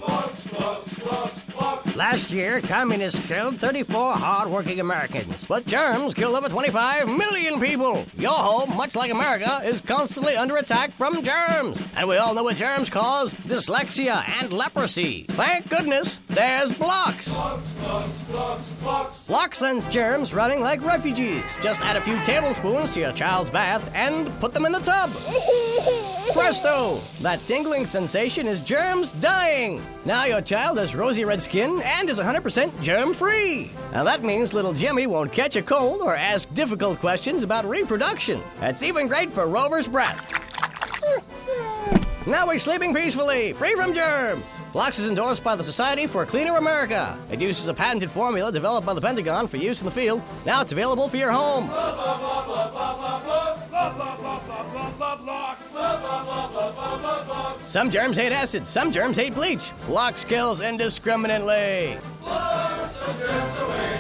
[1.95, 8.05] Last year, communists killed 34 hard-working Americans, but germs killed over 25 million people.
[8.17, 11.81] Your home, much like America, is constantly under attack from germs.
[11.95, 15.23] And we all know what germs cause dyslexia and leprosy.
[15.29, 17.33] Thank goodness there's blocks.
[19.27, 21.45] Block sends germs running like refugees.
[21.63, 25.09] Just add a few tablespoons to your child's bath and put them in the tub.
[26.33, 26.99] Presto!
[27.21, 29.81] That tingling sensation is germs dying.
[30.05, 33.71] Now your child has rosy red skin and is 100% germ free.
[33.91, 38.41] Now that means little Jimmy won't catch a cold or ask difficult questions about reproduction.
[38.59, 40.33] That's even great for Rover's breath.
[42.27, 44.43] Now we're sleeping peacefully, free from germs.
[44.73, 47.17] Blocks is endorsed by the Society for Cleaner America.
[47.31, 50.21] It uses a patented formula developed by the Pentagon for use in the field.
[50.45, 51.69] Now it's available for your home.
[57.69, 59.59] Some germs hate acid, some germs hate bleach.
[59.87, 61.97] Blocks kills indiscriminately.
[62.25, 63.96] Of germs away.